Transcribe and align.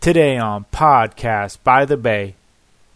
Today 0.00 0.38
on 0.38 0.64
Podcast 0.72 1.58
by 1.62 1.84
the 1.84 1.98
Bay, 1.98 2.34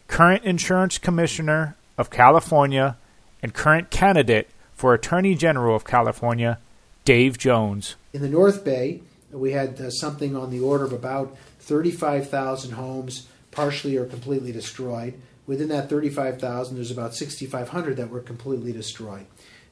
current 0.08 0.42
Insurance 0.42 0.96
Commissioner 0.96 1.76
of 1.98 2.08
California 2.08 2.96
and 3.42 3.52
current 3.52 3.90
candidate 3.90 4.48
for 4.72 4.94
Attorney 4.94 5.34
General 5.34 5.76
of 5.76 5.84
California, 5.84 6.58
Dave 7.04 7.36
Jones. 7.36 7.96
In 8.14 8.22
the 8.22 8.28
North 8.30 8.64
Bay, 8.64 9.02
we 9.30 9.52
had 9.52 9.78
uh, 9.78 9.90
something 9.90 10.34
on 10.34 10.50
the 10.50 10.60
order 10.60 10.84
of 10.84 10.94
about 10.94 11.36
35,000 11.58 12.70
homes 12.70 13.28
partially 13.50 13.98
or 13.98 14.06
completely 14.06 14.50
destroyed. 14.50 15.12
Within 15.46 15.68
that 15.68 15.90
35,000, 15.90 16.74
there's 16.74 16.90
about 16.90 17.14
6,500 17.14 17.98
that 17.98 18.08
were 18.08 18.20
completely 18.20 18.72
destroyed. 18.72 19.26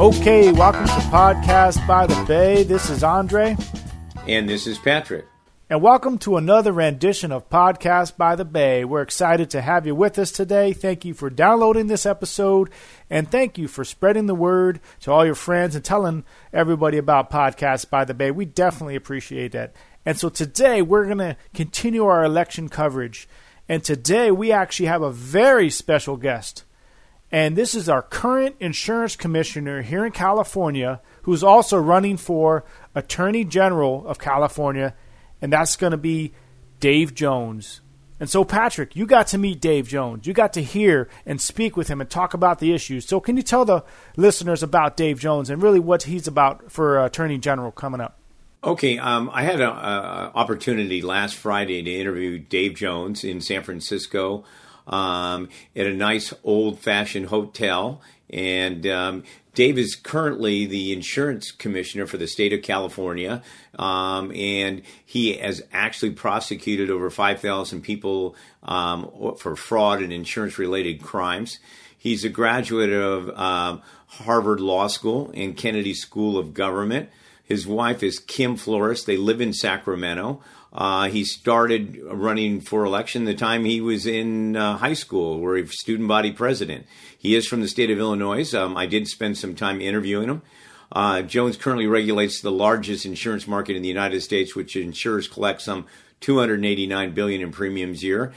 Okay, 0.00 0.50
welcome 0.50 0.86
to 0.86 1.02
Podcast 1.12 1.86
by 1.86 2.08
the 2.08 2.24
Bay. 2.26 2.64
This 2.64 2.90
is 2.90 3.04
Andre. 3.04 3.56
And 4.26 4.48
this 4.48 4.66
is 4.66 4.76
Patrick. 4.78 5.26
And 5.72 5.80
welcome 5.80 6.18
to 6.18 6.36
another 6.36 6.70
rendition 6.70 7.32
of 7.32 7.48
Podcast 7.48 8.18
by 8.18 8.36
the 8.36 8.44
Bay. 8.44 8.84
We're 8.84 9.00
excited 9.00 9.48
to 9.48 9.62
have 9.62 9.86
you 9.86 9.94
with 9.94 10.18
us 10.18 10.30
today. 10.30 10.74
Thank 10.74 11.06
you 11.06 11.14
for 11.14 11.30
downloading 11.30 11.86
this 11.86 12.04
episode, 12.04 12.68
and 13.08 13.30
thank 13.30 13.56
you 13.56 13.68
for 13.68 13.82
spreading 13.82 14.26
the 14.26 14.34
word 14.34 14.80
to 15.00 15.10
all 15.10 15.24
your 15.24 15.34
friends 15.34 15.74
and 15.74 15.82
telling 15.82 16.26
everybody 16.52 16.98
about 16.98 17.30
Podcast 17.30 17.88
by 17.88 18.04
the 18.04 18.12
Bay. 18.12 18.30
We 18.30 18.44
definitely 18.44 18.96
appreciate 18.96 19.52
that. 19.52 19.74
And 20.04 20.18
so 20.18 20.28
today 20.28 20.82
we're 20.82 21.06
going 21.06 21.16
to 21.16 21.38
continue 21.54 22.04
our 22.04 22.22
election 22.22 22.68
coverage. 22.68 23.26
And 23.66 23.82
today 23.82 24.30
we 24.30 24.52
actually 24.52 24.88
have 24.88 25.00
a 25.00 25.10
very 25.10 25.70
special 25.70 26.18
guest. 26.18 26.64
And 27.30 27.56
this 27.56 27.74
is 27.74 27.88
our 27.88 28.02
current 28.02 28.56
insurance 28.60 29.16
commissioner 29.16 29.80
here 29.80 30.04
in 30.04 30.12
California, 30.12 31.00
who's 31.22 31.42
also 31.42 31.78
running 31.78 32.18
for 32.18 32.66
Attorney 32.94 33.46
General 33.46 34.06
of 34.06 34.18
California, 34.18 34.94
and 35.42 35.52
that's 35.52 35.76
going 35.76 35.90
to 35.90 35.98
be 35.98 36.32
Dave 36.80 37.14
Jones. 37.14 37.80
And 38.18 38.30
so, 38.30 38.44
Patrick, 38.44 38.94
you 38.94 39.04
got 39.04 39.26
to 39.28 39.38
meet 39.38 39.60
Dave 39.60 39.88
Jones. 39.88 40.28
You 40.28 40.32
got 40.32 40.52
to 40.52 40.62
hear 40.62 41.08
and 41.26 41.40
speak 41.40 41.76
with 41.76 41.88
him 41.88 42.00
and 42.00 42.08
talk 42.08 42.34
about 42.34 42.60
the 42.60 42.72
issues. 42.72 43.04
So, 43.04 43.18
can 43.18 43.36
you 43.36 43.42
tell 43.42 43.64
the 43.64 43.84
listeners 44.16 44.62
about 44.62 44.96
Dave 44.96 45.18
Jones 45.18 45.50
and 45.50 45.60
really 45.60 45.80
what 45.80 46.04
he's 46.04 46.28
about 46.28 46.70
for 46.70 47.04
Attorney 47.04 47.38
General 47.38 47.72
coming 47.72 48.00
up? 48.00 48.18
Okay, 48.64 48.96
um, 48.96 49.28
I 49.32 49.42
had 49.42 49.60
an 49.60 49.66
opportunity 49.66 51.02
last 51.02 51.34
Friday 51.34 51.82
to 51.82 51.90
interview 51.92 52.38
Dave 52.38 52.76
Jones 52.76 53.24
in 53.24 53.40
San 53.40 53.64
Francisco 53.64 54.44
um, 54.86 55.48
at 55.74 55.86
a 55.86 55.92
nice 55.92 56.32
old 56.44 56.78
fashioned 56.78 57.26
hotel. 57.26 58.00
And 58.30 58.86
um, 58.86 59.24
Dave 59.54 59.76
is 59.78 59.94
currently 59.94 60.64
the 60.64 60.92
insurance 60.92 61.50
commissioner 61.50 62.06
for 62.06 62.16
the 62.16 62.26
state 62.26 62.52
of 62.52 62.62
California. 62.62 63.42
Um, 63.78 64.32
and 64.34 64.82
he 65.04 65.34
has 65.34 65.62
actually 65.72 66.12
prosecuted 66.12 66.90
over 66.90 67.10
5,000 67.10 67.82
people 67.82 68.34
um, 68.62 69.10
for 69.38 69.54
fraud 69.56 70.00
and 70.00 70.12
insurance 70.12 70.58
related 70.58 71.02
crimes. 71.02 71.58
He's 71.98 72.24
a 72.24 72.28
graduate 72.28 72.90
of 72.90 73.28
um, 73.38 73.82
Harvard 74.06 74.60
Law 74.60 74.86
School 74.88 75.30
and 75.34 75.56
Kennedy 75.56 75.94
School 75.94 76.38
of 76.38 76.54
Government. 76.54 77.10
His 77.44 77.66
wife 77.66 78.02
is 78.02 78.18
Kim 78.18 78.56
Flores. 78.56 79.04
They 79.04 79.16
live 79.16 79.40
in 79.40 79.52
Sacramento. 79.52 80.40
Uh, 80.72 81.08
he 81.08 81.22
started 81.24 82.00
running 82.04 82.60
for 82.60 82.84
election 82.84 83.24
the 83.24 83.34
time 83.34 83.64
he 83.64 83.80
was 83.80 84.06
in 84.06 84.56
uh, 84.56 84.78
high 84.78 84.94
school, 84.94 85.38
where 85.38 85.56
he 85.56 85.62
was 85.62 85.78
student 85.78 86.08
body 86.08 86.32
president. 86.32 86.86
He 87.18 87.34
is 87.34 87.46
from 87.46 87.60
the 87.60 87.68
state 87.68 87.90
of 87.90 87.98
Illinois. 87.98 88.52
Um, 88.54 88.76
I 88.76 88.86
did 88.86 89.06
spend 89.06 89.36
some 89.36 89.54
time 89.54 89.80
interviewing 89.80 90.28
him. 90.28 90.42
Uh, 90.90 91.22
Jones 91.22 91.56
currently 91.56 91.86
regulates 91.86 92.40
the 92.40 92.50
largest 92.50 93.06
insurance 93.06 93.46
market 93.46 93.76
in 93.76 93.82
the 93.82 93.88
United 93.88 94.22
States, 94.22 94.54
which 94.54 94.76
insurers 94.76 95.28
collect 95.28 95.62
some 95.62 95.86
289 96.20 97.12
billion 97.12 97.40
in 97.40 97.50
premiums 97.50 98.02
a 98.02 98.06
year. 98.06 98.32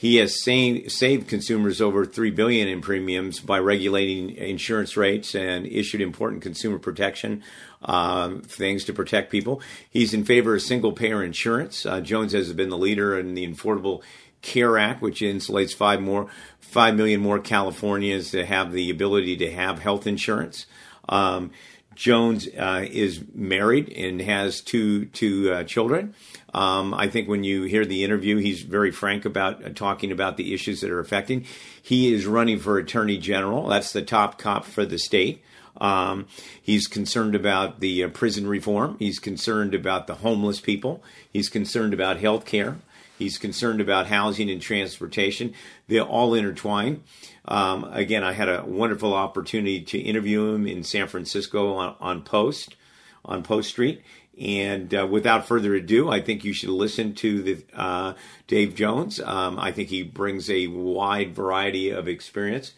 He 0.00 0.16
has 0.16 0.42
saved, 0.42 0.90
saved 0.90 1.28
consumers 1.28 1.78
over 1.78 2.06
three 2.06 2.30
billion 2.30 2.68
in 2.68 2.80
premiums 2.80 3.38
by 3.38 3.58
regulating 3.58 4.30
insurance 4.30 4.96
rates 4.96 5.34
and 5.34 5.66
issued 5.66 6.00
important 6.00 6.40
consumer 6.40 6.78
protection 6.78 7.42
um, 7.82 8.40
things 8.40 8.82
to 8.84 8.94
protect 8.94 9.30
people. 9.30 9.60
He's 9.90 10.14
in 10.14 10.24
favor 10.24 10.54
of 10.54 10.62
single 10.62 10.92
payer 10.92 11.22
insurance. 11.22 11.84
Uh, 11.84 12.00
Jones 12.00 12.32
has 12.32 12.50
been 12.54 12.70
the 12.70 12.78
leader 12.78 13.18
in 13.18 13.34
the 13.34 13.46
Affordable 13.46 14.00
Care 14.40 14.78
Act, 14.78 15.02
which 15.02 15.20
insulates 15.20 15.74
five 15.74 16.00
more, 16.00 16.28
five 16.60 16.96
million 16.96 17.20
more 17.20 17.38
Californians 17.38 18.30
to 18.30 18.46
have 18.46 18.72
the 18.72 18.88
ability 18.88 19.36
to 19.36 19.52
have 19.52 19.80
health 19.80 20.06
insurance. 20.06 20.64
Um, 21.10 21.50
Jones 21.94 22.48
uh, 22.58 22.86
is 22.90 23.22
married 23.34 23.90
and 23.90 24.22
has 24.22 24.62
two 24.62 25.04
two 25.06 25.52
uh, 25.52 25.64
children. 25.64 26.14
Um, 26.52 26.94
I 26.94 27.08
think 27.08 27.28
when 27.28 27.44
you 27.44 27.62
hear 27.64 27.84
the 27.84 28.04
interview, 28.04 28.36
he's 28.36 28.62
very 28.62 28.90
frank 28.90 29.24
about 29.24 29.64
uh, 29.64 29.68
talking 29.70 30.10
about 30.10 30.36
the 30.36 30.52
issues 30.52 30.80
that 30.80 30.90
are 30.90 31.00
affecting. 31.00 31.44
He 31.80 32.12
is 32.12 32.26
running 32.26 32.58
for 32.58 32.78
attorney 32.78 33.18
general. 33.18 33.68
That's 33.68 33.92
the 33.92 34.02
top 34.02 34.38
cop 34.38 34.64
for 34.64 34.84
the 34.84 34.98
state. 34.98 35.44
Um, 35.80 36.26
he's 36.60 36.86
concerned 36.86 37.34
about 37.34 37.80
the 37.80 38.04
uh, 38.04 38.08
prison 38.08 38.46
reform. 38.46 38.96
He's 38.98 39.18
concerned 39.18 39.74
about 39.74 40.06
the 40.06 40.16
homeless 40.16 40.60
people. 40.60 41.02
He's 41.32 41.48
concerned 41.48 41.94
about 41.94 42.18
health 42.18 42.44
care. 42.44 42.76
He's 43.18 43.38
concerned 43.38 43.80
about 43.80 44.06
housing 44.06 44.50
and 44.50 44.62
transportation. 44.62 45.52
They're 45.88 46.02
all 46.02 46.34
intertwined. 46.34 47.02
Um, 47.44 47.84
again, 47.92 48.24
I 48.24 48.32
had 48.32 48.48
a 48.48 48.64
wonderful 48.64 49.12
opportunity 49.12 49.82
to 49.82 49.98
interview 49.98 50.54
him 50.54 50.66
in 50.66 50.84
San 50.84 51.06
Francisco 51.06 51.74
on, 51.74 51.96
on 52.00 52.22
Post, 52.22 52.76
on 53.24 53.42
Post 53.42 53.68
Street, 53.68 54.02
And 54.40 54.94
uh, 54.94 55.06
without 55.06 55.46
further 55.46 55.74
ado, 55.74 56.10
I 56.10 56.22
think 56.22 56.44
you 56.44 56.54
should 56.54 56.70
listen 56.70 57.14
to 57.16 57.42
the 57.42 57.64
uh, 57.74 58.14
Dave 58.46 58.74
Jones. 58.74 59.20
Um, 59.20 59.58
I 59.58 59.70
think 59.70 59.90
he 59.90 60.02
brings 60.02 60.48
a 60.48 60.66
wide 60.66 61.34
variety 61.34 61.90
of 61.90 62.08
experience. 62.08 62.72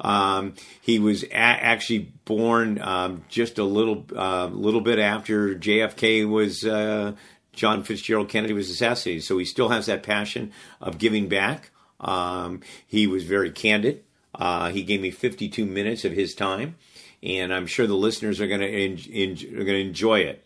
Um, 0.00 0.54
he 0.80 1.00
was 1.00 1.24
a- 1.24 1.34
actually 1.34 2.12
born 2.24 2.80
um, 2.80 3.24
just 3.28 3.58
a 3.58 3.64
little 3.64 4.06
uh, 4.14 4.46
little 4.46 4.80
bit 4.80 5.00
after 5.00 5.56
JFK 5.56 6.28
was 6.28 6.64
uh, 6.64 7.14
John 7.52 7.82
Fitzgerald 7.82 8.28
Kennedy 8.28 8.54
was 8.54 8.70
assassinated. 8.70 9.24
So 9.24 9.38
he 9.38 9.44
still 9.44 9.70
has 9.70 9.86
that 9.86 10.04
passion 10.04 10.52
of 10.80 10.98
giving 10.98 11.28
back. 11.28 11.70
Um, 11.98 12.60
he 12.86 13.08
was 13.08 13.24
very 13.24 13.50
candid. 13.50 14.04
Uh, 14.32 14.70
he 14.70 14.84
gave 14.84 15.00
me 15.00 15.10
52 15.10 15.66
minutes 15.66 16.04
of 16.04 16.12
his 16.12 16.32
time, 16.32 16.76
and 17.24 17.52
I'm 17.52 17.66
sure 17.66 17.88
the 17.88 17.94
listeners 17.94 18.40
are 18.40 18.46
going 18.46 18.60
to 18.60 18.68
en- 18.68 19.58
are 19.58 19.64
going 19.64 19.66
to 19.66 19.80
enjoy 19.80 20.20
it. 20.20 20.44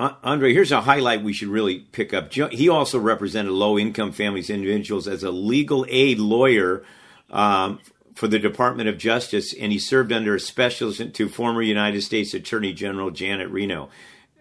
Uh, 0.00 0.14
Andre, 0.24 0.54
here's 0.54 0.72
a 0.72 0.80
highlight 0.80 1.22
we 1.22 1.34
should 1.34 1.48
really 1.48 1.80
pick 1.80 2.14
up. 2.14 2.32
He 2.32 2.70
also 2.70 2.98
represented 2.98 3.52
low 3.52 3.78
income 3.78 4.12
families, 4.12 4.48
and 4.48 4.62
individuals 4.62 5.06
as 5.06 5.22
a 5.22 5.30
legal 5.30 5.84
aid 5.90 6.18
lawyer 6.18 6.82
um, 7.28 7.80
for 8.14 8.26
the 8.26 8.38
Department 8.38 8.88
of 8.88 8.96
Justice, 8.96 9.52
and 9.52 9.70
he 9.72 9.78
served 9.78 10.10
under 10.10 10.34
a 10.34 10.40
special 10.40 10.90
to 10.94 11.28
former 11.28 11.60
United 11.60 12.00
States 12.00 12.32
Attorney 12.32 12.72
General 12.72 13.10
Janet 13.10 13.50
Reno. 13.50 13.90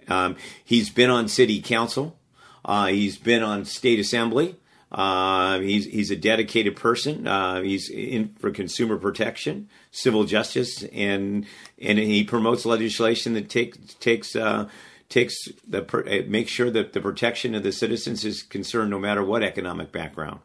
Um, 0.08 0.38
he's 0.64 0.90
been 0.90 1.10
on 1.10 1.28
city 1.28 1.62
council. 1.62 2.18
Uh, 2.64 2.88
he's 2.88 3.18
been 3.18 3.44
on 3.44 3.66
state 3.66 4.00
assembly. 4.00 4.56
Uh, 4.94 5.60
he's 5.60 5.84
he's 5.86 6.10
a 6.10 6.16
dedicated 6.16 6.78
person. 6.78 7.28
Uh, 7.28 7.62
he's 7.62 7.90
in 7.90 8.34
for 8.40 8.50
consumer 8.50 8.98
protection, 8.98 9.68
civil 9.92 10.24
justice, 10.24 10.84
and 10.84 11.46
and 11.82 12.00
he 12.00 12.24
promotes 12.24 12.66
legislation 12.66 13.34
that 13.34 13.50
takes 13.50 13.78
takes 13.96 14.38
uh, 14.38 14.70
takes 15.10 15.36
the 15.68 16.26
makes 16.28 16.52
sure 16.52 16.70
that 16.70 16.94
the 16.94 17.02
protection 17.02 17.56
of 17.56 17.64
the 17.64 17.72
citizens 17.72 18.24
is 18.24 18.44
concerned 18.44 18.92
no 18.92 19.00
matter 19.00 19.24
what 19.24 19.44
economic 19.44 19.92
background. 19.92 20.40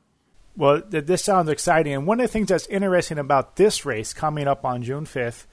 Well, 0.57 0.81
th- 0.81 1.05
this 1.05 1.23
sounds 1.23 1.49
exciting, 1.49 1.93
and 1.93 2.07
one 2.07 2.21
of 2.21 2.25
the 2.25 2.33
things 2.33 2.49
that's 2.49 2.67
interesting 2.69 3.19
about 3.19 3.57
this 3.57 3.85
race 3.85 4.13
coming 4.13 4.49
up 4.49 4.65
on 4.65 4.83
June 4.83 5.05
fifth 5.05 5.47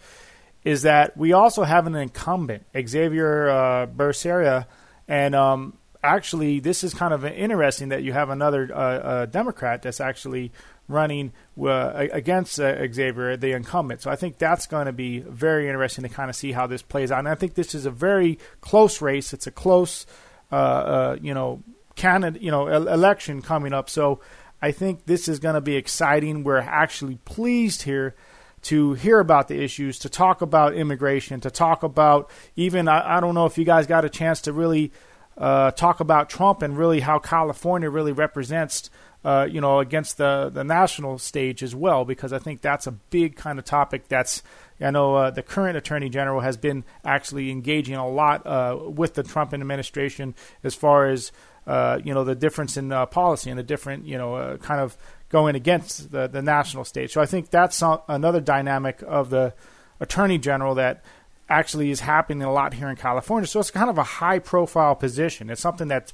is 0.63 0.83
that 0.83 1.17
we 1.17 1.33
also 1.33 1.63
have 1.63 1.87
an 1.87 1.95
incumbent, 1.95 2.65
Xavier 2.87 3.49
uh, 3.49 4.63
and 5.07 5.35
um, 5.35 5.77
actually, 6.03 6.59
this 6.59 6.83
is 6.83 6.93
kind 6.93 7.13
of 7.13 7.25
interesting 7.25 7.89
that 7.89 8.03
you 8.03 8.13
have 8.13 8.29
another 8.29 8.69
uh, 8.73 8.77
uh, 8.77 9.25
Democrat 9.25 9.81
that's 9.81 9.99
actually 9.99 10.51
running 10.87 11.31
uh, 11.59 12.07
against 12.11 12.59
uh, 12.59 12.91
Xavier, 12.91 13.37
the 13.37 13.53
incumbent. 13.53 14.01
So 14.01 14.11
I 14.11 14.15
think 14.15 14.37
that's 14.37 14.67
going 14.67 14.87
to 14.87 14.93
be 14.93 15.19
very 15.19 15.67
interesting 15.67 16.03
to 16.03 16.09
kind 16.09 16.29
of 16.29 16.35
see 16.35 16.51
how 16.51 16.67
this 16.67 16.81
plays 16.81 17.11
out. 17.11 17.19
And 17.19 17.29
I 17.29 17.35
think 17.35 17.55
this 17.55 17.73
is 17.73 17.85
a 17.85 17.91
very 17.91 18.39
close 18.59 19.01
race. 19.01 19.33
It's 19.33 19.47
a 19.47 19.51
close, 19.51 20.05
uh, 20.51 20.55
uh, 20.55 21.17
you 21.21 21.33
know, 21.33 21.63
candidate, 21.95 22.41
you 22.41 22.51
know, 22.51 22.67
election 22.67 23.41
coming 23.41 23.73
up. 23.73 23.89
So 23.89 24.19
I 24.61 24.71
think 24.71 25.05
this 25.05 25.27
is 25.27 25.39
going 25.39 25.55
to 25.55 25.61
be 25.61 25.75
exciting. 25.75 26.43
We're 26.43 26.57
actually 26.57 27.15
pleased 27.25 27.83
here 27.83 28.15
to 28.63 28.93
hear 28.93 29.19
about 29.19 29.47
the 29.47 29.61
issues, 29.61 29.97
to 29.99 30.09
talk 30.09 30.41
about 30.41 30.75
immigration, 30.75 31.39
to 31.41 31.49
talk 31.49 31.83
about 31.83 32.29
even 32.55 32.87
I, 32.87 33.17
I 33.17 33.19
don't 33.19 33.33
know 33.33 33.45
if 33.45 33.57
you 33.57 33.65
guys 33.65 33.87
got 33.87 34.05
a 34.05 34.09
chance 34.09 34.41
to 34.41 34.53
really 34.53 34.91
uh, 35.37 35.71
talk 35.71 35.99
about 35.99 36.29
Trump 36.29 36.61
and 36.61 36.77
really 36.77 36.99
how 36.99 37.17
California 37.17 37.89
really 37.89 38.11
represents, 38.11 38.91
uh, 39.23 39.47
you 39.49 39.61
know, 39.61 39.79
against 39.79 40.17
the 40.17 40.49
the 40.51 40.63
national 40.63 41.19
stage 41.19 41.61
as 41.61 41.75
well, 41.75 42.05
because 42.05 42.33
I 42.33 42.39
think 42.39 42.61
that's 42.61 42.87
a 42.87 42.91
big 42.91 43.35
kind 43.35 43.59
of 43.59 43.65
topic. 43.65 44.07
That's 44.07 44.41
I 44.79 44.89
know 44.91 45.15
uh, 45.15 45.31
the 45.31 45.43
current 45.43 45.77
Attorney 45.77 46.09
General 46.09 46.41
has 46.41 46.57
been 46.57 46.83
actually 47.05 47.51
engaging 47.51 47.95
a 47.95 48.07
lot 48.07 48.45
uh, 48.47 48.77
with 48.87 49.13
the 49.13 49.23
Trump 49.23 49.53
administration 49.53 50.33
as 50.63 50.73
far 50.73 51.07
as 51.07 51.31
uh, 51.67 51.99
you 52.03 52.13
know 52.13 52.23
the 52.23 52.35
difference 52.35 52.77
in 52.77 52.91
uh, 52.91 53.05
policy 53.05 53.49
and 53.51 53.59
the 53.59 53.63
different 53.63 54.05
you 54.05 54.17
know 54.17 54.57
kind 54.61 54.81
of 54.81 54.97
going 55.29 55.55
against 55.55 56.11
the 56.11 56.27
the 56.27 56.41
national 56.41 56.83
stage. 56.83 57.13
So 57.13 57.21
I 57.21 57.27
think 57.27 57.51
that's 57.51 57.83
another 58.07 58.41
dynamic 58.41 59.03
of 59.05 59.29
the 59.29 59.53
Attorney 59.99 60.39
General 60.39 60.75
that 60.75 61.03
actually 61.47 61.91
is 61.91 61.99
happening 61.99 62.41
a 62.41 62.51
lot 62.51 62.73
here 62.73 62.89
in 62.89 62.95
California. 62.95 63.45
So 63.45 63.59
it's 63.59 63.71
kind 63.71 63.89
of 63.89 63.97
a 63.97 64.03
high 64.03 64.39
profile 64.39 64.95
position. 64.95 65.49
It's 65.49 65.61
something 65.61 65.89
that's 65.89 66.13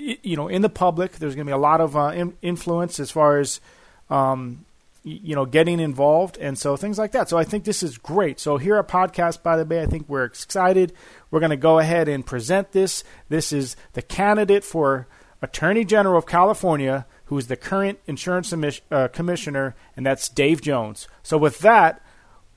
you 0.00 0.36
know 0.36 0.48
in 0.48 0.62
the 0.62 0.68
public. 0.68 1.12
There's 1.12 1.34
going 1.34 1.46
to 1.46 1.50
be 1.50 1.54
a 1.54 1.58
lot 1.58 1.80
of 1.80 1.96
uh, 1.96 2.12
in- 2.14 2.36
influence 2.42 3.00
as 3.00 3.10
far 3.10 3.38
as 3.38 3.60
um, 4.08 4.64
you 5.02 5.34
know 5.34 5.46
getting 5.46 5.80
involved, 5.80 6.36
and 6.38 6.58
so 6.58 6.76
things 6.76 6.98
like 6.98 7.12
that. 7.12 7.28
So 7.28 7.38
I 7.38 7.44
think 7.44 7.64
this 7.64 7.82
is 7.82 7.98
great. 7.98 8.40
So 8.40 8.56
here 8.56 8.76
at 8.76 8.88
Podcast 8.88 9.42
by 9.42 9.56
the 9.56 9.64
Bay, 9.64 9.82
I 9.82 9.86
think 9.86 10.08
we're 10.08 10.24
excited. 10.24 10.92
We're 11.30 11.40
going 11.40 11.50
to 11.50 11.56
go 11.56 11.78
ahead 11.78 12.08
and 12.08 12.24
present 12.24 12.72
this. 12.72 13.04
This 13.28 13.52
is 13.52 13.76
the 13.92 14.02
candidate 14.02 14.64
for 14.64 15.06
Attorney 15.42 15.84
General 15.84 16.18
of 16.18 16.26
California, 16.26 17.06
who 17.26 17.38
is 17.38 17.46
the 17.46 17.56
current 17.56 17.98
insurance 18.06 18.52
uh, 18.90 19.08
commissioner, 19.08 19.74
and 19.96 20.04
that's 20.04 20.28
Dave 20.28 20.60
Jones. 20.60 21.08
So 21.22 21.38
with 21.38 21.60
that, 21.60 22.02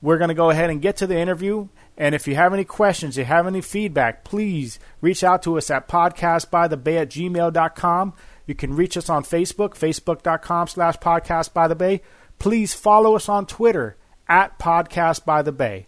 we're 0.02 0.18
going 0.18 0.28
to 0.28 0.34
go 0.34 0.50
ahead 0.50 0.70
and 0.70 0.82
get 0.82 0.96
to 0.98 1.06
the 1.06 1.18
interview. 1.18 1.68
And 1.96 2.14
if 2.14 2.26
you 2.26 2.34
have 2.34 2.52
any 2.52 2.64
questions, 2.64 3.16
you 3.16 3.24
have 3.24 3.46
any 3.46 3.60
feedback, 3.60 4.24
please 4.24 4.78
reach 5.00 5.22
out 5.22 5.42
to 5.44 5.56
us 5.56 5.70
at 5.70 5.88
podcastbythebay 5.88 7.00
at 7.00 7.10
gmail.com. 7.10 8.14
You 8.46 8.54
can 8.54 8.74
reach 8.74 8.96
us 8.96 9.08
on 9.08 9.22
Facebook, 9.22 9.70
facebook.com 9.70 10.68
slash 10.68 10.96
podcastbythebay. 10.96 12.00
Please 12.38 12.74
follow 12.74 13.14
us 13.14 13.28
on 13.28 13.46
Twitter 13.46 13.96
at 14.28 14.58
podcastbythebay. 14.58 15.86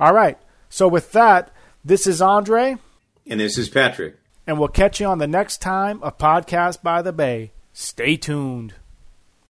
All 0.00 0.14
right. 0.14 0.38
So 0.68 0.88
with 0.88 1.12
that, 1.12 1.52
this 1.84 2.06
is 2.06 2.22
Andre. 2.22 2.76
And 3.26 3.38
this 3.38 3.58
is 3.58 3.68
Patrick. 3.68 4.16
And 4.46 4.58
we'll 4.58 4.68
catch 4.68 5.00
you 5.00 5.06
on 5.06 5.18
the 5.18 5.28
next 5.28 5.58
time 5.58 6.02
of 6.02 6.18
Podcast 6.18 6.82
by 6.82 7.02
the 7.02 7.12
Bay. 7.12 7.52
Stay 7.72 8.16
tuned. 8.16 8.74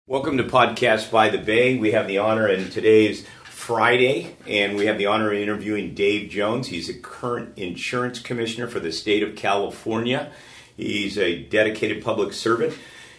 Welcome 0.06 0.36
to 0.36 0.44
Podcast 0.44 1.10
by 1.10 1.30
the 1.30 1.38
Bay. 1.38 1.78
We 1.78 1.92
have 1.92 2.06
the 2.06 2.18
honor 2.18 2.46
in 2.46 2.68
today's 2.68 3.26
Friday, 3.64 4.36
and 4.46 4.76
we 4.76 4.84
have 4.84 4.98
the 4.98 5.06
honor 5.06 5.32
of 5.32 5.38
interviewing 5.38 5.94
Dave 5.94 6.28
Jones. 6.28 6.66
He's 6.66 6.90
a 6.90 6.92
current 6.92 7.56
insurance 7.56 8.18
commissioner 8.18 8.66
for 8.66 8.78
the 8.78 8.92
state 8.92 9.22
of 9.22 9.36
California. 9.36 10.30
He's 10.76 11.16
a 11.16 11.44
dedicated 11.44 12.04
public 12.04 12.34
servant. 12.34 12.74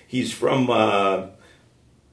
He's 0.06 0.32
from 0.32 0.70
uh, 0.70 1.30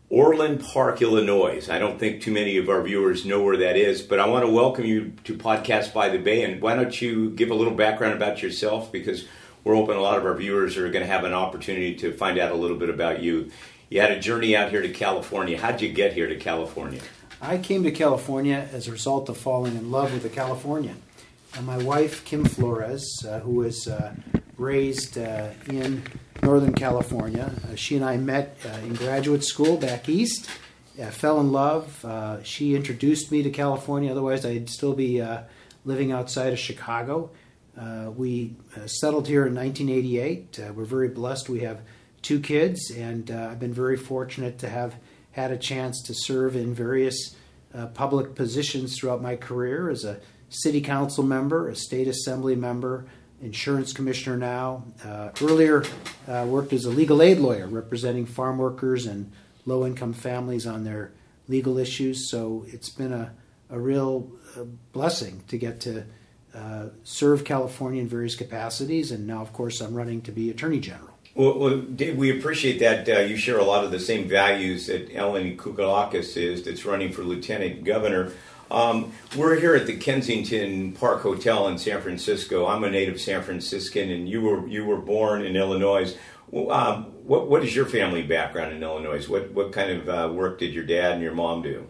Orland 0.09 0.65
Park, 0.65 1.03
Illinois. 1.03 1.69
I 1.69 1.79
don't 1.79 1.99
think 1.99 2.23
too 2.23 2.33
many 2.33 2.57
of 2.57 2.71
our 2.71 2.81
viewers 2.81 3.27
know 3.27 3.43
where 3.43 3.59
that 3.59 3.77
is, 3.77 4.01
but 4.01 4.19
I 4.19 4.27
want 4.27 4.47
to 4.47 4.51
welcome 4.51 4.87
you 4.87 5.13
to 5.25 5.37
Podcast 5.37 5.93
by 5.93 6.09
the 6.09 6.17
Bay. 6.17 6.43
And 6.43 6.63
why 6.63 6.75
don't 6.75 7.03
you 7.03 7.29
give 7.33 7.51
a 7.51 7.55
little 7.55 7.75
background 7.75 8.15
about 8.15 8.43
yourself? 8.43 8.91
Because 8.91 9.27
we're 9.63 9.75
hoping 9.75 9.97
a 9.97 10.01
lot 10.01 10.17
of 10.17 10.25
our 10.25 10.35
viewers 10.35 10.79
are 10.79 10.89
going 10.89 11.05
to 11.05 11.13
have 11.13 11.25
an 11.25 11.35
opportunity 11.35 11.97
to 11.97 12.15
find 12.15 12.39
out 12.39 12.51
a 12.51 12.57
little 12.57 12.79
bit 12.79 12.89
about 12.89 13.21
you. 13.21 13.51
You 13.91 14.01
had 14.01 14.11
a 14.11 14.19
journey 14.19 14.57
out 14.57 14.71
here 14.71 14.81
to 14.81 14.89
California. 14.89 15.61
How'd 15.61 15.83
you 15.83 15.93
get 15.93 16.15
here 16.15 16.29
to 16.29 16.37
California? 16.37 17.03
I 17.45 17.59
came 17.59 17.83
to 17.83 17.91
California 17.91 18.69
as 18.73 18.87
a 18.87 18.93
result 18.93 19.29
of 19.29 19.37
falling 19.37 19.75
in 19.75 19.91
love 19.91 20.13
with 20.13 20.25
a 20.25 20.29
Californian. 20.29 21.03
And 21.57 21.67
my 21.67 21.77
wife, 21.77 22.25
Kim 22.25 22.45
Flores, 22.45 23.27
uh, 23.29 23.41
who 23.41 23.55
was 23.55 23.89
uh, 23.89 24.15
raised 24.57 25.19
uh, 25.19 25.49
in 25.67 26.05
Northern 26.41 26.73
California, 26.73 27.53
uh, 27.69 27.75
she 27.75 27.97
and 27.97 28.05
I 28.05 28.17
met 28.17 28.59
uh, 28.65 28.79
in 28.85 28.95
graduate 28.95 29.43
school 29.43 29.77
back 29.77 30.09
east. 30.09 30.49
fell 31.11 31.41
in 31.41 31.51
love. 31.51 32.05
Uh, 32.05 32.41
she 32.45 32.77
introduced 32.77 33.33
me 33.33 33.43
to 33.43 33.51
California, 33.51 34.13
otherwise, 34.13 34.47
I'd 34.47 34.71
still 34.71 34.95
be 34.95 35.21
living 35.85 36.13
outside 36.13 36.53
of 36.53 36.61
Chicago. 36.61 37.29
we 38.17 38.55
settled 38.87 39.27
here 39.27 39.49
in 39.49 39.55
1988. 39.57 40.61
we're 40.77 40.85
very 40.85 41.09
blessed. 41.09 41.49
We 41.49 41.61
have 41.61 41.81
two 42.23 42.39
kids, 42.39 42.93
and 42.93 43.33
I've 43.33 43.59
been 43.59 43.75
very 43.75 43.97
fortunate 43.97 44.61
to 44.61 44.69
have 44.69 44.95
had 45.33 45.51
a 45.51 45.59
chance 45.59 46.03
to 46.03 46.15
serve 46.15 46.57
in 46.57 46.75
various 46.75 47.37
uh, 47.75 47.87
public 47.87 48.35
positions 48.35 48.97
throughout 48.97 49.23
my 49.23 49.37
career 49.37 49.91
as 49.91 50.05
a 50.05 50.21
city 50.49 50.81
council 50.81 51.25
member, 51.25 51.69
a 51.69 51.75
state 51.75 52.07
assembly 52.07 52.55
member, 52.55 53.07
insurance 53.41 53.93
commissioner 53.93 54.37
now. 54.37 54.85
Uh, 55.05 55.31
earlier, 55.41 55.85
uh, 56.29 56.47
worked 56.49 56.73
as 56.73 56.85
a 56.85 56.91
legal 56.91 57.23
aid 57.23 57.39
lawyer 57.39 57.67
representing 57.67 58.27
farm 58.27 58.59
workers 58.59 59.07
and 59.07 59.33
low 59.65 59.87
income 59.87 60.13
families 60.13 60.67
on 60.67 60.85
their 60.85 61.13
legal 61.49 61.79
issues. 61.79 62.31
So 62.31 62.65
it's 62.69 62.91
been 62.91 63.13
a, 63.13 63.33
a 63.71 63.79
real 63.79 64.31
uh, 64.57 64.65
blessing 64.93 65.43
to 65.49 65.59
get 65.59 65.81
to 65.81 66.05
uh, 66.55 66.89
serve 67.03 67.45
California 67.45 68.03
in 68.03 68.09
various 68.09 68.35
capacities. 68.35 69.11
And 69.11 69.27
now, 69.27 69.41
of 69.41 69.53
course, 69.53 69.81
I'm 69.81 69.95
running 69.95 70.21
to 70.23 70.33
be 70.33 70.51
Attorney 70.51 70.81
General. 70.81 71.12
Well, 71.35 71.59
well, 71.59 71.79
Dave, 71.79 72.17
we 72.17 72.37
appreciate 72.39 72.79
that 72.81 73.09
uh, 73.09 73.21
you 73.21 73.37
share 73.39 73.59
a 73.59 73.65
lot 73.65 73.85
of 73.85 73.91
the 73.91 74.01
same 74.01 74.29
values 74.29 74.89
that 74.89 75.15
Ellen 75.15 75.57
Kounalakis 75.57 76.37
is, 76.37 76.63
that's 76.63 76.85
running 76.85 77.11
for 77.11 77.23
lieutenant 77.23 77.85
governor. 77.85 78.33
Um, 78.71 79.13
we're 79.37 79.59
here 79.59 79.75
at 79.75 79.87
the 79.87 79.97
Kensington 79.97 80.93
Park 80.93 81.23
Hotel 81.23 81.69
in 81.69 81.79
San 81.79 82.03
Francisco. 82.03 82.67
I'm 82.67 82.85
a 82.85 82.91
native 82.91 83.21
San 83.21 83.43
Franciscan, 83.43 84.11
and 84.11 84.29
you 84.29 84.43
were 84.43 84.67
you 84.67 84.85
were 84.85 84.97
born 84.97 85.45
in 85.45 85.57
Illinois. 85.57 86.15
Um, 86.55 87.05
what 87.25 87.49
what 87.49 87.65
is 87.65 87.75
your 87.75 87.87
family 87.87 88.23
background 88.23 88.75
in 88.75 88.83
Illinois? 88.83 89.27
What 89.29 89.53
what 89.53 89.73
kind 89.73 89.91
of 89.91 90.09
uh, 90.09 90.33
work 90.33 90.59
did 90.59 90.73
your 90.73 90.85
dad 90.85 91.13
and 91.13 91.23
your 91.23 91.35
mom 91.35 91.63
do? 91.63 91.87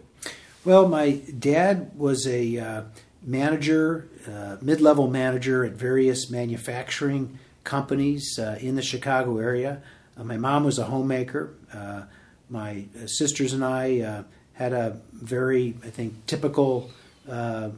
Well, 0.65 0.87
my 0.87 1.21
dad 1.37 1.91
was 1.97 2.27
a 2.27 2.57
uh, 2.57 2.83
manager, 3.21 4.09
uh, 4.27 4.57
mid 4.61 4.81
level 4.81 5.07
manager 5.07 5.63
at 5.63 5.73
various 5.73 6.29
manufacturing 6.29 7.39
companies 7.63 8.37
uh, 8.39 8.57
in 8.59 8.75
the 8.75 8.81
Chicago 8.81 9.37
area. 9.37 9.81
Uh, 10.17 10.23
my 10.23 10.37
mom 10.37 10.63
was 10.63 10.79
a 10.79 10.85
homemaker. 10.85 11.53
Uh, 11.73 12.03
my 12.49 12.85
sisters 13.05 13.53
and 13.53 13.63
I 13.63 14.01
uh, 14.01 14.23
had 14.53 14.73
a 14.73 14.99
very, 15.13 15.75
I 15.83 15.89
think, 15.89 16.25
typical 16.27 16.91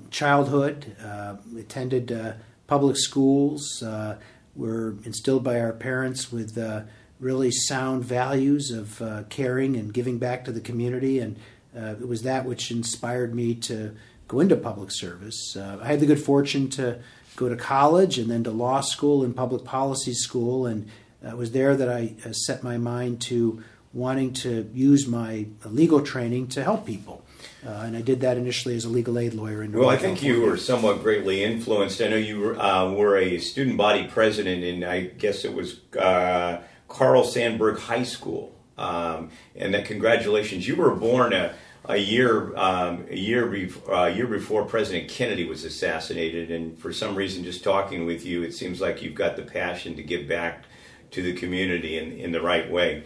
childhood, 0.10 0.96
attended 1.58 2.36
public 2.66 2.98
schools, 2.98 3.84
were 4.56 4.96
instilled 5.04 5.44
by 5.44 5.60
our 5.60 5.72
parents 5.72 6.32
with 6.32 6.58
really 7.20 7.52
sound 7.52 8.04
values 8.04 8.72
of 8.72 9.28
caring 9.30 9.76
and 9.78 9.94
giving 9.94 10.18
back 10.18 10.46
to 10.46 10.52
the 10.52 10.60
community. 10.60 11.20
And 11.20 11.38
it 11.76 12.08
was 12.08 12.24
that 12.24 12.46
which 12.46 12.72
inspired 12.72 13.36
me 13.36 13.54
to 13.56 13.96
go 14.28 14.40
into 14.40 14.56
public 14.56 14.92
service. 14.92 15.56
Uh, 15.56 15.78
I 15.82 15.88
had 15.88 16.00
the 16.00 16.06
good 16.06 16.22
fortune 16.22 16.70
to 16.72 17.00
go 17.36 17.50
to 17.50 17.56
college 17.56 18.18
and 18.18 18.30
then 18.30 18.44
to 18.44 18.52
law 18.52 18.82
school 18.82 19.24
and 19.24 19.36
public 19.36 19.64
policy 19.64 20.14
school, 20.14 20.66
and 20.66 20.90
it 21.24 21.38
was 21.38 21.52
there 21.52 21.76
that 21.76 21.90
I 21.90 22.14
uh, 22.26 22.32
set 22.32 22.64
my 22.64 22.78
mind 22.78 23.22
to 23.22 23.64
wanting 23.94 24.34
to 24.34 24.70
use 24.74 25.08
my 25.08 25.46
legal 25.66 26.02
training 26.02 26.48
to 26.50 26.64
help 26.64 26.86
people. 26.86 27.24
Uh, 27.66 27.70
and 27.86 27.98
I 27.98 28.02
did 28.02 28.22
that 28.22 28.38
initially 28.38 28.76
as 28.76 28.86
a 28.86 28.90
legal 28.90 29.18
aid 29.18 29.34
lawyer 29.34 29.64
in 29.64 29.72
New 29.72 29.78
York. 29.78 29.88
Well, 29.88 29.96
I 29.96 29.98
think 29.98 30.20
California. 30.20 30.46
you 30.46 30.52
were 30.52 30.58
somewhat 30.58 31.02
greatly 31.02 31.44
influenced. 31.44 32.02
I 32.02 32.10
know 32.10 32.18
you 32.18 32.40
were, 32.40 32.60
uh, 32.60 32.92
were 32.92 33.18
a 33.18 33.40
student 33.40 33.78
body 33.78 34.06
president, 34.08 34.64
and 34.64 34.84
I 34.84 35.02
guess 35.02 35.46
it 35.46 35.54
was 35.54 35.80
uh, 35.98 36.60
Carl 36.88 37.24
Sandburg 37.24 37.80
High 37.80 38.04
School. 38.04 38.54
Um, 38.78 39.32
and 39.56 39.74
that 39.74 39.86
congratulations, 39.86 40.68
you 40.68 40.76
were 40.76 40.94
born 40.94 41.34
a 41.34 41.56
a 41.88 41.98
year 41.98 42.56
um, 42.56 43.06
a 43.10 43.16
year 43.16 43.48
be- 43.48 43.74
uh, 43.90 44.06
year 44.06 44.28
before 44.28 44.66
President 44.66 45.10
Kennedy 45.10 45.46
was 45.46 45.64
assassinated, 45.64 46.52
and 46.52 46.78
for 46.78 46.92
some 46.92 47.16
reason, 47.16 47.44
just 47.44 47.64
talking 47.64 48.06
with 48.06 48.26
you, 48.26 48.44
it 48.44 48.54
seems 48.54 48.82
like 48.82 49.02
you've 49.02 49.16
got 49.16 49.36
the 49.36 49.44
passion 49.44 49.96
to 49.96 50.04
give 50.04 50.28
back 50.28 50.66
to 51.12 51.22
the 51.22 51.34
community 51.34 51.98
in, 51.98 52.12
in 52.14 52.32
the 52.32 52.42
right 52.42 52.70
way. 52.70 53.04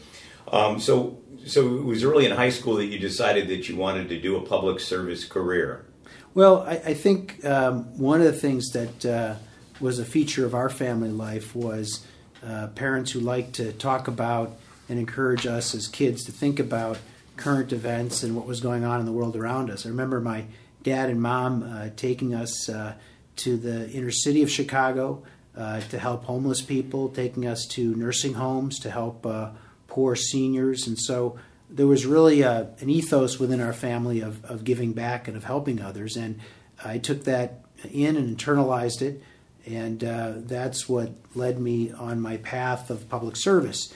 Um, 0.51 0.79
so, 0.79 1.21
so 1.45 1.77
it 1.77 1.83
was 1.83 2.03
early 2.03 2.25
in 2.25 2.31
high 2.31 2.49
school 2.49 2.75
that 2.75 2.85
you 2.85 2.97
decided 2.97 3.47
that 3.49 3.69
you 3.69 3.75
wanted 3.75 4.09
to 4.09 4.19
do 4.19 4.35
a 4.35 4.41
public 4.41 4.79
service 4.79 5.25
career. 5.25 5.85
Well, 6.33 6.61
I, 6.61 6.81
I 6.85 6.93
think 6.93 7.43
um, 7.45 7.97
one 7.97 8.19
of 8.19 8.25
the 8.25 8.33
things 8.33 8.71
that 8.71 9.05
uh, 9.05 9.35
was 9.79 9.99
a 9.99 10.05
feature 10.05 10.45
of 10.45 10.55
our 10.55 10.69
family 10.69 11.09
life 11.09 11.55
was 11.55 12.05
uh, 12.45 12.67
parents 12.67 13.11
who 13.11 13.19
liked 13.19 13.53
to 13.53 13.73
talk 13.73 14.07
about 14.07 14.57
and 14.87 14.97
encourage 14.97 15.45
us 15.45 15.75
as 15.75 15.87
kids 15.87 16.23
to 16.25 16.31
think 16.31 16.59
about 16.59 16.97
current 17.39 17.71
events 17.71 18.21
and 18.21 18.35
what 18.35 18.45
was 18.45 18.59
going 18.59 18.83
on 18.83 18.99
in 18.99 19.05
the 19.05 19.11
world 19.11 19.35
around 19.35 19.71
us. 19.71 19.85
I 19.85 19.89
remember 19.89 20.19
my 20.19 20.45
dad 20.83 21.09
and 21.09 21.21
mom 21.21 21.63
uh, 21.63 21.89
taking 21.95 22.35
us 22.35 22.69
uh, 22.69 22.93
to 23.37 23.57
the 23.57 23.89
inner 23.91 24.11
city 24.11 24.43
of 24.43 24.51
Chicago 24.51 25.23
uh, 25.55 25.79
to 25.81 25.97
help 25.97 26.25
homeless 26.25 26.61
people, 26.61 27.09
taking 27.09 27.47
us 27.47 27.65
to 27.67 27.95
nursing 27.95 28.33
homes 28.33 28.79
to 28.79 28.91
help 28.91 29.25
uh, 29.25 29.51
poor 29.87 30.15
seniors. 30.15 30.85
And 30.85 30.99
so 30.99 31.39
there 31.69 31.87
was 31.87 32.05
really 32.05 32.41
a, 32.41 32.51
uh, 32.51 32.65
an 32.79 32.89
ethos 32.89 33.39
within 33.39 33.61
our 33.61 33.73
family 33.73 34.19
of, 34.19 34.43
of 34.45 34.63
giving 34.63 34.91
back 34.93 35.27
and 35.27 35.37
of 35.37 35.45
helping 35.45 35.81
others. 35.81 36.17
And 36.17 36.39
I 36.83 36.97
took 36.97 37.23
that 37.23 37.61
in 37.89 38.17
and 38.17 38.37
internalized 38.37 39.01
it. 39.01 39.23
And 39.65 40.03
uh, 40.03 40.33
that's 40.37 40.89
what 40.89 41.11
led 41.35 41.59
me 41.59 41.91
on 41.91 42.19
my 42.19 42.37
path 42.37 42.89
of 42.89 43.07
public 43.07 43.35
service. 43.35 43.93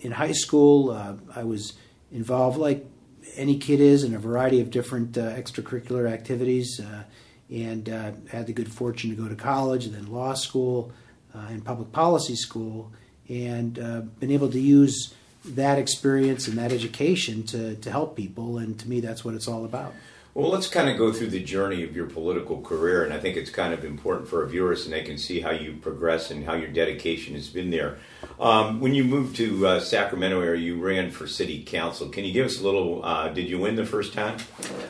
in 0.00 0.12
high 0.12 0.32
school, 0.32 0.90
I 1.34 1.44
was 1.44 1.74
involved 2.12 2.58
like 2.58 2.84
any 3.36 3.58
kid 3.58 3.80
is 3.80 4.04
in 4.04 4.14
a 4.14 4.18
variety 4.18 4.60
of 4.60 4.70
different 4.70 5.16
uh, 5.16 5.32
extracurricular 5.32 6.10
activities 6.10 6.80
uh, 6.80 7.04
and 7.50 7.88
uh, 7.88 8.12
had 8.30 8.46
the 8.46 8.52
good 8.52 8.70
fortune 8.70 9.10
to 9.10 9.16
go 9.16 9.28
to 9.28 9.34
college 9.34 9.86
and 9.86 9.94
then 9.94 10.06
law 10.06 10.34
school 10.34 10.92
and 11.34 11.64
public 11.64 11.90
policy 11.92 12.36
school 12.36 12.92
and 13.28 13.74
been 14.20 14.30
able 14.30 14.50
to 14.50 14.60
use 14.60 15.14
that 15.44 15.78
experience 15.78 16.46
and 16.46 16.58
that 16.58 16.72
education 16.72 17.42
to, 17.42 17.74
to 17.76 17.90
help 17.90 18.16
people 18.16 18.58
and 18.58 18.78
to 18.78 18.88
me 18.88 19.00
that's 19.00 19.24
what 19.24 19.34
it's 19.34 19.48
all 19.48 19.64
about 19.64 19.94
well, 20.34 20.50
let's 20.50 20.66
kind 20.66 20.88
of 20.88 20.96
go 20.96 21.12
through 21.12 21.28
the 21.28 21.42
journey 21.44 21.82
of 21.84 21.94
your 21.94 22.06
political 22.06 22.62
career, 22.62 23.04
and 23.04 23.12
I 23.12 23.20
think 23.20 23.36
it's 23.36 23.50
kind 23.50 23.74
of 23.74 23.84
important 23.84 24.28
for 24.28 24.40
our 24.40 24.46
viewers, 24.46 24.86
and 24.86 24.94
they 24.94 25.02
can 25.02 25.18
see 25.18 25.40
how 25.40 25.50
you 25.50 25.74
progress 25.74 26.30
and 26.30 26.46
how 26.46 26.54
your 26.54 26.70
dedication 26.70 27.34
has 27.34 27.50
been 27.50 27.70
there. 27.70 27.98
Um, 28.42 28.80
when 28.80 28.92
you 28.92 29.04
moved 29.04 29.36
to 29.36 29.66
uh, 29.68 29.80
Sacramento 29.80 30.40
area, 30.40 30.60
you 30.60 30.80
ran 30.80 31.12
for 31.12 31.28
city 31.28 31.62
council. 31.62 32.08
Can 32.08 32.24
you 32.24 32.32
give 32.32 32.44
us 32.44 32.58
a 32.58 32.64
little? 32.64 33.04
Uh, 33.04 33.28
did 33.28 33.48
you 33.48 33.60
win 33.60 33.76
the 33.76 33.86
first 33.86 34.12
time? 34.12 34.36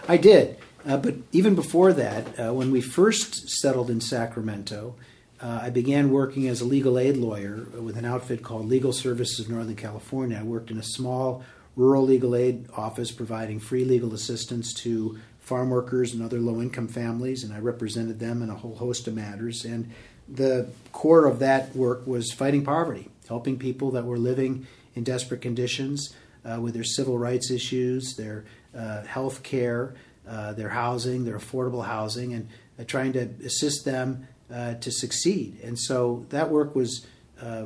I 0.08 0.16
did, 0.16 0.56
uh, 0.86 0.96
but 0.96 1.16
even 1.32 1.54
before 1.54 1.92
that, 1.92 2.40
uh, 2.40 2.54
when 2.54 2.70
we 2.70 2.80
first 2.80 3.50
settled 3.50 3.90
in 3.90 4.00
Sacramento, 4.00 4.94
uh, 5.42 5.60
I 5.64 5.68
began 5.68 6.10
working 6.10 6.48
as 6.48 6.62
a 6.62 6.64
legal 6.64 6.98
aid 6.98 7.18
lawyer 7.18 7.66
with 7.78 7.98
an 7.98 8.06
outfit 8.06 8.42
called 8.42 8.68
Legal 8.68 8.94
Services 8.94 9.40
of 9.40 9.50
Northern 9.50 9.76
California. 9.76 10.38
I 10.40 10.44
worked 10.44 10.70
in 10.70 10.78
a 10.78 10.82
small 10.82 11.44
rural 11.76 12.04
legal 12.04 12.34
aid 12.34 12.66
office 12.74 13.10
providing 13.10 13.60
free 13.60 13.84
legal 13.84 14.14
assistance 14.14 14.72
to 14.84 15.18
farm 15.40 15.68
workers 15.68 16.14
and 16.14 16.22
other 16.22 16.38
low 16.38 16.62
income 16.62 16.88
families, 16.88 17.44
and 17.44 17.52
I 17.52 17.58
represented 17.58 18.18
them 18.18 18.40
in 18.40 18.48
a 18.48 18.54
whole 18.54 18.76
host 18.76 19.06
of 19.08 19.14
matters. 19.14 19.66
And 19.66 19.90
the 20.26 20.68
core 20.92 21.26
of 21.26 21.38
that 21.40 21.76
work 21.76 22.06
was 22.06 22.32
fighting 22.32 22.64
poverty, 22.64 23.08
helping 23.32 23.58
people 23.58 23.90
that 23.92 24.04
were 24.04 24.18
living 24.18 24.66
in 24.94 25.02
desperate 25.02 25.40
conditions 25.40 26.14
uh, 26.44 26.60
with 26.60 26.74
their 26.74 26.84
civil 26.84 27.18
rights 27.18 27.50
issues, 27.50 28.14
their 28.16 28.44
uh, 28.76 29.02
health 29.04 29.42
care, 29.42 29.94
uh, 30.28 30.52
their 30.52 30.68
housing, 30.68 31.24
their 31.24 31.38
affordable 31.38 31.86
housing, 31.86 32.34
and 32.34 32.46
uh, 32.78 32.84
trying 32.84 33.10
to 33.14 33.22
assist 33.42 33.86
them 33.86 34.28
uh, 34.52 34.74
to 34.74 34.90
succeed. 34.90 35.58
And 35.64 35.78
so 35.78 36.26
that 36.28 36.50
work 36.50 36.74
was 36.74 37.06
uh, 37.40 37.64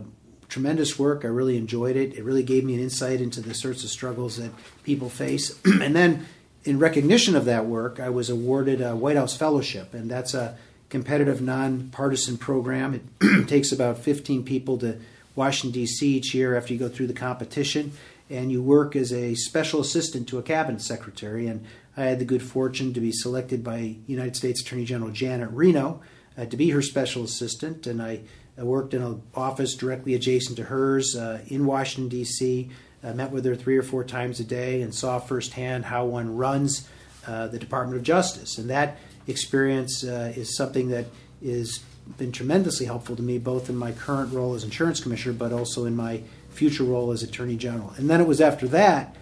tremendous 0.49 1.01
work. 1.01 1.25
I 1.25 1.29
really 1.29 1.57
enjoyed 1.57 1.97
it. 1.97 2.15
It 2.15 2.23
really 2.23 2.45
gave 2.45 2.63
me 2.65 2.75
an 2.75 2.81
insight 2.81 3.21
into 3.21 3.41
the 3.41 3.53
sorts 3.53 3.83
of 3.83 3.91
struggles 3.91 4.37
that 4.37 4.53
people 4.85 5.11
face. 5.11 5.59
and 5.65 5.97
then 5.97 6.27
in 6.63 6.79
recognition 6.79 7.35
of 7.35 7.45
that 7.47 7.67
work, 7.67 7.99
I 7.99 8.11
was 8.11 8.31
awarded 8.31 8.81
a 8.81 8.95
White 8.95 9.17
House 9.17 9.37
Fellowship, 9.37 9.95
and 9.95 10.09
that's 10.09 10.33
a 10.33 10.57
competitive, 10.91 11.43
nonpartisan 11.43 12.39
program. 12.39 12.95
It 12.95 13.49
takes 13.49 13.73
about 13.73 13.99
15 13.99 14.45
people 14.45 14.79
to 14.79 14.99
Washington, 15.37 15.81
D.C. 15.81 16.17
each 16.17 16.35
year 16.35 16.57
after 16.57 16.73
you 16.73 16.79
go 16.79 16.89
through 16.89 17.07
the 17.07 17.13
competition, 17.13 17.93
and 18.29 18.51
you 18.51 18.61
work 18.61 18.97
as 18.97 19.13
a 19.13 19.35
special 19.37 19.81
assistant 19.81 20.29
to 20.29 20.39
a 20.39 20.43
cabinet 20.43 20.83
secretary. 20.83 21.47
And 21.47 21.65
I 21.97 22.05
had 22.05 22.19
the 22.19 22.25
good 22.25 22.43
fortune 22.43 22.93
to 22.95 23.01
be 23.01 23.13
selected 23.13 23.63
by 23.63 23.97
United 24.07 24.35
States 24.35 24.61
Attorney 24.61 24.85
General 24.85 25.13
Janet 25.13 25.51
Reno 25.53 26.01
uh, 26.37 26.47
to 26.47 26.57
be 26.57 26.71
her 26.71 26.83
special 26.83 27.23
assistant, 27.23 27.87
and 27.87 28.03
I, 28.03 28.23
I 28.59 28.65
worked 28.65 28.95
in 28.95 29.03
an 29.03 29.23
office 29.35 29.75
directly 29.75 30.15
adjacent 30.15 30.57
to 30.57 30.65
hers 30.65 31.15
uh, 31.15 31.43
in 31.47 31.67
Washington, 31.67 32.09
D.C. 32.09 32.71
I 33.05 33.13
met 33.13 33.31
with 33.31 33.45
her 33.45 33.55
three 33.55 33.77
or 33.77 33.83
four 33.83 34.03
times 34.03 34.41
a 34.41 34.45
day 34.45 34.83
and 34.83 34.95
saw 34.95 35.19
firsthand 35.19 35.85
how 35.85 36.07
one 36.07 36.37
runs 36.37 36.89
uh, 37.27 37.47
the 37.49 37.59
Department 37.59 37.97
of 37.97 38.03
Justice. 38.03 38.59
And 38.59 38.71
that 38.71 38.99
experience 39.27 40.05
uh, 40.05 40.33
is 40.37 40.57
something 40.57 40.89
that 40.89 41.07
has 41.45 41.81
been 42.19 42.33
tremendously 42.33 42.87
helpful 42.87 43.17
to 43.17 43.23
me, 43.23 43.39
both 43.39 43.69
in 43.69 43.77
my 43.77 43.93
current 43.93 44.33
role 44.33 44.55
as 44.55 44.65
insurance 44.65 45.01
commissioner, 45.01 45.35
but 45.35 45.53
also 45.53 45.85
in 45.85 45.97
my 45.97 46.23
future 46.51 46.85
role 46.85 47.13
as 47.13 47.23
attorney 47.23 47.57
general. 47.57 47.93
And 47.97 48.09
then 48.09 48.21
it 48.21 48.27
was 48.27 48.41
after 48.41 48.67
that 48.69 49.15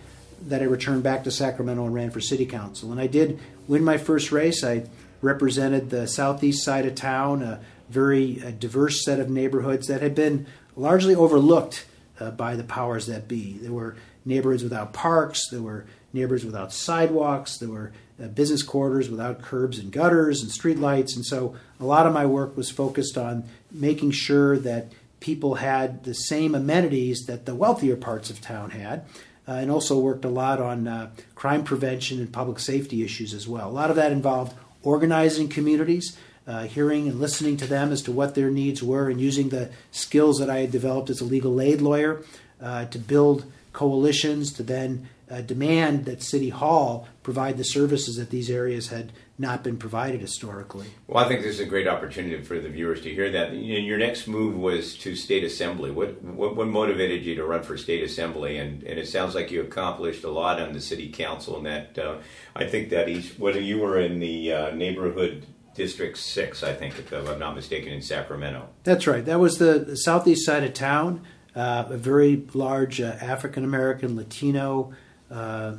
that 0.46 0.60
I 0.60 0.64
returned 0.64 1.02
back 1.02 1.24
to 1.24 1.30
Sacramento 1.30 1.84
and 1.84 1.94
ran 1.94 2.10
for 2.10 2.20
city 2.20 2.46
council. 2.46 2.92
And 2.92 3.00
I 3.00 3.06
did 3.06 3.40
win 3.66 3.82
my 3.84 3.96
first 3.96 4.30
race. 4.30 4.62
I 4.62 4.84
represented 5.22 5.90
the 5.90 6.06
southeast 6.06 6.64
side 6.64 6.86
of 6.86 6.94
town, 6.94 7.42
a 7.42 7.60
very 7.88 8.42
uh, 8.44 8.50
diverse 8.50 9.04
set 9.04 9.20
of 9.20 9.30
neighborhoods 9.30 9.86
that 9.86 10.02
had 10.02 10.14
been 10.14 10.46
largely 10.76 11.14
overlooked 11.14 11.86
uh, 12.20 12.30
by 12.30 12.56
the 12.56 12.64
powers 12.64 13.06
that 13.06 13.26
be. 13.26 13.54
There 13.54 13.72
were 13.72 13.96
neighborhoods 14.24 14.62
without 14.62 14.92
parks, 14.92 15.48
there 15.48 15.62
were 15.62 15.86
neighborhoods 16.12 16.44
without 16.44 16.72
sidewalks, 16.72 17.58
there 17.58 17.68
were 17.68 17.92
uh, 18.22 18.28
business 18.28 18.62
quarters 18.62 19.10
without 19.10 19.42
curbs 19.42 19.78
and 19.78 19.92
gutters 19.92 20.42
and 20.42 20.50
streetlights. 20.50 21.16
And 21.16 21.24
so 21.24 21.56
a 21.80 21.84
lot 21.84 22.06
of 22.06 22.12
my 22.12 22.26
work 22.26 22.56
was 22.56 22.70
focused 22.70 23.18
on 23.18 23.44
making 23.70 24.12
sure 24.12 24.58
that 24.58 24.92
people 25.20 25.56
had 25.56 26.04
the 26.04 26.14
same 26.14 26.54
amenities 26.54 27.26
that 27.26 27.46
the 27.46 27.54
wealthier 27.54 27.96
parts 27.96 28.30
of 28.30 28.40
town 28.40 28.70
had. 28.70 29.04
Uh, 29.46 29.52
and 29.52 29.70
also 29.70 29.98
worked 29.98 30.24
a 30.24 30.28
lot 30.28 30.58
on 30.58 30.88
uh, 30.88 31.10
crime 31.34 31.62
prevention 31.62 32.18
and 32.18 32.32
public 32.32 32.58
safety 32.58 33.04
issues 33.04 33.34
as 33.34 33.46
well. 33.46 33.68
A 33.68 33.70
lot 33.70 33.90
of 33.90 33.96
that 33.96 34.10
involved 34.10 34.54
organizing 34.82 35.48
communities, 35.48 36.16
uh, 36.46 36.62
hearing 36.62 37.08
and 37.08 37.20
listening 37.20 37.58
to 37.58 37.66
them 37.66 37.92
as 37.92 38.00
to 38.00 38.10
what 38.10 38.34
their 38.34 38.50
needs 38.50 38.82
were, 38.82 39.10
and 39.10 39.20
using 39.20 39.50
the 39.50 39.70
skills 39.90 40.38
that 40.38 40.48
I 40.48 40.60
had 40.60 40.72
developed 40.72 41.10
as 41.10 41.20
a 41.20 41.26
legal 41.26 41.60
aid 41.60 41.82
lawyer 41.82 42.22
uh, 42.58 42.86
to 42.86 42.98
build 42.98 43.44
coalitions 43.74 44.52
to 44.54 44.62
then 44.62 45.08
uh, 45.30 45.40
demand 45.40 46.04
that 46.04 46.22
City 46.22 46.50
Hall 46.50 47.08
provide 47.22 47.56
the 47.56 47.64
services 47.64 48.16
that 48.16 48.30
these 48.30 48.50
areas 48.50 48.88
had 48.88 49.12
not 49.38 49.64
been 49.64 49.76
provided 49.76 50.20
historically. 50.20 50.86
Well, 51.06 51.24
I 51.24 51.28
think 51.28 51.42
this 51.42 51.54
is 51.54 51.60
a 51.60 51.66
great 51.66 51.88
opportunity 51.88 52.40
for 52.42 52.58
the 52.60 52.68
viewers 52.68 53.00
to 53.02 53.12
hear 53.12 53.30
that. 53.32 53.52
Your 53.54 53.98
next 53.98 54.28
move 54.28 54.56
was 54.56 54.96
to 54.98 55.16
state 55.16 55.42
assembly. 55.42 55.90
What, 55.90 56.22
what, 56.22 56.54
what 56.54 56.68
motivated 56.68 57.24
you 57.24 57.34
to 57.36 57.44
run 57.44 57.62
for 57.62 57.76
state 57.76 58.04
assembly? 58.04 58.58
And, 58.58 58.82
and 58.84 58.98
it 58.98 59.08
sounds 59.08 59.34
like 59.34 59.50
you 59.50 59.62
accomplished 59.62 60.22
a 60.24 60.30
lot 60.30 60.60
on 60.60 60.72
the 60.72 60.80
city 60.80 61.10
council. 61.10 61.56
And 61.56 61.66
that 61.66 61.98
uh, 61.98 62.18
I 62.54 62.66
think 62.66 62.90
that 62.90 63.08
each, 63.08 63.36
whether 63.38 63.60
you 63.60 63.80
were 63.80 63.98
in 63.98 64.20
the 64.20 64.52
uh, 64.52 64.70
neighborhood 64.74 65.46
District 65.74 66.16
6, 66.16 66.62
I 66.62 66.72
think, 66.72 66.96
if 66.98 67.12
I'm 67.12 67.38
not 67.38 67.56
mistaken, 67.56 67.92
in 67.92 68.00
Sacramento. 68.00 68.68
That's 68.84 69.06
right. 69.06 69.24
That 69.24 69.40
was 69.40 69.58
the, 69.58 69.80
the 69.80 69.96
southeast 69.96 70.46
side 70.46 70.62
of 70.62 70.72
town. 70.72 71.22
Uh, 71.54 71.84
a 71.88 71.96
very 71.96 72.44
large 72.54 73.00
uh, 73.00 73.16
African 73.20 73.64
American, 73.64 74.16
Latino, 74.16 74.92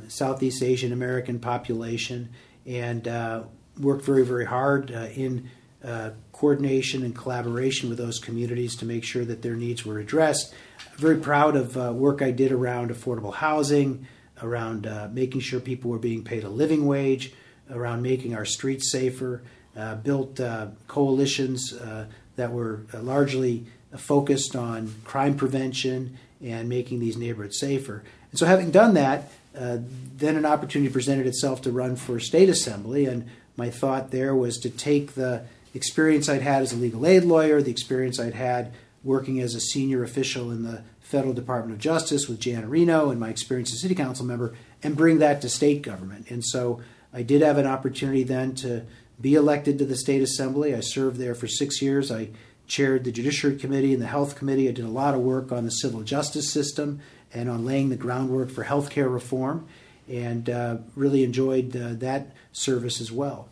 Southeast 0.08 0.62
Asian 0.62 0.92
American 0.92 1.38
population, 1.38 2.30
and 2.66 3.06
uh, 3.06 3.42
worked 3.78 4.04
very, 4.04 4.24
very 4.24 4.44
hard 4.44 4.90
uh, 4.90 5.08
in 5.14 5.48
uh, 5.84 6.10
coordination 6.32 7.04
and 7.04 7.14
collaboration 7.14 7.88
with 7.88 7.98
those 7.98 8.18
communities 8.18 8.76
to 8.76 8.84
make 8.84 9.04
sure 9.04 9.24
that 9.24 9.42
their 9.42 9.54
needs 9.54 9.84
were 9.84 9.98
addressed. 9.98 10.54
Very 10.96 11.16
proud 11.16 11.56
of 11.56 11.76
work 11.94 12.22
I 12.22 12.30
did 12.30 12.52
around 12.52 12.90
affordable 12.90 13.34
housing, 13.34 14.06
around 14.42 14.88
making 15.12 15.40
sure 15.40 15.60
people 15.60 15.90
were 15.90 15.98
being 15.98 16.24
paid 16.24 16.44
a 16.44 16.48
living 16.48 16.86
wage, 16.86 17.32
around 17.70 18.02
making 18.02 18.34
our 18.34 18.44
streets 18.44 18.90
safer. 18.90 19.42
Uh, 19.76 19.94
built 19.94 20.40
uh, 20.40 20.68
coalitions 20.88 21.74
uh, 21.74 22.06
that 22.36 22.50
were 22.50 22.80
largely 22.94 23.66
focused 23.94 24.56
on 24.56 24.94
crime 25.04 25.36
prevention 25.36 26.16
and 26.42 26.66
making 26.66 26.98
these 26.98 27.18
neighborhoods 27.18 27.58
safer. 27.58 28.02
And 28.30 28.38
so, 28.38 28.46
having 28.46 28.70
done 28.70 28.94
that, 28.94 29.30
Uh, 29.58 29.78
then 30.16 30.36
an 30.36 30.44
opportunity 30.44 30.92
presented 30.92 31.26
itself 31.26 31.62
to 31.62 31.70
run 31.70 31.96
for 31.96 32.20
state 32.20 32.48
assembly. 32.48 33.06
And 33.06 33.28
my 33.56 33.70
thought 33.70 34.10
there 34.10 34.34
was 34.34 34.58
to 34.58 34.70
take 34.70 35.14
the 35.14 35.44
experience 35.74 36.28
I'd 36.28 36.42
had 36.42 36.62
as 36.62 36.72
a 36.72 36.76
legal 36.76 37.06
aid 37.06 37.24
lawyer, 37.24 37.62
the 37.62 37.70
experience 37.70 38.20
I'd 38.20 38.34
had 38.34 38.72
working 39.02 39.40
as 39.40 39.54
a 39.54 39.60
senior 39.60 40.02
official 40.02 40.50
in 40.50 40.62
the 40.62 40.82
Federal 41.00 41.32
Department 41.32 41.74
of 41.74 41.80
Justice 41.80 42.28
with 42.28 42.40
Jan 42.40 42.68
Reno 42.68 43.10
and 43.10 43.20
my 43.20 43.28
experience 43.28 43.72
as 43.72 43.80
city 43.80 43.94
council 43.94 44.26
member, 44.26 44.54
and 44.82 44.96
bring 44.96 45.20
that 45.20 45.40
to 45.42 45.48
state 45.48 45.82
government. 45.82 46.28
And 46.30 46.44
so 46.44 46.80
I 47.14 47.22
did 47.22 47.42
have 47.42 47.58
an 47.58 47.66
opportunity 47.66 48.24
then 48.24 48.56
to 48.56 48.84
be 49.20 49.34
elected 49.34 49.78
to 49.78 49.84
the 49.84 49.96
state 49.96 50.20
assembly. 50.20 50.74
I 50.74 50.80
served 50.80 51.18
there 51.18 51.34
for 51.34 51.46
six 51.46 51.80
years. 51.80 52.10
I 52.10 52.30
chaired 52.66 53.04
the 53.04 53.12
Judiciary 53.12 53.56
Committee 53.56 53.92
and 53.92 54.02
the 54.02 54.08
Health 54.08 54.34
Committee. 54.34 54.68
I 54.68 54.72
did 54.72 54.84
a 54.84 54.88
lot 54.88 55.14
of 55.14 55.20
work 55.20 55.52
on 55.52 55.64
the 55.64 55.70
civil 55.70 56.02
justice 56.02 56.52
system 56.52 57.00
and 57.36 57.50
on 57.50 57.64
laying 57.64 57.90
the 57.90 57.96
groundwork 57.96 58.50
for 58.50 58.62
health 58.62 58.90
care 58.90 59.08
reform, 59.08 59.66
and 60.08 60.48
uh, 60.48 60.78
really 60.94 61.22
enjoyed 61.22 61.76
uh, 61.76 61.94
that 61.94 62.32
service 62.52 63.00
as 63.00 63.12
well. 63.12 63.48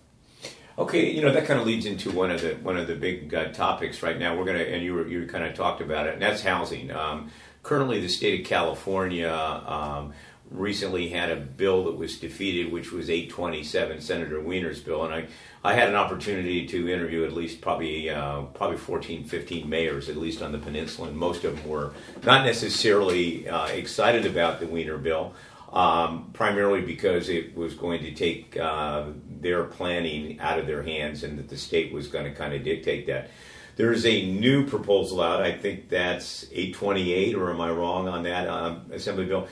Okay, 0.76 1.10
you 1.10 1.22
know 1.22 1.32
that 1.32 1.46
kind 1.46 1.60
of 1.60 1.66
leads 1.66 1.86
into 1.86 2.10
one 2.10 2.30
of 2.30 2.40
the 2.40 2.54
one 2.54 2.76
of 2.76 2.88
the 2.88 2.96
big 2.96 3.30
topics 3.52 4.02
right 4.02 4.18
now. 4.18 4.36
We're 4.36 4.44
gonna 4.44 4.58
and 4.58 4.82
you 4.82 4.94
were, 4.94 5.06
you 5.06 5.26
kind 5.26 5.44
of 5.44 5.54
talked 5.54 5.80
about 5.80 6.06
it, 6.06 6.14
and 6.14 6.22
that's 6.22 6.42
housing. 6.42 6.90
Um, 6.90 7.30
currently, 7.62 8.00
the 8.00 8.08
state 8.08 8.40
of 8.40 8.46
California. 8.46 9.30
Um, 9.30 10.12
recently 10.50 11.08
had 11.08 11.30
a 11.30 11.36
bill 11.36 11.84
that 11.84 11.96
was 11.96 12.18
defeated, 12.18 12.70
which 12.72 12.92
was 12.92 13.10
827, 13.10 14.00
Senator 14.00 14.40
Wiener's 14.40 14.80
bill, 14.80 15.04
and 15.04 15.14
I, 15.14 15.26
I 15.62 15.74
had 15.74 15.88
an 15.88 15.94
opportunity 15.94 16.66
to 16.66 16.88
interview 16.88 17.24
at 17.24 17.32
least 17.32 17.60
probably 17.60 18.10
uh, 18.10 18.42
probably 18.54 18.76
14, 18.76 19.24
15 19.24 19.68
mayors, 19.68 20.08
at 20.08 20.16
least 20.16 20.42
on 20.42 20.52
the 20.52 20.58
peninsula, 20.58 21.08
and 21.08 21.16
most 21.16 21.44
of 21.44 21.56
them 21.56 21.68
were 21.68 21.92
not 22.24 22.44
necessarily 22.44 23.48
uh, 23.48 23.66
excited 23.66 24.26
about 24.26 24.60
the 24.60 24.66
Wiener 24.66 24.98
bill, 24.98 25.34
um, 25.72 26.30
primarily 26.32 26.82
because 26.82 27.28
it 27.28 27.56
was 27.56 27.74
going 27.74 28.02
to 28.02 28.12
take 28.12 28.56
uh, 28.56 29.06
their 29.40 29.64
planning 29.64 30.38
out 30.40 30.58
of 30.58 30.66
their 30.66 30.82
hands, 30.82 31.24
and 31.24 31.38
that 31.38 31.48
the 31.48 31.56
state 31.56 31.92
was 31.92 32.06
going 32.08 32.24
to 32.24 32.32
kind 32.32 32.54
of 32.54 32.62
dictate 32.62 33.06
that. 33.06 33.30
There 33.76 33.92
is 33.92 34.06
a 34.06 34.30
new 34.30 34.66
proposal 34.66 35.20
out. 35.20 35.42
I 35.42 35.52
think 35.52 35.88
that's 35.88 36.44
828, 36.52 37.34
or 37.34 37.50
am 37.50 37.60
I 37.60 37.70
wrong 37.70 38.08
on 38.08 38.22
that 38.22 38.48
um, 38.48 38.86
Assembly 38.92 39.24
bill? 39.24 39.48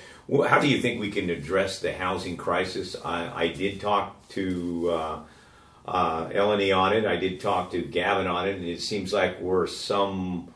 How 0.46 0.60
do 0.60 0.68
you 0.68 0.80
think 0.80 1.00
we 1.00 1.10
can 1.10 1.28
address 1.28 1.80
the 1.80 1.92
housing 1.92 2.36
crisis? 2.36 2.94
I, 3.04 3.44
I 3.44 3.48
did 3.48 3.80
talk 3.80 4.28
to 4.30 4.90
uh, 4.90 5.20
uh, 5.86 6.28
Eleni 6.28 6.76
on 6.76 6.92
it. 6.92 7.04
I 7.04 7.16
did 7.16 7.40
talk 7.40 7.72
to 7.72 7.82
Gavin 7.82 8.28
on 8.28 8.48
it, 8.48 8.56
and 8.56 8.64
it 8.64 8.80
seems 8.80 9.12
like 9.12 9.40
we're 9.40 9.66
some 9.66 10.52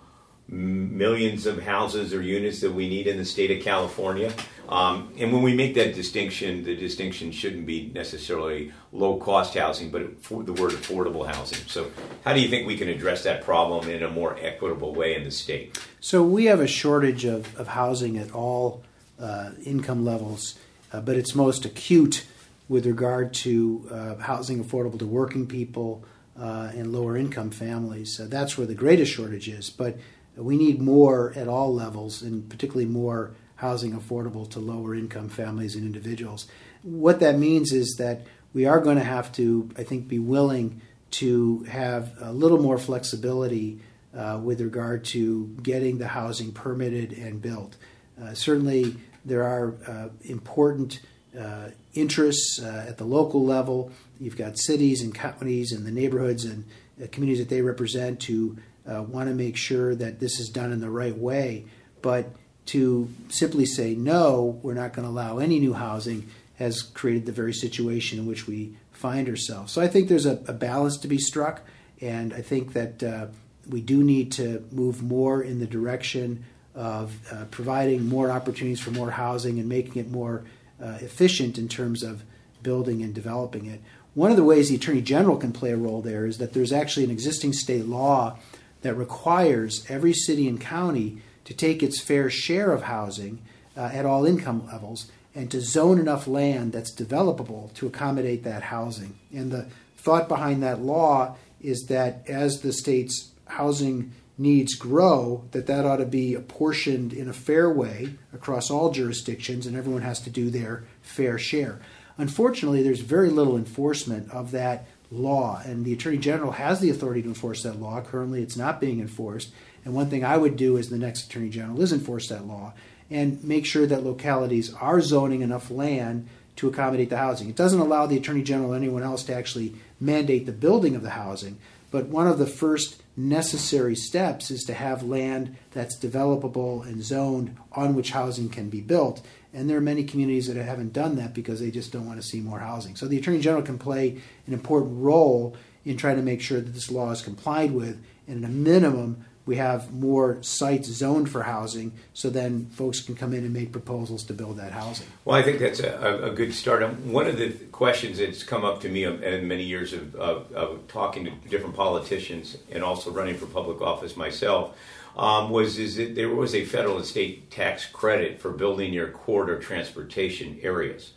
millions 0.49 1.47
of 1.47 1.63
houses 1.63 2.15
or 2.15 2.23
units 2.23 2.61
that 2.61 2.73
we 2.73 2.89
need 2.89 3.09
in 3.09 3.17
the 3.17 3.25
state 3.25 3.51
of 3.51 3.63
California. 3.65 4.33
Um, 4.69 5.13
and 5.17 5.33
when 5.33 5.43
we 5.43 5.55
make 5.55 5.75
that 5.75 5.95
distinction, 5.95 6.65
the 6.65 6.75
distinction 6.75 7.31
shouldn't 7.31 7.67
be 7.67 7.91
necessarily 7.95 8.73
low 8.93 9.17
cost 9.17 9.55
housing, 9.55 9.91
but 9.91 10.23
for 10.23 10.43
the 10.43 10.53
word 10.53 10.73
affordable 10.73 11.27
housing. 11.27 11.59
So, 11.69 11.91
how 12.25 12.33
do 12.33 12.41
you 12.41 12.49
think 12.49 12.67
we 12.67 12.77
can 12.77 12.89
address 12.89 13.23
that 13.25 13.45
problem 13.45 13.89
in 13.89 14.03
a 14.03 14.11
more 14.11 14.37
equitable 14.41 14.95
way 14.95 15.15
in 15.15 15.23
the 15.23 15.31
state? 15.31 15.79
So, 16.01 16.23
we 16.23 16.47
have 16.47 16.61
a 16.61 16.67
shortage 16.67 17.25
of, 17.25 17.57
of 17.59 17.69
housing 17.69 18.19
at 18.19 18.33
all 18.33 18.83
uh, 19.21 19.51
income 19.65 20.05
levels, 20.05 20.59
uh, 20.93 21.01
but 21.01 21.17
it's 21.17 21.35
most 21.35 21.65
acute 21.65 22.27
with 22.69 22.87
regard 22.87 23.33
to 23.33 23.89
uh, 23.93 24.17
housing 24.17 24.65
affordable 24.65 24.99
to 24.99 25.07
working 25.07 25.47
people 25.47 26.05
uh, 26.39 26.73
and 26.75 26.93
lower 26.93 27.17
income 27.17 27.51
families. 27.51 28.21
that's 28.25 28.59
where 28.59 28.67
the 28.67 28.75
greatest 28.75 29.13
shortage 29.13 29.49
is. 29.49 29.71
But 29.71 29.97
we 30.37 30.57
need 30.57 30.83
more 30.83 31.33
at 31.37 31.49
all 31.49 31.73
levels, 31.73 32.21
and 32.21 32.49
particularly 32.49 32.85
more 32.85 33.33
housing 33.57 33.93
affordable 33.93 34.49
to 34.51 34.61
lower 34.61 34.95
income 34.95 35.29
families 35.29 35.75
and 35.75 35.85
individuals. 35.85 36.47
What 36.83 37.21
that 37.21 37.39
means 37.39 37.73
is 37.73 37.97
that 37.99 38.23
we 38.53 38.65
are 38.67 38.81
going 38.81 38.97
to 38.97 39.05
have 39.05 39.33
to, 39.33 39.71
I 39.77 39.83
think, 39.83 40.09
be 40.09 40.19
willing 40.19 40.81
to 41.13 41.65
have 41.65 42.13
a 42.21 42.33
little 42.33 42.61
more 42.61 42.79
flexibility 42.79 43.81
uh, 44.17 44.41
with 44.43 44.61
regard 44.61 45.05
to 45.05 45.47
getting 45.63 45.99
the 45.99 46.09
housing 46.09 46.53
permitted 46.53 47.13
and 47.13 47.41
built. 47.41 47.77
Uh, 48.21 48.35
certainly, 48.35 48.97
there 49.25 49.43
are 49.43 49.75
uh, 49.87 50.09
important 50.23 51.01
uh, 51.39 51.69
interests 51.93 52.61
uh, 52.63 52.87
at 52.89 52.97
the 52.97 53.05
local 53.05 53.45
level. 53.45 53.93
You've 54.19 54.39
got 54.39 54.59
cities 54.59 55.03
and 55.03 55.15
counties 55.15 55.73
and 55.73 55.85
the 55.85 55.91
neighborhoods 55.91 56.45
and 56.45 56.65
communities 57.13 57.45
that 57.45 57.51
they 57.51 57.61
represent 57.61 58.23
who 58.25 58.57
want 58.87 59.29
to 59.29 59.35
make 59.35 59.57
sure 59.57 59.95
that 59.95 60.21
this 60.21 60.41
is 60.41 60.49
done 60.49 60.73
in 60.73 60.81
the 60.81 60.89
right 60.89 61.17
way. 61.17 61.67
But 62.01 62.31
to 62.67 63.09
simply 63.29 63.67
say 63.67 63.95
no, 63.95 64.59
we're 64.63 64.75
not 64.75 64.93
going 64.93 65.07
to 65.07 65.11
allow 65.11 65.39
any 65.39 65.59
new 65.59 65.73
housing 65.73 66.29
has 66.57 66.83
created 66.83 67.27
the 67.27 67.33
very 67.33 67.53
situation 67.53 68.19
in 68.19 68.27
which 68.27 68.47
we 68.47 68.77
find 68.93 69.29
ourselves. 69.29 69.73
So 69.73 69.83
I 69.83 69.89
think 69.89 70.09
there's 70.09 70.27
a, 70.27 70.43
a 70.49 70.53
balance 70.53 70.97
to 70.99 71.09
be 71.09 71.19
struck, 71.19 71.63
and 72.01 72.33
I 72.33 72.41
think 72.41 72.73
that 72.73 73.03
uh, 73.03 73.27
we 73.69 73.81
do 73.81 74.03
need 74.03 74.33
to 74.33 74.65
move 74.73 75.03
more 75.03 75.43
in 75.43 75.59
the 75.59 75.67
direction 75.67 76.45
of 76.75 77.17
uh, 77.33 77.45
providing 77.51 78.07
more 78.07 78.31
opportunities 78.31 78.81
for 78.81 78.91
more 78.91 79.11
housing 79.11 79.59
and 79.59 79.69
making 79.69 79.97
it 79.97 80.11
more 80.11 80.45
uh, 80.83 80.99
efficient 81.01 81.59
in 81.59 81.69
terms 81.69 82.03
of 82.03 82.23
building 82.63 83.03
and 83.03 83.15
developing 83.15 83.67
it. 83.67 83.81
One 84.15 84.31
of 84.31 84.37
the 84.37 84.45
ways 84.45 84.69
the 84.69 84.77
Attorney 84.77 85.03
General 85.03 85.37
can 85.37 85.53
play 85.53 85.73
a 85.73 85.77
role 85.77 86.03
there 86.03 86.27
is 86.27 86.39
that 86.39 86.53
there's 86.53 86.73
actually 86.73 87.05
an 87.05 87.11
existing 87.11 87.53
state 87.53 87.87
law 87.87 88.39
that 88.83 88.95
requires 88.95 89.85
every 89.89 90.13
city 90.13 90.49
and 90.49 90.61
county 90.61 91.23
to 91.47 91.55
take 91.55 91.83
its 91.83 92.01
fair 92.01 92.29
share 92.29 92.73
of 92.73 92.83
housing 92.83 93.43
uh, 93.77 93.91
at 93.93 94.05
all 94.05 94.27
income 94.27 94.67
levels 94.67 95.11
and 95.35 95.51
to 95.51 95.61
zone 95.61 95.99
enough 95.99 96.27
land 96.27 96.73
that's 96.73 96.95
developable 96.95 97.73
to 97.75 97.87
accommodate 97.87 98.43
that 98.45 98.65
housing. 98.65 99.19
And 99.33 99.51
the 99.51 99.67
thought 99.97 100.29
behind 100.29 100.63
that 100.63 100.81
law 100.81 101.37
is 101.61 101.87
that 101.87 102.23
as 102.29 102.61
the 102.61 102.73
state's 102.73 103.33
housing 103.47 104.13
needs 104.39 104.75
grow, 104.75 105.45
that 105.53 105.67
that 105.67 105.85
ought 105.85 105.97
to 105.97 106.07
be 106.07 106.35
apportioned 106.35 107.13
in 107.13 107.29
a 107.29 107.33
fair 107.33 107.71
way 107.71 108.15
across 108.33 108.71
all 108.71 108.91
jurisdictions, 108.91 109.67
and 109.67 109.77
everyone 109.77 110.03
has 110.03 110.21
to 110.21 110.31
do 110.31 110.51
their 110.51 110.85
fair 111.03 111.39
share. 111.39 111.81
Unfortunately, 112.19 112.83
there's 112.83 113.01
very 113.01 113.31
little 113.31 113.57
enforcement 113.57 114.31
of 114.31 114.51
that 114.51 114.87
law, 115.11 115.61
and 115.65 115.85
the 115.85 115.93
Attorney 115.93 116.19
General 116.19 116.53
has 116.53 116.81
the 116.81 116.91
authority 116.91 117.23
to 117.23 117.29
enforce 117.29 117.63
that 117.63 117.81
law. 117.81 118.01
Currently, 118.01 118.43
it's 118.43 118.57
not 118.57 118.81
being 118.81 119.01
enforced. 119.01 119.53
And 119.87 119.95
one 119.95 120.11
thing 120.11 120.25
I 120.25 120.37
would 120.37 120.57
do 120.57 120.77
as 120.79 120.89
the 120.89 120.99
next 120.99 121.27
Attorney 121.27 121.49
General 121.49 121.81
is 121.81 121.93
enforce 121.93 122.29
that 122.29 122.45
law 122.45 122.73
and 123.09 123.43
make 123.45 123.65
sure 123.65 123.87
that 123.87 124.03
localities 124.03 124.75
are 124.75 125.01
zoning 125.01 125.43
enough 125.43 125.71
land 125.71 126.29
to 126.57 126.67
accommodate 126.67 127.09
the 127.09 127.19
housing. 127.19 127.49
It 127.49 127.55
doesn't 127.55 127.79
allow 127.79 128.07
the 128.07 128.17
Attorney 128.17 128.43
General 128.43 128.73
or 128.73 128.77
anyone 128.77 129.05
else 129.05 129.23
to 129.25 129.35
actually 129.35 129.77
mandate 130.01 130.45
the 130.45 130.51
building 130.51 130.97
of 130.97 131.03
the 131.03 131.11
housing, 131.11 131.59
but 131.93 132.07
one 132.07 132.27
of 132.27 132.39
the 132.39 132.49
first 132.49 133.01
necessary 133.17 133.95
steps 133.95 134.51
is 134.51 134.65
to 134.65 134.75
have 134.75 135.05
land 135.05 135.57
that's 135.71 135.97
developable 135.97 136.85
and 136.85 137.05
zoned 137.05 137.57
on 137.71 137.95
which 137.95 138.11
housing 138.11 138.49
can 138.49 138.69
be 138.69 138.81
built. 138.81 139.25
And 139.55 139.71
there 139.71 139.79
are 139.79 139.81
many 139.81 140.03
communities 140.03 140.49
that 140.49 140.57
haven't 140.57 140.95
done 140.95 141.15
that 141.15 141.33
because 141.33 141.61
they 141.61 141.71
just 141.71 141.93
don't 141.93 142.07
want 142.07 142.21
to 142.21 142.27
see 142.27 142.41
more 142.41 142.59
housing. 142.59 142.97
So 142.97 143.07
the 143.07 143.19
Attorney 143.19 143.39
General 143.39 143.63
can 143.63 143.79
play 143.79 144.21
an 144.49 144.53
important 144.53 145.01
role 145.01 145.57
in 145.85 145.97
trying 145.97 146.17
to 146.17 146.23
make 146.23 146.41
sure 146.41 146.61
that 146.61 146.75
this 146.75 146.91
law 146.91 147.13
is 147.13 147.23
complied 147.23 147.71
with, 147.71 148.05
and 148.27 148.43
at 148.43 148.51
a 148.51 148.53
minimum, 148.53 149.25
we 149.47 149.57
have 149.57 149.93
more 149.93 150.43
sites 150.43 150.89
zoned 150.89 151.31
for 151.31 151.45
housing, 151.45 151.93
so 152.13 152.29
then 152.29 152.67
folks 152.67 153.01
can 153.01 153.15
come 153.15 153.33
in 153.33 153.45
and 153.45 153.53
make 153.53 153.71
proposals 153.71 154.25
to 154.25 154.35
build 154.35 154.59
that 154.59 154.73
housing. 154.73 155.07
Well, 155.25 155.37
I 155.37 155.43
think 155.43 155.61
that's 155.61 155.79
a, 155.81 156.25
a 156.25 156.31
good 156.31 156.53
start. 156.53 156.83
One 157.01 157.29
of 157.29 157.39
the 157.39 157.51
questions 157.71 158.19
that's 158.19 158.43
come 158.43 158.65
up 158.65 158.81
to 158.81 158.89
me 158.89 159.05
in 159.05 159.47
many 159.47 159.63
years 159.63 159.93
of, 159.93 160.17
of, 160.17 160.53
of 160.53 160.89
talking 160.89 161.25
to 161.25 161.31
different 161.49 161.77
politicians 161.77 162.59
and 162.71 162.83
also 162.83 163.13
running 163.13 163.37
for 163.37 163.47
public 163.47 163.81
office 163.81 164.17
myself 164.17 164.77
um, 165.17 165.51
was 165.51 165.79
is 165.79 165.97
that 165.97 166.15
there 166.15 166.29
was 166.29 166.55
a 166.55 166.65
federal 166.65 166.97
and 166.97 167.07
state 167.07 167.51
tax 167.51 167.87
credit 167.87 168.41
for 168.41 168.51
building 168.51 168.93
your 168.93 169.09
corridor 169.09 169.59
transportation 169.59 170.59
areas. 170.63 171.13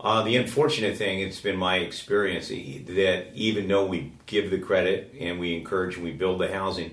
Uh, 0.00 0.22
the 0.22 0.36
unfortunate 0.36 0.96
thing, 0.96 1.20
it's 1.20 1.40
been 1.40 1.56
my 1.56 1.76
experience 1.76 2.48
that 2.48 3.26
even 3.34 3.68
though 3.68 3.86
we 3.86 4.12
give 4.26 4.50
the 4.50 4.58
credit 4.58 5.14
and 5.20 5.38
we 5.38 5.54
encourage 5.54 5.94
and 5.94 6.04
we 6.04 6.10
build 6.10 6.40
the 6.40 6.52
housing, 6.52 6.92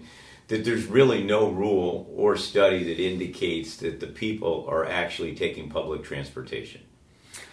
that 0.49 0.65
there's 0.65 0.85
really 0.85 1.23
no 1.23 1.49
rule 1.49 2.11
or 2.15 2.35
study 2.35 2.83
that 2.83 2.99
indicates 2.99 3.77
that 3.77 3.99
the 3.99 4.07
people 4.07 4.65
are 4.67 4.85
actually 4.85 5.35
taking 5.35 5.69
public 5.69 6.03
transportation. 6.03 6.81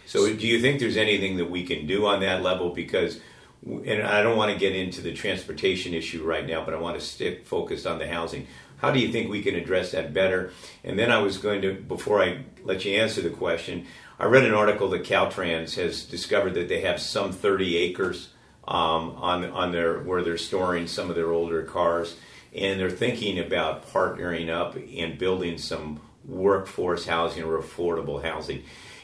So, 0.06 0.32
do 0.32 0.46
you 0.46 0.60
think 0.60 0.80
there's 0.80 0.96
anything 0.96 1.36
that 1.36 1.50
we 1.50 1.64
can 1.64 1.86
do 1.86 2.06
on 2.06 2.20
that 2.20 2.42
level? 2.42 2.70
Because, 2.70 3.20
and 3.64 4.02
I 4.02 4.22
don't 4.22 4.36
want 4.36 4.52
to 4.52 4.58
get 4.58 4.74
into 4.74 5.00
the 5.02 5.12
transportation 5.12 5.94
issue 5.94 6.24
right 6.24 6.46
now, 6.46 6.64
but 6.64 6.74
I 6.74 6.78
want 6.78 6.98
to 6.98 7.04
stick 7.04 7.44
focused 7.44 7.86
on 7.86 7.98
the 7.98 8.08
housing. 8.08 8.46
How 8.78 8.90
do 8.90 9.00
you 9.00 9.10
think 9.10 9.30
we 9.30 9.42
can 9.42 9.56
address 9.56 9.92
that 9.92 10.14
better? 10.14 10.52
And 10.84 10.98
then 10.98 11.10
I 11.10 11.18
was 11.18 11.38
going 11.38 11.62
to, 11.62 11.74
before 11.74 12.22
I 12.22 12.44
let 12.64 12.84
you 12.84 12.96
answer 12.96 13.20
the 13.20 13.30
question, 13.30 13.86
I 14.18 14.24
read 14.26 14.44
an 14.44 14.54
article 14.54 14.88
that 14.90 15.04
Caltrans 15.04 15.74
has 15.74 16.04
discovered 16.04 16.54
that 16.54 16.68
they 16.68 16.80
have 16.82 17.00
some 17.00 17.32
30 17.32 17.76
acres 17.76 18.30
um, 18.68 19.12
on 19.16 19.44
on 19.44 19.72
their 19.72 20.00
where 20.00 20.22
they're 20.22 20.38
storing 20.38 20.86
some 20.86 21.08
of 21.08 21.16
their 21.16 21.32
older 21.32 21.62
cars, 21.62 22.16
and 22.56 22.80
they're 22.80 22.90
thinking 22.90 23.38
about 23.38 23.88
partnering 23.92 24.48
up 24.48 24.76
and 24.76 25.18
building 25.18 25.58
some 25.58 26.00
workforce 26.24 27.06
housing 27.06 27.44
or 27.44 27.58
affordable 27.58 28.22
housing. 28.24 28.62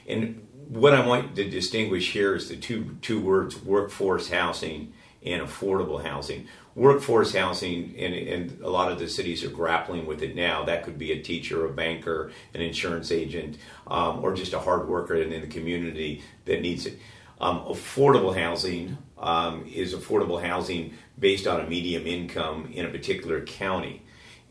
And 0.09 0.47
what 0.69 0.95
I 0.95 1.07
want 1.07 1.37
to 1.37 1.49
distinguish 1.49 2.12
here 2.12 2.35
is 2.35 2.49
the 2.49 2.57
two 2.57 2.97
two 3.03 3.21
words: 3.21 3.62
workforce 3.62 4.31
housing 4.31 4.93
and 5.25 5.43
affordable 5.43 6.05
housing 6.05 6.49
workforce 6.75 7.35
housing, 7.35 7.95
and, 7.99 8.15
and, 8.15 8.61
a 8.62 8.71
lot 8.71 8.91
of 8.91 8.99
the 8.99 9.09
cities 9.09 9.45
are 9.45 9.51
grappling 9.51 10.07
with 10.07 10.23
it 10.23 10.35
now. 10.35 10.65
That 10.65 10.85
could 10.85 10.99
be 10.99 11.12
a 11.12 11.23
teacher, 11.23 11.67
a 11.67 11.71
banker, 11.71 12.33
an 12.55 12.61
insurance 12.61 13.12
agent, 13.12 13.59
um, 13.87 14.25
or 14.25 14.35
just 14.35 14.53
a 14.53 14.59
hard 14.59 14.88
worker 14.88 15.15
in, 15.17 15.33
in, 15.33 15.43
the 15.43 15.47
community 15.47 16.23
that 16.47 16.61
needs 16.61 16.87
it. 16.87 16.99
Um, 17.42 17.64
affordable 17.64 18.38
housing 18.38 18.96
um, 19.18 19.66
is 19.66 19.94
affordable 19.94 20.40
housing 20.40 20.94
based 21.18 21.48
on 21.48 21.61
a 21.61 21.68
medium 21.68 22.07
income 22.07 22.70
in 22.72 22.87
a 22.87 22.88
particular 22.88 23.44
county. 23.44 24.02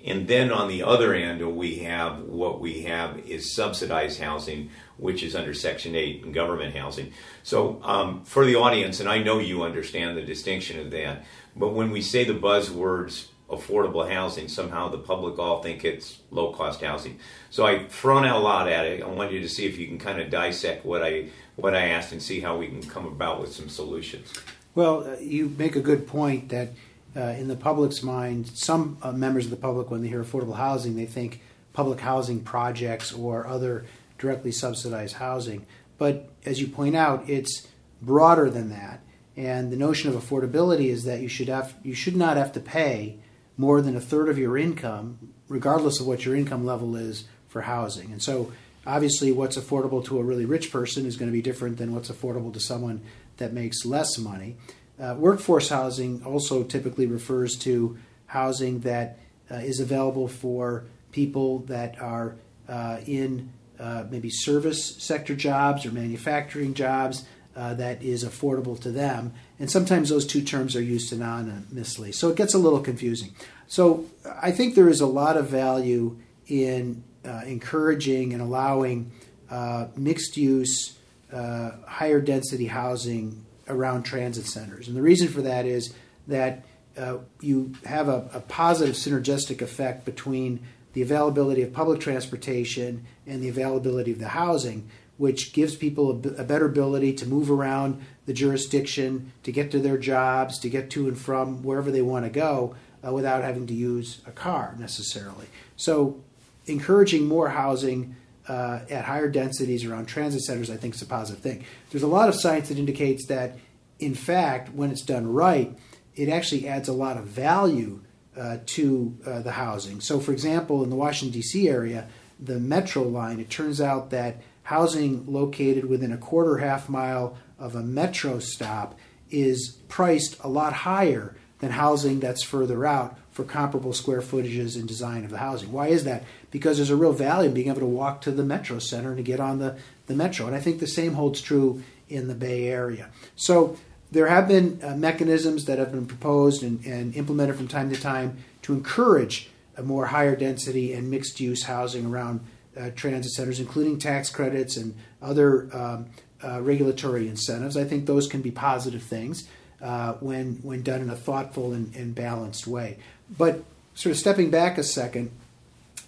And 0.04 0.27
then 0.27 0.51
on 0.51 0.67
the 0.67 0.84
other 0.84 1.13
end, 1.13 1.56
we 1.56 1.77
have 1.80 2.19
what 2.19 2.60
we 2.60 2.82
have 2.82 3.19
is 3.19 3.56
subsidized 3.56 4.19
housing, 4.19 4.71
which 4.97 5.23
is 5.23 5.36
under 5.36 5.54
Section 5.54 5.95
8 5.95 6.25
and 6.25 6.34
government 6.34 6.75
housing. 6.75 7.13
So, 7.43 7.80
um, 7.84 8.23
for 8.25 8.45
the 8.45 8.56
audience, 8.56 8.99
and 8.99 9.08
I 9.08 9.23
know 9.23 9.39
you 9.39 9.63
understand 9.63 10.17
the 10.17 10.23
distinction 10.23 10.80
of 10.80 10.91
that, 10.91 11.23
but 11.56 11.69
when 11.69 11.91
we 11.91 12.01
say 12.01 12.23
the 12.23 12.34
buzzwords 12.34 13.27
affordable 13.52 14.10
housing, 14.10 14.48
somehow 14.48 14.90
the 14.90 14.98
public 14.98 15.38
all 15.38 15.62
think 15.62 15.84
it's 15.84 16.20
low 16.32 16.52
cost 16.54 16.82
housing. 16.82 17.20
So 17.50 17.66
I've 17.66 17.92
thrown 17.92 18.26
out 18.26 18.38
a 18.38 18.40
lot 18.40 18.68
at 18.68 18.86
it. 18.86 19.04
I 19.04 19.08
want 19.08 19.32
you 19.32 19.40
to 19.42 19.50
see 19.50 19.66
if 19.66 19.78
you 19.78 19.88
can 19.88 19.98
kind 19.98 20.20
of 20.20 20.30
dissect 20.30 20.86
what 20.86 21.04
I 21.04 21.28
what 21.56 21.76
I 21.76 21.90
asked 21.90 22.12
and 22.12 22.22
see 22.22 22.40
how 22.40 22.58
we 22.58 22.68
can 22.68 22.82
come 22.82 23.06
about 23.06 23.42
with 23.42 23.52
some 23.52 23.70
solutions. 23.70 24.34
Well, 24.74 25.06
uh, 25.06 25.18
you 25.20 25.50
make 25.58 25.76
a 25.76 25.82
good 25.82 26.08
point 26.08 26.50
that 26.50 26.70
uh, 27.16 27.36
in 27.38 27.50
the 27.50 27.58
public's 27.58 28.02
mind, 28.02 28.48
some 28.48 28.98
uh, 29.02 29.12
members 29.12 29.46
of 29.46 29.52
the 29.52 29.58
public, 29.58 29.92
when 29.92 30.02
they 30.02 30.08
hear 30.08 30.24
affordable 30.24 30.56
housing, 30.56 30.96
they 30.96 31.06
think 31.06 31.42
public 31.74 32.00
housing 32.00 32.40
projects 32.42 33.12
or 33.12 33.46
other 33.46 33.86
directly 34.18 34.52
subsidized 34.52 35.18
housing. 35.18 35.66
But 35.98 36.30
as 36.46 36.62
you 36.62 36.68
point 36.68 36.96
out, 36.96 37.30
it's 37.30 37.68
broader 38.02 38.50
than 38.50 38.70
that. 38.70 39.02
And 39.36 39.72
the 39.72 39.78
notion 39.78 40.10
of 40.10 40.22
affordability 40.22 40.88
is 40.88 41.04
that 41.04 41.22
you 41.22 41.28
should 41.28 41.48
have 41.48 41.76
you 41.84 41.94
should 41.94 42.16
not 42.16 42.38
have 42.38 42.52
to 42.54 42.60
pay 42.60 43.18
more 43.58 43.82
than 43.82 43.96
a 43.96 44.02
third 44.02 44.30
of 44.30 44.38
your 44.38 44.58
income, 44.58 45.34
regardless 45.48 46.00
of 46.00 46.08
what 46.08 46.26
your 46.26 46.36
income 46.36 46.66
level 46.66 46.96
is 46.96 47.26
for 47.48 47.62
housing. 47.62 48.12
And 48.12 48.22
so, 48.22 48.52
obviously, 48.86 49.32
what's 49.32 49.58
affordable 49.58 50.04
to 50.06 50.20
a 50.20 50.24
really 50.24 50.46
rich 50.46 50.72
person 50.72 51.06
is 51.06 51.18
going 51.18 51.30
to 51.30 51.34
be 51.34 51.42
different 51.42 51.78
than 51.78 51.94
what's 51.94 52.10
affordable 52.10 52.54
to 52.54 52.60
someone 52.60 53.02
that 53.38 53.54
makes 53.54 53.86
less 53.86 54.18
money. 54.18 54.58
Uh, 55.00 55.16
workforce 55.18 55.70
housing 55.70 56.24
also 56.24 56.64
typically 56.64 57.08
refers 57.08 57.58
to 57.58 57.98
housing 58.28 58.80
that 58.82 59.20
uh, 59.50 59.56
is 59.56 59.80
available 59.80 60.28
for 60.28 60.86
people 61.12 61.60
that 61.60 62.00
are 62.00 62.36
uh, 62.70 63.00
in 63.06 63.52
uh, 63.80 64.06
maybe 64.10 64.30
service 64.30 64.96
sector 64.98 65.36
jobs 65.36 65.86
or 65.86 65.92
manufacturing 65.92 66.74
jobs 66.74 67.26
uh, 67.56 67.74
that 67.74 68.02
is 68.02 68.24
affordable 68.24 68.80
to 68.80 68.92
them. 68.92 69.34
And 69.62 69.69
sometimes 69.69 70.10
those 70.10 70.26
two 70.26 70.41
terms 70.41 70.76
are 70.76 70.82
used 70.82 71.13
synonymously. 71.13 72.15
So 72.15 72.30
it 72.30 72.36
gets 72.36 72.56
a 72.56 72.58
little 72.58 72.80
confusing. 72.80 73.36
So 73.67 74.06
I 74.41 74.50
think 74.50 74.74
there 74.74 74.89
is 74.89 75.02
a 75.02 75.06
lot 75.06 75.38
of 75.38 75.50
value 75.50 76.17
in 76.47 77.04
uh, 77.24 77.41
encouraging 77.45 78.34
and 78.34 78.41
allowing 78.41 79.12
uh, 79.52 79.89
mixed 79.95 80.36
use, 80.36 80.97
uh, 81.32 81.74
higher 81.86 82.19
density 82.19 82.65
housing 82.65 83.45
around 83.67 84.02
transit 84.02 84.47
centers. 84.47 84.88
And 84.88 84.97
the 84.97 85.02
reason 85.04 85.28
for 85.28 85.43
that 85.43 85.67
is 85.67 85.93
that 86.28 86.65
uh, 86.97 87.19
you 87.39 87.76
have 87.86 88.10
a, 88.10 88.32
a 88.34 88.39
positive 88.39 88.95
synergistic 88.95 89.62
effect 89.62 90.06
between 90.06 90.60
the 90.93 91.04
availability 91.04 91.62
of 91.62 91.71
public 91.71 92.00
transportation 92.00 93.06
and 93.28 93.43
the 93.43 93.50
availability 93.50 94.12
of 94.12 94.17
the 94.17 94.30
housing 94.30 94.89
which 95.21 95.53
gives 95.53 95.75
people 95.75 96.10
a, 96.10 96.41
a, 96.41 96.43
better 96.43 96.65
ability 96.65 97.13
to 97.13 97.27
move 97.27 97.51
around 97.51 98.03
the 98.25 98.34
jurisdiction, 98.34 99.31
to 99.43 99.51
get 99.51 99.69
to 99.69 99.77
their 99.77 99.95
jobs, 99.95 100.57
to 100.57 100.67
get 100.67 100.89
to 100.89 101.07
and 101.07 101.15
from 101.15 101.62
wherever 101.62 101.91
they 101.91 102.01
want 102.01 102.25
to 102.25 102.31
go 102.31 102.75
uh, 103.05 103.13
without 103.13 103.43
having 103.43 103.67
to 103.67 103.73
use 103.75 104.21
a 104.25 104.31
car 104.31 104.75
necessarily. 104.79 105.45
So, 105.75 106.23
encouraging 106.65 107.27
more 107.27 107.49
housing 107.49 108.15
uh, 108.47 108.79
at 108.89 109.05
higher 109.05 109.29
densities 109.29 109.86
around 109.86 110.07
transit 110.07 110.41
centers, 110.41 110.71
I 110.71 110.77
think, 110.77 110.95
is 110.95 111.03
a 111.03 111.05
positive 111.05 111.43
thing. 111.43 111.65
There's 111.91 112.01
a 112.01 112.07
lot 112.07 112.27
of 112.27 112.34
science 112.34 112.69
that 112.69 112.79
indicates 112.79 113.27
that, 113.27 113.60
in 113.99 114.15
fact, 114.15 114.73
when 114.73 114.89
it's 114.89 115.03
done 115.03 115.31
right, 115.31 115.77
it 116.15 116.29
actually 116.29 116.67
adds 116.67 116.89
a 116.89 116.93
lot 116.93 117.17
of 117.17 117.25
value 117.25 118.01
uh, 118.36 118.57
to 118.65 119.15
uh, 119.23 119.41
the 119.43 119.51
housing. 119.51 120.01
So, 120.01 120.19
for 120.19 120.31
example, 120.31 120.84
in 120.84 120.89
the 120.89 120.95
Washington, 120.95 121.31
D.C. 121.39 121.69
area, 121.69 122.07
the 122.39 122.60
metro 122.60 123.03
line, 123.03 123.39
it 123.39 123.51
turns 123.51 123.79
out 123.79 124.10
that 124.10 124.41
housing 124.63 125.26
located 125.32 125.86
within 125.86 126.12
a 126.12 126.17
quarter 126.17 126.58
half 126.58 126.89
mile 126.89 127.38
of 127.60 127.76
a 127.76 127.82
metro 127.82 128.39
stop 128.39 128.97
is 129.30 129.78
priced 129.88 130.38
a 130.43 130.47
lot 130.47 130.74
higher 130.74 131.36
than 131.60 131.71
housing 131.71 132.19
that's 132.19 132.43
further 132.43 132.86
out 132.86 133.17
for 133.32 133.43
comparable 133.43 133.93
square 133.93 134.21
footages 134.21 134.76
and 134.76 134.88
design 134.88 135.24
of 135.24 135.32
the 135.32 135.38
housing. 135.38 135.71
Why 135.71 135.88
is 135.88 136.04
that? 136.04 136.24
Because 136.50 136.78
there's 136.78 136.89
a 136.89 136.95
real 136.95 137.13
value 137.13 137.47
in 137.47 137.54
being 137.54 137.69
able 137.69 137.80
to 137.80 137.86
walk 137.86 138.21
to 138.21 138.32
the 138.32 138.43
metro 138.43 138.80
center 138.80 139.10
and 139.10 139.17
to 139.17 139.24
get 139.24 139.39
on 139.39 139.60
the, 139.60 139.78
the 140.08 140.15
metro. 140.15 140.47
And 140.47 140.56
I 140.56 140.60
think 140.60 140.80
the 140.80 140.88
same 140.88 141.13
holds 141.13 141.39
true 141.39 141.82
in 142.10 142.28
the 142.28 142.36
Bay 142.36 142.67
Area. 142.67 143.10
So 143.36 143.78
there 144.12 144.28
have 144.28 144.47
been 144.47 144.82
uh, 144.84 144.95
mechanisms 144.95 145.65
that 145.65 145.80
have 145.80 145.91
been 145.91 146.06
proposed 146.06 146.63
and, 146.63 146.86
and, 146.86 147.15
implemented 147.15 147.56
from 147.56 147.69
time 147.69 147.89
to 147.93 148.00
time 148.00 148.38
to 148.63 148.74
encourage 148.74 149.50
a 149.78 149.84
more 149.84 150.08
higher 150.08 150.36
density 150.36 150.93
and 150.93 151.10
mixed 151.10 151.39
use 151.39 151.63
housing 151.63 152.06
around 152.06 152.41
uh, 152.79 152.89
transit 152.95 153.31
centers, 153.31 153.60
including 153.60 153.99
tax 153.99 154.29
credits 154.29 154.77
and 154.77 154.95
other 155.21 155.69
um, 155.75 156.07
uh, 156.43 156.62
regulatory 156.62 157.27
incentives. 157.27 157.77
I 157.77 157.84
think 157.84 158.05
those 158.05 158.27
can 158.27 158.41
be 158.41 158.51
positive 158.51 159.03
things 159.03 159.47
uh, 159.81 160.13
when 160.13 160.55
when 160.63 160.84
done 160.84 161.01
in 161.01 161.10
a 161.10 161.15
thoughtful 161.15 161.73
and, 161.73 161.95
and, 161.95 162.15
balanced 162.15 162.67
way. 162.67 162.97
But 163.36 163.63
sort 163.93 164.12
of 164.12 164.17
stepping 164.17 164.49
back 164.49 164.77
a 164.77 164.84
second, 164.84 165.31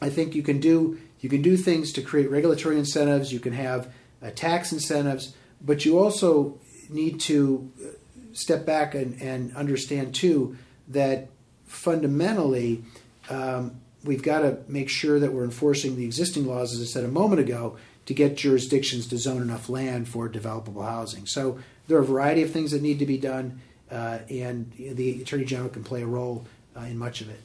I 0.02 0.10
think 0.10 0.36
you 0.36 0.44
can 0.44 0.60
do 0.60 1.00
you 1.22 1.30
can 1.30 1.42
do 1.42 1.58
things 1.58 1.92
to 1.94 2.02
create 2.02 2.30
regulatory 2.30 2.78
incentives. 2.78 3.32
You 3.32 3.40
can 3.40 3.54
have 3.54 3.92
uh, 4.22 4.32
tax 4.36 4.72
incentives, 4.72 5.36
but 5.62 5.86
you 5.86 6.00
also 6.00 6.60
need 6.90 7.20
to 7.22 7.72
uh, 7.82 7.90
step 8.34 8.66
back 8.66 8.96
and, 8.96 9.22
and 9.22 9.56
understand 9.56 10.14
too 10.14 10.58
that 10.90 11.30
fundamentally 11.66 12.84
um, 13.30 13.80
we've 14.04 14.24
got 14.24 14.40
to 14.40 14.58
make 14.68 14.90
sure 14.90 15.20
that 15.20 15.34
we're 15.34 15.44
enforcing 15.44 15.96
the 15.96 16.06
existing 16.06 16.46
laws, 16.46 16.74
as 16.74 16.82
I 16.82 16.86
said 16.86 17.04
a 17.04 17.10
moment 17.10 17.40
ago, 17.40 17.78
to 18.06 18.14
get 18.14 18.36
jurisdictions 18.36 19.08
to 19.08 19.18
zone 19.18 19.42
enough 19.42 19.70
land 19.70 20.08
for 20.08 20.28
developable 20.28 20.84
housing. 20.84 21.26
So 21.26 21.60
there 21.88 21.98
are 21.98 22.02
a 22.02 22.06
variety 22.06 22.42
of 22.42 22.52
things 22.52 22.72
that 22.72 22.82
need 22.82 23.00
to 23.00 23.06
be 23.06 23.18
done, 23.18 23.62
uh, 23.90 24.20
and 24.30 24.72
the 24.78 25.22
Attorney 25.22 25.46
General 25.46 25.70
can 25.70 25.84
play 25.84 26.02
a 26.02 26.08
role 26.08 26.46
uh, 26.76 26.82
in 26.82 26.98
much 26.98 27.22
of 27.22 27.30
it. 27.30 27.40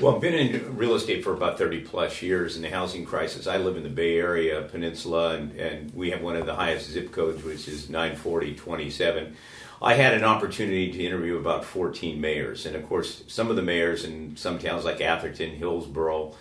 Well, 0.00 0.14
I've 0.14 0.20
been 0.20 0.34
in 0.34 0.76
real 0.76 0.94
estate 0.94 1.24
for 1.24 1.32
about 1.32 1.58
30 1.58 1.80
plus 1.80 2.22
years 2.22 2.54
in 2.54 2.62
the 2.62 2.70
housing 2.70 3.04
crisis. 3.04 3.48
I 3.48 3.56
live 3.56 3.76
in 3.76 3.82
the 3.82 3.88
Bay 3.88 4.16
Area 4.18 4.62
Peninsula, 4.62 5.34
and, 5.34 5.58
and 5.58 5.92
we 5.92 6.10
have 6.10 6.22
one 6.22 6.36
of 6.36 6.46
the 6.46 6.54
highest 6.54 6.88
zip 6.88 7.10
codes, 7.10 7.42
which 7.42 7.66
is 7.66 7.90
94027. 7.90 9.34
I 9.82 9.94
had 9.94 10.14
an 10.14 10.22
opportunity 10.22 10.92
to 10.92 11.04
interview 11.04 11.36
about 11.38 11.64
14 11.64 12.20
mayors, 12.20 12.64
and 12.64 12.76
of 12.76 12.88
course, 12.88 13.24
some 13.26 13.50
of 13.50 13.56
the 13.56 13.62
mayors 13.62 14.04
in 14.04 14.36
some 14.36 14.60
towns 14.60 14.84
like 14.84 15.00
Atherton, 15.00 15.50
Hillsborough, 15.50 16.34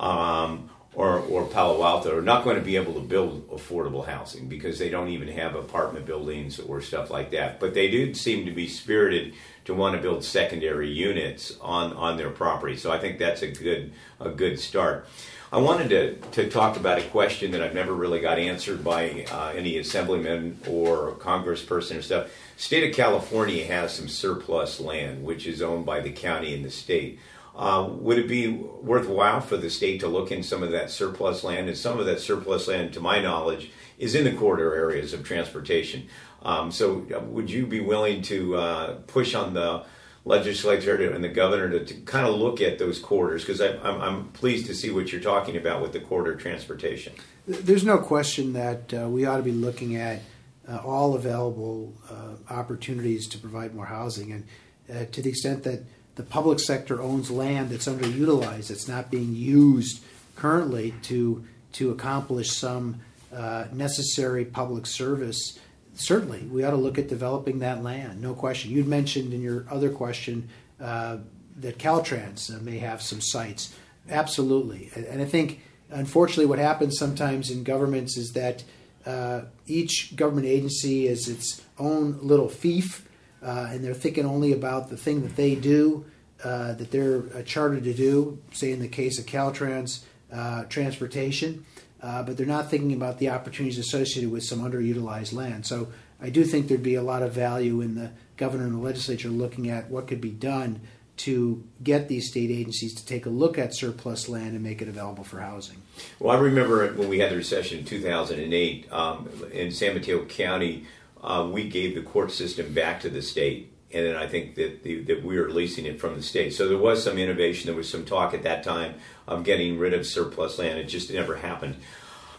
um, 0.00 0.70
or, 0.96 1.18
or 1.18 1.44
Palo 1.44 1.84
Alto 1.84 2.16
are 2.16 2.22
not 2.22 2.42
going 2.42 2.56
to 2.56 2.62
be 2.62 2.76
able 2.76 2.94
to 2.94 3.00
build 3.00 3.48
affordable 3.50 4.06
housing 4.06 4.48
because 4.48 4.78
they 4.78 4.88
don't 4.88 5.08
even 5.08 5.28
have 5.28 5.54
apartment 5.54 6.06
buildings 6.06 6.58
or 6.58 6.80
stuff 6.80 7.10
like 7.10 7.30
that. 7.32 7.60
But 7.60 7.74
they 7.74 7.90
do 7.90 8.14
seem 8.14 8.46
to 8.46 8.50
be 8.50 8.66
spirited 8.66 9.34
to 9.66 9.74
want 9.74 9.94
to 9.94 10.00
build 10.00 10.24
secondary 10.24 10.90
units 10.90 11.54
on, 11.60 11.92
on 11.92 12.16
their 12.16 12.30
property. 12.30 12.78
So 12.78 12.90
I 12.90 12.98
think 12.98 13.18
that's 13.18 13.42
a 13.42 13.50
good 13.50 13.92
a 14.20 14.30
good 14.30 14.58
start. 14.58 15.06
I 15.52 15.58
wanted 15.58 15.90
to, 15.90 16.14
to 16.42 16.50
talk 16.50 16.76
about 16.76 16.98
a 16.98 17.02
question 17.02 17.52
that 17.52 17.62
I've 17.62 17.74
never 17.74 17.92
really 17.92 18.20
got 18.20 18.38
answered 18.38 18.82
by 18.82 19.26
uh, 19.30 19.52
any 19.54 19.76
assemblyman 19.78 20.58
or 20.66 21.12
congressperson 21.18 21.98
or 21.98 22.02
stuff. 22.02 22.30
State 22.56 22.88
of 22.88 22.96
California 22.96 23.64
has 23.66 23.94
some 23.94 24.08
surplus 24.08 24.80
land, 24.80 25.22
which 25.22 25.46
is 25.46 25.60
owned 25.60 25.84
by 25.84 26.00
the 26.00 26.10
county 26.10 26.54
and 26.54 26.64
the 26.64 26.70
state. 26.70 27.18
Uh, 27.56 27.88
would 27.90 28.18
it 28.18 28.28
be 28.28 28.48
worthwhile 28.48 29.40
for 29.40 29.56
the 29.56 29.70
state 29.70 30.00
to 30.00 30.08
look 30.08 30.30
in 30.30 30.42
some 30.42 30.62
of 30.62 30.70
that 30.72 30.90
surplus 30.90 31.42
land? 31.42 31.68
And 31.68 31.76
some 31.76 31.98
of 31.98 32.04
that 32.04 32.20
surplus 32.20 32.68
land, 32.68 32.92
to 32.92 33.00
my 33.00 33.18
knowledge, 33.18 33.70
is 33.98 34.14
in 34.14 34.24
the 34.24 34.32
corridor 34.32 34.74
areas 34.74 35.14
of 35.14 35.24
transportation. 35.24 36.06
Um, 36.42 36.70
so, 36.70 37.06
uh, 37.14 37.20
would 37.20 37.50
you 37.50 37.66
be 37.66 37.80
willing 37.80 38.20
to 38.22 38.56
uh, 38.56 38.94
push 39.06 39.34
on 39.34 39.54
the 39.54 39.84
legislature 40.26 41.10
and 41.10 41.24
the 41.24 41.28
governor 41.28 41.70
to, 41.70 41.84
to 41.84 41.94
kind 42.02 42.26
of 42.26 42.34
look 42.34 42.60
at 42.60 42.78
those 42.78 42.98
corridors? 42.98 43.42
Because 43.42 43.62
I'm, 43.62 44.02
I'm, 44.02 44.28
pleased 44.28 44.66
to 44.66 44.74
see 44.74 44.90
what 44.90 45.10
you're 45.10 45.20
talking 45.22 45.56
about 45.56 45.80
with 45.80 45.92
the 45.92 46.00
corridor 46.00 46.36
transportation. 46.36 47.14
There's 47.48 47.84
no 47.84 47.96
question 47.96 48.52
that 48.52 48.92
uh, 48.92 49.08
we 49.08 49.24
ought 49.24 49.38
to 49.38 49.42
be 49.42 49.52
looking 49.52 49.96
at 49.96 50.20
uh, 50.68 50.76
all 50.84 51.14
available 51.14 51.94
uh, 52.10 52.52
opportunities 52.52 53.26
to 53.28 53.38
provide 53.38 53.74
more 53.74 53.86
housing, 53.86 54.30
and 54.32 55.12
to 55.12 55.22
the 55.22 55.30
extent 55.30 55.62
that 55.62 55.84
the 56.16 56.22
public 56.22 56.58
sector 56.58 57.00
owns 57.00 57.30
land 57.30 57.70
that's 57.70 57.86
underutilized, 57.86 58.68
that's 58.68 58.88
not 58.88 59.10
being 59.10 59.34
used 59.34 60.02
currently 60.34 60.94
to 61.02 61.44
to 61.72 61.90
accomplish 61.90 62.50
some 62.50 63.00
uh, 63.34 63.66
necessary 63.72 64.44
public 64.44 64.86
service. 64.86 65.58
Certainly, 65.94 66.40
we 66.50 66.64
ought 66.64 66.70
to 66.70 66.76
look 66.76 66.98
at 66.98 67.08
developing 67.08 67.58
that 67.58 67.82
land. 67.82 68.20
No 68.20 68.34
question. 68.34 68.70
You'd 68.70 68.86
mentioned 68.86 69.34
in 69.34 69.42
your 69.42 69.66
other 69.70 69.90
question 69.90 70.48
uh, 70.80 71.18
that 71.58 71.78
Caltrans 71.78 72.54
uh, 72.54 72.62
may 72.62 72.78
have 72.78 73.02
some 73.02 73.20
sites. 73.20 73.74
Absolutely, 74.08 74.90
and 74.94 75.20
I 75.20 75.24
think 75.24 75.60
unfortunately, 75.90 76.46
what 76.46 76.58
happens 76.58 76.98
sometimes 76.98 77.50
in 77.50 77.62
governments 77.62 78.16
is 78.16 78.32
that 78.32 78.64
uh, 79.04 79.42
each 79.66 80.16
government 80.16 80.46
agency 80.46 81.06
is 81.06 81.28
its 81.28 81.62
own 81.78 82.18
little 82.22 82.48
fief 82.48 83.05
uh, 83.46 83.68
and 83.70 83.84
they're 83.84 83.94
thinking 83.94 84.26
only 84.26 84.52
about 84.52 84.90
the 84.90 84.96
thing 84.96 85.22
that 85.22 85.36
they 85.36 85.54
do, 85.54 86.04
uh, 86.42 86.74
that 86.74 86.90
they're 86.90 87.22
uh, 87.32 87.42
chartered 87.42 87.84
to 87.84 87.94
do, 87.94 88.38
say 88.52 88.72
in 88.72 88.80
the 88.80 88.88
case 88.88 89.20
of 89.20 89.26
Caltrans 89.26 90.00
uh, 90.32 90.64
transportation, 90.64 91.64
uh, 92.02 92.24
but 92.24 92.36
they're 92.36 92.44
not 92.44 92.68
thinking 92.68 92.92
about 92.92 93.18
the 93.18 93.30
opportunities 93.30 93.78
associated 93.78 94.32
with 94.32 94.42
some 94.42 94.60
underutilized 94.60 95.32
land. 95.32 95.64
So 95.64 95.88
I 96.20 96.28
do 96.28 96.44
think 96.44 96.66
there'd 96.66 96.82
be 96.82 96.96
a 96.96 97.02
lot 97.02 97.22
of 97.22 97.32
value 97.32 97.80
in 97.80 97.94
the 97.94 98.10
governor 98.36 98.64
and 98.64 98.74
the 98.74 98.78
legislature 98.78 99.28
looking 99.28 99.70
at 99.70 99.90
what 99.90 100.08
could 100.08 100.20
be 100.20 100.30
done 100.30 100.80
to 101.18 101.64
get 101.82 102.08
these 102.08 102.28
state 102.28 102.50
agencies 102.50 102.94
to 102.94 103.06
take 103.06 103.26
a 103.26 103.30
look 103.30 103.58
at 103.58 103.74
surplus 103.74 104.28
land 104.28 104.54
and 104.54 104.62
make 104.62 104.82
it 104.82 104.88
available 104.88 105.24
for 105.24 105.40
housing. 105.40 105.80
Well, 106.18 106.36
I 106.36 106.40
remember 106.40 106.92
when 106.92 107.08
we 107.08 107.20
had 107.20 107.30
the 107.30 107.36
recession 107.36 107.78
in 107.78 107.84
2008 107.84 108.92
um, 108.92 109.30
in 109.52 109.70
San 109.70 109.94
Mateo 109.94 110.24
County 110.24 110.84
uh, 111.22 111.48
we 111.50 111.68
gave 111.68 111.94
the 111.94 112.02
court 112.02 112.30
system 112.30 112.72
back 112.72 113.00
to 113.00 113.10
the 113.10 113.22
state. 113.22 113.72
And 113.92 114.04
then 114.04 114.16
I 114.16 114.26
think 114.26 114.56
that, 114.56 114.82
the, 114.82 115.02
that 115.04 115.24
we 115.24 115.38
are 115.38 115.48
leasing 115.48 115.86
it 115.86 116.00
from 116.00 116.16
the 116.16 116.22
state. 116.22 116.52
So 116.54 116.68
there 116.68 116.78
was 116.78 117.02
some 117.02 117.18
innovation. 117.18 117.66
There 117.66 117.76
was 117.76 117.88
some 117.88 118.04
talk 118.04 118.34
at 118.34 118.42
that 118.42 118.64
time 118.64 118.96
of 119.26 119.44
getting 119.44 119.78
rid 119.78 119.94
of 119.94 120.06
surplus 120.06 120.58
land. 120.58 120.78
It 120.78 120.84
just 120.84 121.12
never 121.12 121.36
happened. 121.36 121.76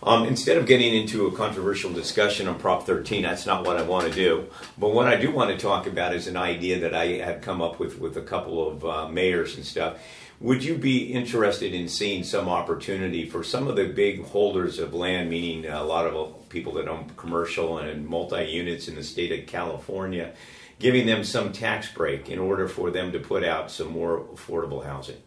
Um, 0.04 0.26
instead 0.26 0.58
of 0.58 0.68
getting 0.68 0.94
into 0.94 1.26
a 1.26 1.32
controversial 1.32 1.92
discussion 1.92 2.48
on 2.48 2.60
Prop 2.60 2.86
13, 2.86 3.24
that's 3.24 3.46
not 3.46 3.66
what 3.66 3.78
I 3.78 3.82
want 3.82 4.08
to 4.08 4.13
do. 4.13 4.48
But 4.78 4.94
what 4.94 5.08
I 5.08 5.16
do 5.16 5.32
want 5.32 5.50
to 5.50 5.58
talk 5.58 5.88
about 5.88 6.13
is 6.13 6.28
an 6.28 6.38
idea 6.38 6.80
that 6.80 6.94
I 6.94 7.06
have 7.18 7.42
come 7.42 7.62
up 7.62 7.80
with 7.80 7.98
with 8.00 8.16
a 8.18 8.22
couple 8.22 8.70
of 8.70 8.86
uh, 8.86 9.08
mayors 9.10 9.56
and 9.56 9.66
stuff. 9.66 10.00
Would 10.40 10.63
you 10.63 10.78
be 10.78 11.12
interested 11.12 11.74
in 11.74 11.90
seeing 11.90 12.24
some 12.24 12.48
opportunity 12.48 13.28
for 13.28 13.44
some 13.44 13.68
of 13.68 13.76
the 13.76 13.86
big 13.86 14.24
holders 14.24 14.78
of 14.78 14.94
land, 14.94 15.32
meaning 15.32 15.66
a 15.66 15.84
lot 15.84 16.06
of 16.06 16.13
people 16.50 16.74
that 16.74 16.88
own 16.88 17.12
commercial 17.18 17.78
and 17.78 18.08
multi 18.08 18.46
units 18.46 18.88
in 18.88 18.96
the 18.96 19.04
state 19.04 19.38
of 19.38 19.48
California, 19.48 20.34
giving 20.80 21.06
them 21.06 21.24
some 21.24 21.52
tax 21.52 21.92
break 21.92 22.30
in 22.30 22.40
order 22.40 22.68
for 22.68 22.92
them 22.92 23.12
to 23.12 23.20
put 23.20 23.44
out 23.44 23.72
some 23.72 23.92
more 23.92 24.22
affordable 24.36 24.86
housing? 24.86 25.18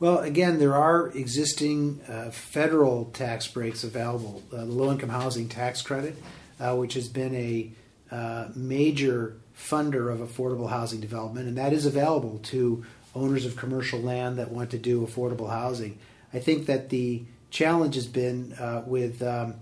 Well, 0.00 0.18
again, 0.18 0.58
there 0.58 0.74
are 0.74 1.08
existing 1.08 2.00
uh, 2.08 2.30
federal 2.30 3.06
tax 3.06 3.46
breaks 3.46 3.84
available. 3.84 4.42
Uh, 4.52 4.58
the 4.58 4.64
low 4.66 4.90
income 4.90 5.08
housing 5.08 5.48
tax 5.48 5.82
credit, 5.82 6.16
uh, 6.60 6.74
which 6.76 6.94
has 6.94 7.08
been 7.08 7.34
a 7.34 7.70
uh, 8.10 8.48
major 8.54 9.36
funder 9.56 10.12
of 10.12 10.18
affordable 10.18 10.68
housing 10.68 11.00
development, 11.00 11.48
and 11.48 11.56
that 11.56 11.72
is 11.72 11.86
available 11.86 12.38
to 12.44 12.84
owners 13.14 13.46
of 13.46 13.56
commercial 13.56 14.00
land 14.00 14.36
that 14.38 14.50
want 14.50 14.70
to 14.70 14.78
do 14.78 15.06
affordable 15.06 15.48
housing. 15.48 15.98
I 16.32 16.40
think 16.40 16.66
that 16.66 16.90
the 16.90 17.22
challenge 17.50 17.94
has 17.94 18.06
been 18.06 18.52
uh, 18.54 18.82
with 18.84 19.22
um, 19.22 19.54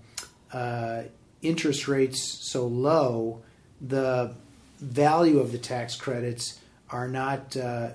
uh, 0.53 1.03
interest 1.41 1.87
rates 1.87 2.21
so 2.21 2.65
low, 2.65 3.41
the 3.81 4.33
value 4.79 5.39
of 5.39 5.51
the 5.51 5.57
tax 5.57 5.95
credits 5.95 6.59
are 6.89 7.07
not 7.07 7.57
uh, 7.57 7.89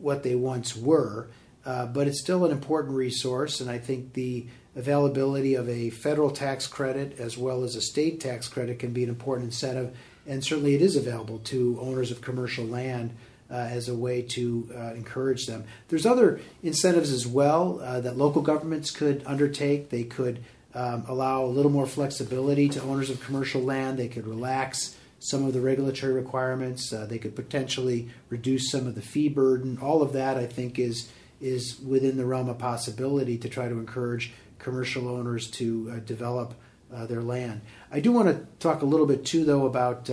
what 0.00 0.22
they 0.22 0.34
once 0.34 0.76
were, 0.76 1.28
uh, 1.64 1.86
but 1.86 2.08
it's 2.08 2.20
still 2.20 2.44
an 2.44 2.50
important 2.50 2.96
resource, 2.96 3.60
and 3.60 3.70
I 3.70 3.78
think 3.78 4.14
the 4.14 4.46
availability 4.74 5.54
of 5.54 5.68
a 5.68 5.90
federal 5.90 6.30
tax 6.30 6.66
credit 6.66 7.18
as 7.18 7.36
well 7.36 7.64
as 7.64 7.76
a 7.76 7.82
state 7.82 8.20
tax 8.20 8.48
credit 8.48 8.78
can 8.78 8.92
be 8.92 9.02
an 9.02 9.08
important 9.08 9.46
incentive, 9.46 9.96
and 10.26 10.42
certainly 10.44 10.74
it 10.74 10.80
is 10.80 10.96
available 10.96 11.38
to 11.38 11.78
owners 11.80 12.10
of 12.10 12.20
commercial 12.20 12.64
land 12.64 13.10
uh, 13.50 13.54
as 13.54 13.88
a 13.88 13.94
way 13.94 14.22
to 14.22 14.70
uh, 14.74 14.94
encourage 14.94 15.46
them. 15.46 15.64
There's 15.88 16.06
other 16.06 16.40
incentives 16.62 17.12
as 17.12 17.26
well 17.26 17.80
uh, 17.82 18.00
that 18.00 18.16
local 18.16 18.42
governments 18.42 18.90
could 18.90 19.22
undertake. 19.26 19.90
They 19.90 20.04
could 20.04 20.38
um, 20.74 21.04
allow 21.08 21.44
a 21.44 21.46
little 21.46 21.70
more 21.70 21.86
flexibility 21.86 22.68
to 22.68 22.82
owners 22.82 23.10
of 23.10 23.20
commercial 23.20 23.60
land. 23.60 23.98
They 23.98 24.08
could 24.08 24.26
relax 24.26 24.96
some 25.18 25.44
of 25.44 25.52
the 25.52 25.60
regulatory 25.60 26.12
requirements. 26.12 26.92
Uh, 26.92 27.06
they 27.06 27.18
could 27.18 27.36
potentially 27.36 28.08
reduce 28.28 28.70
some 28.70 28.86
of 28.86 28.94
the 28.94 29.02
fee 29.02 29.28
burden. 29.28 29.78
All 29.82 30.02
of 30.02 30.12
that, 30.12 30.36
I 30.36 30.46
think, 30.46 30.78
is 30.78 31.10
is 31.40 31.80
within 31.80 32.18
the 32.18 32.26
realm 32.26 32.50
of 32.50 32.58
possibility 32.58 33.38
to 33.38 33.48
try 33.48 33.66
to 33.66 33.78
encourage 33.78 34.32
commercial 34.58 35.08
owners 35.08 35.50
to 35.50 35.90
uh, 35.90 35.98
develop 36.00 36.54
uh, 36.94 37.06
their 37.06 37.22
land. 37.22 37.62
I 37.90 38.00
do 38.00 38.12
want 38.12 38.28
to 38.28 38.46
talk 38.58 38.82
a 38.82 38.84
little 38.84 39.06
bit 39.06 39.24
too, 39.24 39.44
though, 39.46 39.64
about 39.64 40.10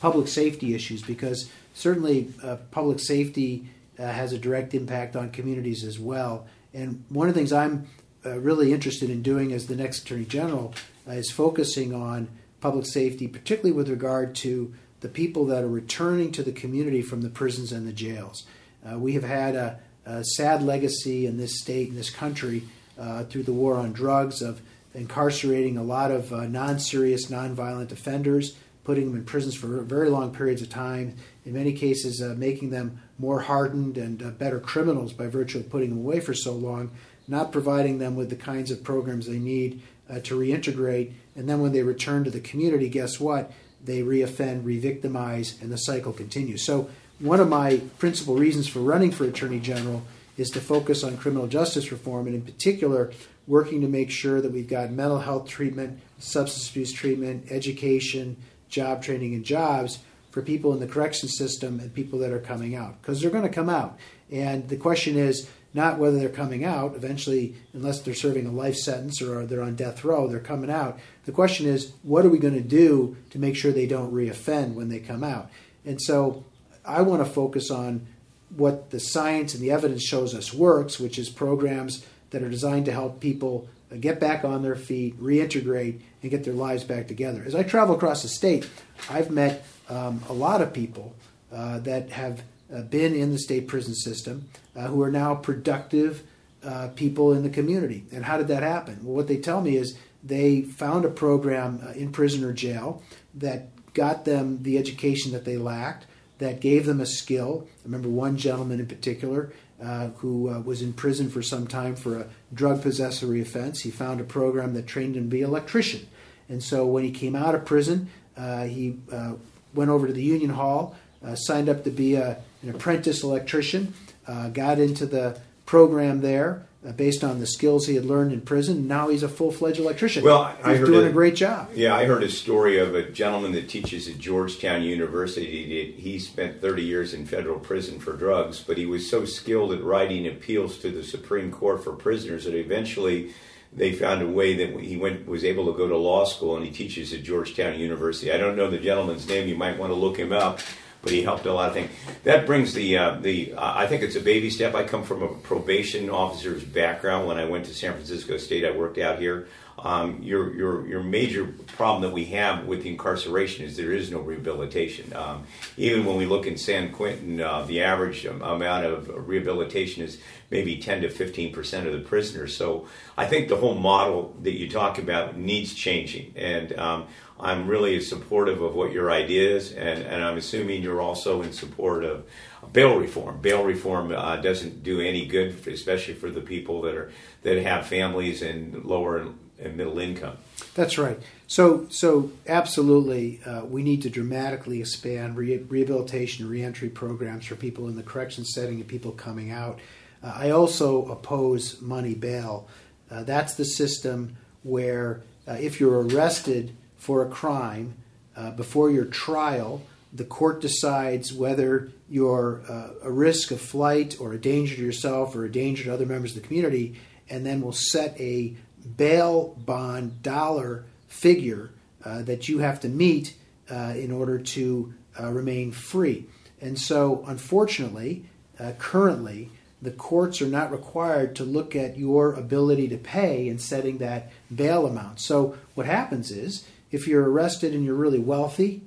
public 0.00 0.28
safety 0.28 0.74
issues 0.74 1.02
because 1.02 1.48
certainly 1.74 2.32
uh, 2.42 2.56
public 2.70 2.98
safety 2.98 3.68
uh, 3.98 4.06
has 4.06 4.32
a 4.32 4.38
direct 4.38 4.74
impact 4.74 5.14
on 5.14 5.30
communities 5.30 5.84
as 5.84 5.98
well. 5.98 6.46
And 6.74 7.04
one 7.08 7.28
of 7.28 7.34
the 7.34 7.40
things 7.40 7.52
I'm 7.52 7.86
uh, 8.24 8.38
really 8.38 8.72
interested 8.72 9.10
in 9.10 9.22
doing 9.22 9.52
as 9.52 9.66
the 9.66 9.76
next 9.76 10.02
Attorney 10.02 10.24
General 10.24 10.74
uh, 11.08 11.12
is 11.12 11.30
focusing 11.30 11.94
on 11.94 12.28
public 12.60 12.86
safety, 12.86 13.26
particularly 13.26 13.72
with 13.72 13.88
regard 13.88 14.34
to 14.36 14.72
the 15.00 15.08
people 15.08 15.46
that 15.46 15.64
are 15.64 15.68
returning 15.68 16.30
to 16.32 16.42
the 16.42 16.52
community 16.52 17.02
from 17.02 17.22
the 17.22 17.28
prisons 17.28 17.72
and 17.72 17.86
the 17.86 17.92
jails. 17.92 18.44
Uh, 18.88 18.98
we 18.98 19.14
have 19.14 19.24
had 19.24 19.56
a, 19.56 19.80
a, 20.06 20.24
sad 20.24 20.62
legacy 20.62 21.26
in 21.26 21.36
this 21.36 21.60
state, 21.60 21.88
in 21.88 21.96
this 21.96 22.10
country, 22.10 22.62
uh, 22.98 23.24
through 23.24 23.42
the 23.42 23.52
war 23.52 23.74
on 23.74 23.92
drugs 23.92 24.42
of 24.42 24.60
incarcerating 24.94 25.76
a 25.76 25.82
lot 25.82 26.10
of 26.10 26.30
non 26.50 26.78
serious, 26.78 27.30
non 27.30 27.54
violent 27.54 27.90
offenders 27.90 28.56
putting 28.84 29.06
them 29.06 29.16
in 29.16 29.24
prisons 29.24 29.54
for 29.54 29.66
very 29.82 30.10
long 30.10 30.34
periods 30.34 30.62
of 30.62 30.68
time, 30.68 31.14
in 31.44 31.52
many 31.52 31.72
cases, 31.72 32.20
uh, 32.20 32.34
making 32.36 32.70
them 32.70 33.00
more 33.18 33.40
hardened 33.40 33.96
and 33.96 34.22
uh, 34.22 34.30
better 34.30 34.58
criminals 34.58 35.12
by 35.12 35.26
virtue 35.26 35.58
of 35.58 35.70
putting 35.70 35.90
them 35.90 35.98
away 35.98 36.18
for 36.20 36.34
so 36.34 36.52
long, 36.52 36.90
not 37.28 37.52
providing 37.52 37.98
them 37.98 38.16
with 38.16 38.30
the 38.30 38.36
kinds 38.36 38.70
of 38.70 38.84
programs 38.84 39.26
they 39.26 39.38
need 39.38 39.82
uh, 40.10 40.20
to 40.20 40.38
reintegrate. 40.38 41.12
And 41.36 41.48
then 41.48 41.60
when 41.60 41.72
they 41.72 41.82
return 41.82 42.24
to 42.24 42.30
the 42.30 42.40
community, 42.40 42.88
guess 42.88 43.20
what? 43.20 43.52
They 43.84 44.02
reoffend, 44.02 44.64
re 44.64 44.78
victimize, 44.78 45.60
and 45.60 45.72
the 45.72 45.78
cycle 45.78 46.12
continues. 46.12 46.64
So, 46.64 46.90
one 47.18 47.40
of 47.40 47.48
my 47.48 47.80
principal 47.98 48.34
reasons 48.34 48.66
for 48.66 48.80
running 48.80 49.12
for 49.12 49.24
Attorney 49.24 49.60
General 49.60 50.02
is 50.36 50.50
to 50.50 50.60
focus 50.60 51.04
on 51.04 51.16
criminal 51.16 51.46
justice 51.46 51.92
reform, 51.92 52.26
and 52.26 52.34
in 52.34 52.42
particular, 52.42 53.12
working 53.46 53.80
to 53.80 53.88
make 53.88 54.10
sure 54.10 54.40
that 54.40 54.50
we've 54.50 54.68
got 54.68 54.90
mental 54.90 55.20
health 55.20 55.48
treatment, 55.48 56.00
substance 56.18 56.68
abuse 56.70 56.92
treatment, 56.92 57.46
education, 57.50 58.36
job 58.68 59.02
training 59.02 59.34
and 59.34 59.44
jobs 59.44 60.00
for 60.30 60.42
people 60.42 60.72
in 60.72 60.80
the 60.80 60.86
correction 60.86 61.28
system 61.28 61.78
and 61.78 61.94
people 61.94 62.18
that 62.18 62.32
are 62.32 62.40
coming 62.40 62.74
out 62.74 63.00
because 63.00 63.20
they're 63.20 63.30
going 63.30 63.42
to 63.44 63.50
come 63.50 63.68
out. 63.68 63.98
And 64.30 64.68
the 64.68 64.78
question 64.78 65.16
is 65.16 65.48
not 65.74 65.98
whether 65.98 66.18
they're 66.18 66.28
coming 66.28 66.64
out 66.64 66.94
eventually, 66.94 67.54
unless 67.72 68.00
they're 68.00 68.14
serving 68.14 68.46
a 68.46 68.52
life 68.52 68.76
sentence 68.76 69.22
or 69.22 69.46
they're 69.46 69.62
on 69.62 69.74
death 69.74 70.04
row, 70.04 70.28
they're 70.28 70.40
coming 70.40 70.70
out. 70.70 70.98
The 71.24 71.32
question 71.32 71.66
is, 71.66 71.92
what 72.02 72.24
are 72.24 72.28
we 72.28 72.38
going 72.38 72.54
to 72.54 72.60
do 72.60 73.16
to 73.30 73.38
make 73.38 73.56
sure 73.56 73.72
they 73.72 73.86
don't 73.86 74.12
reoffend 74.12 74.74
when 74.74 74.88
they 74.88 74.98
come 74.98 75.24
out? 75.24 75.50
And 75.84 76.00
so 76.00 76.44
I 76.84 77.02
want 77.02 77.24
to 77.24 77.30
focus 77.30 77.70
on 77.70 78.06
what 78.50 78.90
the 78.90 79.00
science 79.00 79.54
and 79.54 79.62
the 79.62 79.70
evidence 79.70 80.02
shows 80.02 80.34
us 80.34 80.52
works, 80.52 81.00
which 81.00 81.18
is 81.18 81.30
programs 81.30 82.04
that 82.30 82.42
are 82.42 82.50
designed 82.50 82.84
to 82.86 82.92
help 82.92 83.20
people 83.20 83.68
uh, 83.90 83.96
get 83.96 84.20
back 84.20 84.44
on 84.44 84.62
their 84.62 84.76
feet, 84.76 85.18
reintegrate, 85.20 86.00
and 86.22 86.30
get 86.30 86.44
their 86.44 86.54
lives 86.54 86.84
back 86.84 87.08
together. 87.08 87.42
As 87.46 87.54
I 87.54 87.62
travel 87.62 87.94
across 87.94 88.22
the 88.22 88.28
state, 88.28 88.68
I've 89.08 89.30
met 89.30 89.64
um, 89.88 90.22
a 90.28 90.32
lot 90.32 90.60
of 90.60 90.72
people 90.72 91.14
uh, 91.50 91.78
that 91.80 92.10
have 92.10 92.42
been 92.80 93.14
in 93.14 93.32
the 93.32 93.38
state 93.38 93.68
prison 93.68 93.94
system 93.94 94.48
uh, 94.74 94.86
who 94.86 95.02
are 95.02 95.10
now 95.10 95.34
productive 95.34 96.22
uh, 96.64 96.88
people 96.94 97.32
in 97.32 97.42
the 97.42 97.50
community. 97.50 98.04
And 98.12 98.24
how 98.24 98.38
did 98.38 98.48
that 98.48 98.62
happen? 98.62 99.00
Well, 99.02 99.16
what 99.16 99.28
they 99.28 99.36
tell 99.36 99.60
me 99.60 99.76
is 99.76 99.98
they 100.22 100.62
found 100.62 101.04
a 101.04 101.10
program 101.10 101.80
uh, 101.84 101.90
in 101.90 102.12
prison 102.12 102.44
or 102.44 102.52
jail 102.52 103.02
that 103.34 103.68
got 103.94 104.24
them 104.24 104.62
the 104.62 104.78
education 104.78 105.32
that 105.32 105.44
they 105.44 105.56
lacked, 105.56 106.06
that 106.38 106.60
gave 106.60 106.86
them 106.86 107.00
a 107.00 107.06
skill. 107.06 107.66
I 107.66 107.84
remember 107.84 108.08
one 108.08 108.36
gentleman 108.36 108.80
in 108.80 108.86
particular 108.86 109.52
uh, 109.82 110.08
who 110.18 110.48
uh, 110.48 110.60
was 110.60 110.80
in 110.80 110.92
prison 110.92 111.28
for 111.28 111.42
some 111.42 111.66
time 111.66 111.96
for 111.96 112.20
a 112.20 112.26
drug 112.54 112.82
possessory 112.82 113.40
offense. 113.40 113.80
He 113.80 113.90
found 113.90 114.20
a 114.20 114.24
program 114.24 114.74
that 114.74 114.86
trained 114.86 115.16
him 115.16 115.24
to 115.24 115.28
be 115.28 115.42
an 115.42 115.48
electrician. 115.48 116.06
And 116.48 116.62
so 116.62 116.86
when 116.86 117.04
he 117.04 117.10
came 117.10 117.34
out 117.34 117.54
of 117.54 117.64
prison, 117.64 118.08
uh, 118.36 118.64
he 118.64 118.98
uh, 119.10 119.34
went 119.74 119.90
over 119.90 120.06
to 120.06 120.12
the 120.12 120.22
Union 120.22 120.50
Hall, 120.50 120.94
uh, 121.24 121.34
signed 121.34 121.68
up 121.68 121.84
to 121.84 121.90
be 121.90 122.14
a, 122.14 122.38
an 122.62 122.70
apprentice 122.70 123.22
electrician, 123.22 123.94
uh, 124.26 124.48
got 124.48 124.78
into 124.78 125.06
the 125.06 125.38
program 125.66 126.20
there, 126.20 126.62
uh, 126.86 126.92
based 126.92 127.22
on 127.22 127.38
the 127.38 127.46
skills 127.46 127.86
he 127.86 127.94
had 127.94 128.04
learned 128.04 128.32
in 128.32 128.40
prison. 128.40 128.86
Now 128.88 129.08
he's 129.08 129.22
a 129.22 129.28
full 129.28 129.52
fledged 129.52 129.78
electrician. 129.78 130.24
Well, 130.24 130.42
I 130.62 130.70
he's 130.70 130.78
heard 130.80 130.86
doing 130.86 131.06
a- 131.06 131.10
a 131.10 131.12
great 131.12 131.34
job. 131.36 131.70
Yeah, 131.74 131.94
I 131.94 132.04
heard 132.06 132.22
a 132.22 132.28
story 132.28 132.78
of 132.78 132.94
a 132.94 133.02
gentleman 133.08 133.52
that 133.52 133.68
teaches 133.68 134.08
at 134.08 134.18
Georgetown 134.18 134.82
University. 134.82 135.94
He 135.96 136.18
spent 136.18 136.60
30 136.60 136.82
years 136.82 137.14
in 137.14 137.24
federal 137.26 137.58
prison 137.58 137.98
for 138.00 138.12
drugs, 138.14 138.62
but 138.66 138.76
he 138.78 138.86
was 138.86 139.08
so 139.08 139.24
skilled 139.24 139.72
at 139.72 139.82
writing 139.82 140.26
appeals 140.26 140.78
to 140.78 140.90
the 140.90 141.04
Supreme 141.04 141.50
Court 141.52 141.82
for 141.84 141.92
prisoners 141.92 142.44
that 142.44 142.54
eventually 142.54 143.30
they 143.74 143.92
found 143.92 144.20
a 144.20 144.26
way 144.28 144.52
that 144.54 144.80
he 144.80 144.96
went 144.96 145.26
was 145.26 145.44
able 145.44 145.64
to 145.72 145.78
go 145.78 145.88
to 145.88 145.96
law 145.96 146.24
school 146.24 146.56
and 146.56 146.66
he 146.66 146.70
teaches 146.70 147.12
at 147.14 147.22
Georgetown 147.22 147.78
University. 147.78 148.30
I 148.30 148.36
don't 148.36 148.56
know 148.56 148.68
the 148.68 148.76
gentleman's 148.78 149.26
name. 149.26 149.48
You 149.48 149.56
might 149.56 149.78
want 149.78 149.90
to 149.90 149.96
look 149.96 150.18
him 150.18 150.30
up. 150.32 150.60
But 151.02 151.12
he 151.12 151.22
helped 151.22 151.46
a 151.46 151.52
lot 151.52 151.68
of 151.68 151.74
things. 151.74 151.90
That 152.22 152.46
brings 152.46 152.74
the 152.74 152.96
uh, 152.96 153.16
the. 153.20 153.54
Uh, 153.54 153.72
I 153.74 153.86
think 153.88 154.02
it's 154.02 154.14
a 154.14 154.20
baby 154.20 154.50
step. 154.50 154.74
I 154.74 154.84
come 154.84 155.02
from 155.02 155.22
a 155.22 155.28
probation 155.28 156.08
officer's 156.08 156.62
background. 156.62 157.26
When 157.26 157.38
I 157.38 157.44
went 157.44 157.66
to 157.66 157.74
San 157.74 157.92
Francisco 157.92 158.36
State, 158.36 158.64
I 158.64 158.70
worked 158.70 158.98
out 158.98 159.18
here. 159.18 159.48
Um, 159.78 160.22
your 160.22 160.54
your 160.54 160.86
your 160.86 161.02
major 161.02 161.46
problem 161.76 162.02
that 162.02 162.12
we 162.12 162.26
have 162.26 162.66
with 162.66 162.82
the 162.82 162.90
incarceration 162.90 163.64
is 163.64 163.76
there 163.76 163.92
is 163.92 164.10
no 164.10 164.20
rehabilitation. 164.20 165.12
Um, 165.14 165.44
even 165.76 166.04
when 166.04 166.16
we 166.16 166.26
look 166.26 166.46
in 166.46 166.56
San 166.56 166.92
Quentin, 166.92 167.40
uh, 167.40 167.62
the 167.62 167.82
average 167.82 168.24
amount 168.24 168.84
of 168.84 169.10
rehabilitation 169.28 170.04
is 170.04 170.18
maybe 170.50 170.76
10 170.76 171.02
to 171.02 171.10
15 171.10 171.52
percent 171.52 171.86
of 171.86 171.92
the 171.92 172.00
prisoners. 172.00 172.56
So 172.56 172.86
I 173.16 173.26
think 173.26 173.48
the 173.48 173.56
whole 173.56 173.74
model 173.74 174.36
that 174.42 174.52
you 174.52 174.70
talk 174.70 174.98
about 174.98 175.36
needs 175.36 175.74
changing, 175.74 176.34
and 176.36 176.78
um, 176.78 177.06
I'm 177.42 177.66
really 177.66 178.00
supportive 178.00 178.62
of 178.62 178.74
what 178.74 178.92
your 178.92 179.10
idea 179.10 179.56
is, 179.56 179.72
and, 179.72 180.02
and 180.02 180.22
I'm 180.22 180.36
assuming 180.36 180.80
you're 180.80 181.00
also 181.00 181.42
in 181.42 181.52
support 181.52 182.04
of 182.04 182.24
bail 182.72 182.96
reform. 182.98 183.40
Bail 183.40 183.64
reform 183.64 184.12
uh, 184.12 184.36
doesn't 184.36 184.84
do 184.84 185.00
any 185.00 185.26
good, 185.26 185.66
especially 185.66 186.14
for 186.14 186.30
the 186.30 186.40
people 186.40 186.82
that 186.82 186.94
are 186.94 187.10
that 187.42 187.60
have 187.62 187.86
families 187.86 188.42
and 188.42 188.84
lower 188.84 189.18
and, 189.18 189.38
and 189.62 189.76
middle 189.76 189.98
income. 189.98 190.36
That's 190.74 190.98
right. 190.98 191.18
So, 191.46 191.86
so 191.90 192.32
absolutely, 192.46 193.40
uh, 193.44 193.64
we 193.64 193.82
need 193.82 194.02
to 194.02 194.10
dramatically 194.10 194.80
expand 194.80 195.36
re- 195.36 195.58
rehabilitation 195.58 196.48
reentry 196.48 196.88
programs 196.88 197.46
for 197.46 197.56
people 197.56 197.88
in 197.88 197.96
the 197.96 198.02
correction 198.02 198.44
setting 198.44 198.76
and 198.80 198.88
people 198.88 199.12
coming 199.12 199.50
out. 199.50 199.78
Uh, 200.22 200.32
I 200.34 200.50
also 200.50 201.06
oppose 201.06 201.80
money 201.80 202.14
bail. 202.14 202.68
Uh, 203.10 203.24
that's 203.24 203.54
the 203.54 203.64
system 203.64 204.36
where 204.62 205.22
uh, 205.46 205.54
if 205.60 205.80
you're 205.80 206.02
arrested 206.02 206.74
for 206.96 207.22
a 207.22 207.28
crime 207.28 207.94
uh, 208.36 208.52
before 208.52 208.90
your 208.90 209.04
trial, 209.04 209.82
the 210.12 210.24
court 210.24 210.60
decides 210.60 211.32
whether 211.32 211.90
you're 212.08 212.62
uh, 212.68 212.90
a 213.02 213.10
risk 213.10 213.50
of 213.50 213.60
flight 213.60 214.16
or 214.20 214.32
a 214.32 214.38
danger 214.38 214.76
to 214.76 214.82
yourself 214.82 215.34
or 215.34 215.44
a 215.44 215.50
danger 215.50 215.84
to 215.84 215.92
other 215.92 216.06
members 216.06 216.36
of 216.36 216.42
the 216.42 216.46
community, 216.46 217.00
and 217.28 217.44
then 217.44 217.60
will 217.60 217.72
set 217.72 218.18
a 218.20 218.56
bail 218.96 219.56
bond 219.64 220.22
dollar 220.22 220.84
figure 221.08 221.70
uh, 222.04 222.22
that 222.22 222.48
you 222.48 222.58
have 222.58 222.80
to 222.80 222.88
meet 222.88 223.36
uh, 223.70 223.94
in 223.96 224.10
order 224.10 224.38
to 224.38 224.92
uh, 225.20 225.30
remain 225.30 225.72
free. 225.72 226.26
And 226.60 226.78
so, 226.78 227.24
unfortunately, 227.26 228.24
uh, 228.58 228.72
currently, 228.78 229.50
the 229.80 229.90
courts 229.90 230.40
are 230.40 230.46
not 230.46 230.70
required 230.70 231.34
to 231.36 231.44
look 231.44 231.74
at 231.74 231.98
your 231.98 232.32
ability 232.32 232.88
to 232.88 232.96
pay 232.96 233.48
in 233.48 233.58
setting 233.58 233.98
that 233.98 234.30
bail 234.54 234.86
amount. 234.86 235.20
So, 235.20 235.56
what 235.74 235.86
happens 235.86 236.30
is 236.30 236.64
if 236.90 237.08
you're 237.08 237.28
arrested 237.28 237.74
and 237.74 237.84
you're 237.84 237.94
really 237.94 238.18
wealthy, 238.18 238.82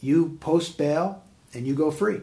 you 0.00 0.36
post 0.40 0.76
bail 0.76 1.22
and 1.54 1.66
you 1.66 1.74
go 1.74 1.90
free. 1.90 2.20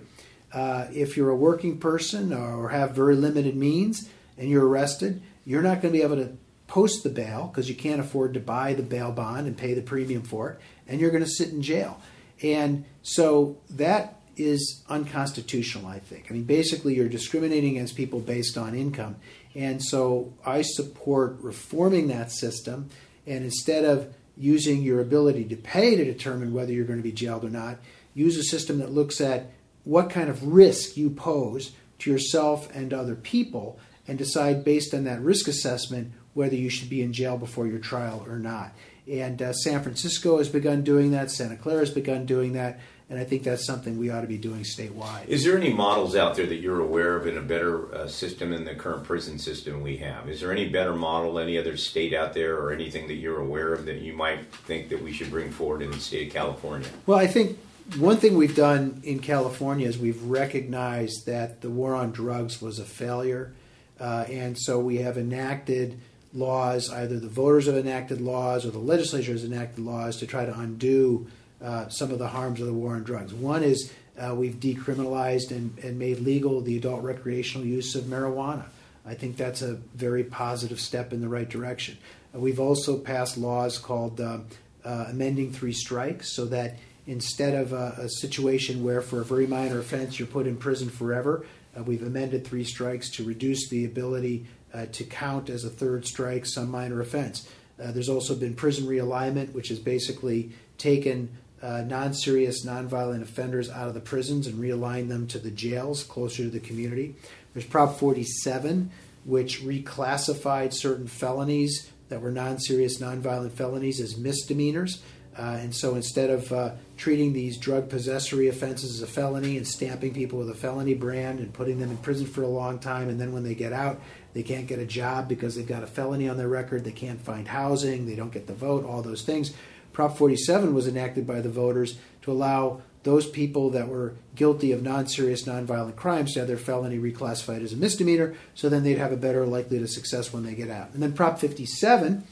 Uh, 0.51 0.87
if 0.93 1.17
you're 1.17 1.31
a 1.31 1.35
working 1.35 1.79
person 1.79 2.31
or 2.31 2.69
have 2.69 2.91
very 2.91 3.15
limited 3.15 3.55
means 3.55 4.07
and 4.37 4.49
you're 4.49 4.67
arrested, 4.67 5.21
you're 5.45 5.63
not 5.63 5.81
going 5.81 5.91
to 5.91 5.97
be 5.97 6.03
able 6.03 6.17
to 6.17 6.37
post 6.67 7.03
the 7.03 7.09
bail 7.09 7.47
because 7.47 7.69
you 7.69 7.75
can't 7.75 7.99
afford 7.99 8.33
to 8.33 8.39
buy 8.39 8.73
the 8.73 8.83
bail 8.83 9.11
bond 9.11 9.47
and 9.47 9.57
pay 9.57 9.73
the 9.73 9.81
premium 9.81 10.23
for 10.23 10.51
it, 10.51 10.59
and 10.87 10.99
you're 10.99 11.11
going 11.11 11.23
to 11.23 11.29
sit 11.29 11.49
in 11.49 11.61
jail. 11.61 11.99
And 12.41 12.85
so 13.01 13.57
that 13.71 14.19
is 14.35 14.83
unconstitutional, 14.89 15.87
I 15.87 15.99
think. 15.99 16.27
I 16.29 16.33
mean, 16.33 16.43
basically, 16.43 16.95
you're 16.95 17.09
discriminating 17.09 17.77
against 17.77 17.95
people 17.95 18.19
based 18.19 18.57
on 18.57 18.75
income. 18.75 19.17
And 19.55 19.83
so 19.83 20.33
I 20.45 20.63
support 20.63 21.37
reforming 21.41 22.07
that 22.07 22.31
system, 22.31 22.89
and 23.27 23.43
instead 23.43 23.85
of 23.85 24.13
using 24.35 24.81
your 24.81 24.99
ability 24.99 25.45
to 25.45 25.55
pay 25.55 25.95
to 25.95 26.03
determine 26.03 26.53
whether 26.53 26.71
you're 26.73 26.85
going 26.85 26.99
to 26.99 27.03
be 27.03 27.11
jailed 27.11 27.45
or 27.45 27.49
not, 27.49 27.77
use 28.15 28.37
a 28.37 28.43
system 28.43 28.79
that 28.79 28.91
looks 28.91 29.21
at 29.21 29.51
what 29.83 30.09
kind 30.09 30.29
of 30.29 30.43
risk 30.43 30.97
you 30.97 31.09
pose 31.09 31.73
to 31.99 32.09
yourself 32.09 32.73
and 32.75 32.93
other 32.93 33.15
people 33.15 33.79
and 34.07 34.17
decide 34.17 34.63
based 34.63 34.93
on 34.93 35.03
that 35.03 35.21
risk 35.21 35.47
assessment 35.47 36.11
whether 36.33 36.55
you 36.55 36.69
should 36.69 36.89
be 36.89 37.01
in 37.01 37.13
jail 37.13 37.37
before 37.37 37.67
your 37.67 37.79
trial 37.79 38.25
or 38.27 38.39
not. 38.39 38.73
And 39.11 39.41
uh, 39.41 39.53
San 39.53 39.83
Francisco 39.83 40.37
has 40.37 40.49
begun 40.49 40.83
doing 40.83 41.11
that, 41.11 41.29
Santa 41.29 41.57
Clara 41.57 41.81
has 41.81 41.89
begun 41.89 42.25
doing 42.25 42.53
that, 42.53 42.79
and 43.09 43.19
I 43.19 43.25
think 43.25 43.43
that's 43.43 43.65
something 43.65 43.97
we 43.97 44.09
ought 44.09 44.21
to 44.21 44.27
be 44.27 44.37
doing 44.37 44.61
statewide. 44.61 45.27
Is 45.27 45.43
there 45.43 45.57
any 45.57 45.73
models 45.73 46.15
out 46.15 46.35
there 46.35 46.45
that 46.45 46.55
you're 46.55 46.79
aware 46.79 47.17
of 47.17 47.27
in 47.27 47.37
a 47.37 47.41
better 47.41 47.93
uh, 47.93 48.07
system 48.07 48.51
than 48.51 48.63
the 48.63 48.75
current 48.75 49.03
prison 49.03 49.37
system 49.37 49.81
we 49.81 49.97
have? 49.97 50.29
Is 50.29 50.39
there 50.39 50.53
any 50.53 50.69
better 50.69 50.93
model, 50.93 51.37
any 51.37 51.57
other 51.57 51.75
state 51.75 52.13
out 52.13 52.33
there, 52.33 52.57
or 52.57 52.71
anything 52.71 53.07
that 53.07 53.15
you're 53.15 53.41
aware 53.41 53.73
of 53.73 53.85
that 53.85 54.01
you 54.01 54.13
might 54.13 54.45
think 54.53 54.87
that 54.89 55.03
we 55.03 55.11
should 55.11 55.29
bring 55.29 55.51
forward 55.51 55.81
in 55.81 55.91
the 55.91 55.99
state 55.99 56.27
of 56.27 56.33
California? 56.33 56.87
Well, 57.05 57.19
I 57.19 57.27
think 57.27 57.59
one 57.97 58.17
thing 58.17 58.37
we've 58.37 58.55
done 58.55 59.01
in 59.03 59.19
California 59.19 59.87
is 59.87 59.97
we've 59.97 60.23
recognized 60.23 61.25
that 61.25 61.59
the 61.59 61.69
war 61.69 61.95
on 61.95 62.11
drugs 62.11 62.61
was 62.61 62.79
a 62.79 62.85
failure. 62.85 63.53
Uh, 63.99 64.25
and 64.29 64.57
so 64.57 64.79
we 64.79 64.97
have 64.97 65.17
enacted 65.17 65.99
laws, 66.33 66.89
either 66.89 67.19
the 67.19 67.29
voters 67.29 67.67
have 67.67 67.75
enacted 67.75 68.19
laws 68.19 68.65
or 68.65 68.71
the 68.71 68.79
legislature 68.79 69.31
has 69.31 69.43
enacted 69.43 69.79
laws 69.79 70.17
to 70.17 70.27
try 70.27 70.45
to 70.45 70.59
undo 70.59 71.27
uh, 71.61 71.87
some 71.89 72.11
of 72.11 72.19
the 72.19 72.27
harms 72.27 72.59
of 72.59 72.67
the 72.67 72.73
war 72.73 72.95
on 72.95 73.03
drugs. 73.03 73.33
One 73.33 73.63
is 73.63 73.91
uh, 74.17 74.35
we've 74.35 74.55
decriminalized 74.55 75.51
and, 75.51 75.77
and 75.79 75.97
made 75.97 76.19
legal 76.19 76.61
the 76.61 76.77
adult 76.77 77.03
recreational 77.03 77.65
use 77.65 77.95
of 77.95 78.05
marijuana. 78.05 78.65
I 79.05 79.15
think 79.15 79.37
that's 79.37 79.61
a 79.61 79.75
very 79.95 80.23
positive 80.23 80.79
step 80.79 81.13
in 81.13 81.21
the 81.21 81.29
right 81.29 81.49
direction. 81.49 81.97
Uh, 82.33 82.39
we've 82.39 82.59
also 82.59 82.97
passed 82.97 83.37
laws 83.37 83.77
called 83.77 84.19
uh, 84.19 84.39
uh, 84.83 85.05
amending 85.09 85.51
three 85.51 85.73
strikes 85.73 86.33
so 86.33 86.45
that 86.45 86.77
instead 87.05 87.53
of 87.53 87.73
a, 87.73 87.95
a 87.99 88.09
situation 88.09 88.83
where 88.83 89.01
for 89.01 89.21
a 89.21 89.25
very 89.25 89.47
minor 89.47 89.79
offense 89.79 90.19
you're 90.19 90.27
put 90.27 90.47
in 90.47 90.57
prison 90.57 90.89
forever, 90.89 91.45
we've 91.85 92.03
amended 92.03 92.45
three 92.45 92.63
strikes 92.63 93.09
to 93.09 93.23
reduce 93.23 93.67
the 93.69 93.83
ability 93.83 94.45
uh, 94.73 94.85
to 94.87 95.03
count 95.03 95.49
as 95.49 95.63
a 95.63 95.69
third 95.69 96.05
strike 96.05 96.45
some 96.45 96.69
minor 96.69 97.01
offense. 97.01 97.47
Uh, 97.81 97.91
there's 97.91 98.09
also 98.09 98.35
been 98.35 98.53
prison 98.53 98.85
realignment, 98.85 99.53
which 99.53 99.69
has 99.69 99.79
basically 99.79 100.51
taken 100.77 101.29
uh, 101.61 101.81
non 101.81 102.13
serious, 102.13 102.65
non-violent 102.65 103.23
offenders 103.23 103.69
out 103.69 103.87
of 103.87 103.93
the 103.93 103.99
prisons 103.99 104.47
and 104.47 104.61
realigned 104.61 105.07
them 105.07 105.27
to 105.27 105.39
the 105.39 105.51
jails 105.51 106.03
closer 106.03 106.43
to 106.43 106.49
the 106.49 106.59
community. 106.59 107.15
There's 107.53 107.65
Prop 107.65 107.97
47, 107.97 108.91
which 109.25 109.61
reclassified 109.61 110.73
certain 110.73 111.07
felonies 111.07 111.89
that 112.09 112.21
were 112.21 112.31
non 112.31 112.59
serious, 112.59 112.99
non 112.99 113.21
violent 113.21 113.53
felonies 113.53 114.01
as 114.01 114.17
misdemeanors. 114.17 115.01
Uh, 115.37 115.57
and 115.61 115.73
so 115.73 115.95
instead 115.95 116.29
of 116.29 116.51
uh, 116.53 116.71
treating 116.95 117.33
these 117.33 117.57
drug 117.57 117.89
possessory 117.89 118.47
offenses 118.49 118.95
as 118.95 119.01
a 119.01 119.11
felony 119.11 119.57
and 119.57 119.67
stamping 119.67 120.13
people 120.13 120.37
with 120.37 120.49
a 120.49 120.53
felony 120.53 120.93
brand 120.93 121.39
and 121.39 121.51
putting 121.53 121.79
them 121.79 121.89
in 121.89 121.97
prison 121.97 122.27
for 122.27 122.43
a 122.43 122.47
long 122.47 122.77
time, 122.77 123.09
and 123.09 123.19
then 123.19 123.31
when 123.31 123.43
they 123.43 123.55
get 123.55 123.73
out, 123.73 123.99
they 124.33 124.43
can't 124.43 124.67
get 124.67 124.79
a 124.79 124.85
job 124.85 125.27
because 125.27 125.55
they've 125.55 125.67
got 125.67 125.83
a 125.83 125.87
felony 125.87 126.27
on 126.27 126.37
their 126.37 126.47
record, 126.47 126.83
they 126.83 126.91
can't 126.91 127.21
find 127.21 127.47
housing, 127.47 128.05
they 128.05 128.15
don't 128.15 128.33
get 128.33 128.47
the 128.47 128.53
vote, 128.53 128.85
all 128.85 129.01
those 129.01 129.21
things. 129.21 129.53
Prop 129.91 130.17
47 130.17 130.73
was 130.73 130.87
enacted 130.87 131.27
by 131.27 131.39
the 131.39 131.49
voters 131.49 131.97
to 132.23 132.31
allow 132.31 132.81
those 133.03 133.27
people 133.27 133.69
that 133.71 133.87
were 133.87 134.13
guilty 134.35 134.71
of 134.71 134.81
non-serious, 134.81 135.45
non-violent 135.45 135.95
crimes 135.95 136.33
to 136.33 136.39
have 136.39 136.47
their 136.47 136.57
felony 136.57 136.97
reclassified 136.97 137.61
as 137.61 137.73
a 137.73 137.77
misdemeanor, 137.77 138.33
so 138.55 138.69
then 138.69 138.83
they'd 138.83 138.97
have 138.97 139.11
a 139.11 139.17
better 139.17 139.45
likelihood 139.45 139.83
of 139.83 139.89
success 139.89 140.33
when 140.33 140.43
they 140.43 140.55
get 140.55 140.69
out. 140.69 140.89
And 140.93 141.03
then 141.03 141.13
Prop 141.13 141.39
57 141.39 142.25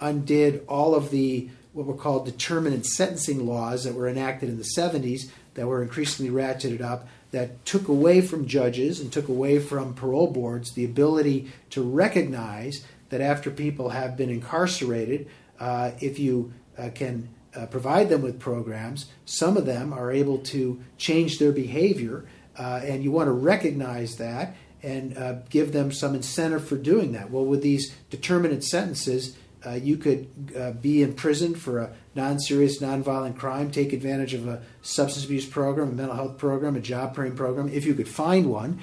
undid 0.00 0.64
all 0.68 0.94
of 0.94 1.10
the 1.10 1.48
what 1.72 1.86
were 1.86 1.94
called 1.94 2.24
determinate 2.24 2.86
sentencing 2.86 3.46
laws 3.46 3.84
that 3.84 3.94
were 3.94 4.08
enacted 4.08 4.48
in 4.48 4.58
the 4.58 4.68
70s 4.76 5.30
that 5.54 5.66
were 5.66 5.82
increasingly 5.82 6.30
ratcheted 6.30 6.80
up 6.80 7.08
that 7.30 7.64
took 7.64 7.88
away 7.88 8.20
from 8.20 8.46
judges 8.46 9.00
and 9.00 9.12
took 9.12 9.28
away 9.28 9.58
from 9.58 9.94
parole 9.94 10.30
boards 10.30 10.72
the 10.72 10.84
ability 10.84 11.50
to 11.70 11.82
recognize 11.82 12.84
that 13.10 13.20
after 13.20 13.50
people 13.50 13.90
have 13.90 14.16
been 14.16 14.30
incarcerated, 14.30 15.28
uh, 15.60 15.90
if 16.00 16.18
you 16.18 16.52
uh, 16.78 16.90
can 16.94 17.28
uh, 17.54 17.66
provide 17.66 18.08
them 18.08 18.22
with 18.22 18.38
programs, 18.38 19.06
some 19.24 19.56
of 19.56 19.66
them 19.66 19.92
are 19.92 20.10
able 20.12 20.38
to 20.38 20.80
change 20.96 21.38
their 21.38 21.52
behavior, 21.52 22.24
uh, 22.58 22.80
and 22.84 23.02
you 23.02 23.10
want 23.10 23.26
to 23.26 23.32
recognize 23.32 24.16
that 24.16 24.54
and 24.82 25.16
uh, 25.18 25.34
give 25.50 25.72
them 25.72 25.90
some 25.90 26.14
incentive 26.14 26.66
for 26.66 26.76
doing 26.76 27.12
that. 27.12 27.30
Well, 27.30 27.44
with 27.44 27.62
these 27.62 27.94
determinate 28.10 28.62
sentences, 28.62 29.36
uh, 29.66 29.72
you 29.72 29.96
could 29.96 30.28
uh, 30.56 30.72
be 30.72 31.02
imprisoned 31.02 31.58
for 31.60 31.78
a 31.78 31.92
non-serious, 32.14 32.80
non-violent 32.80 33.38
crime, 33.38 33.70
take 33.70 33.92
advantage 33.92 34.34
of 34.34 34.46
a 34.46 34.62
substance 34.82 35.24
abuse 35.24 35.46
program, 35.46 35.88
a 35.88 35.92
mental 35.92 36.14
health 36.14 36.38
program, 36.38 36.76
a 36.76 36.80
job 36.80 37.14
training 37.14 37.36
program, 37.36 37.68
if 37.68 37.84
you 37.84 37.94
could 37.94 38.08
find 38.08 38.50
one, 38.50 38.80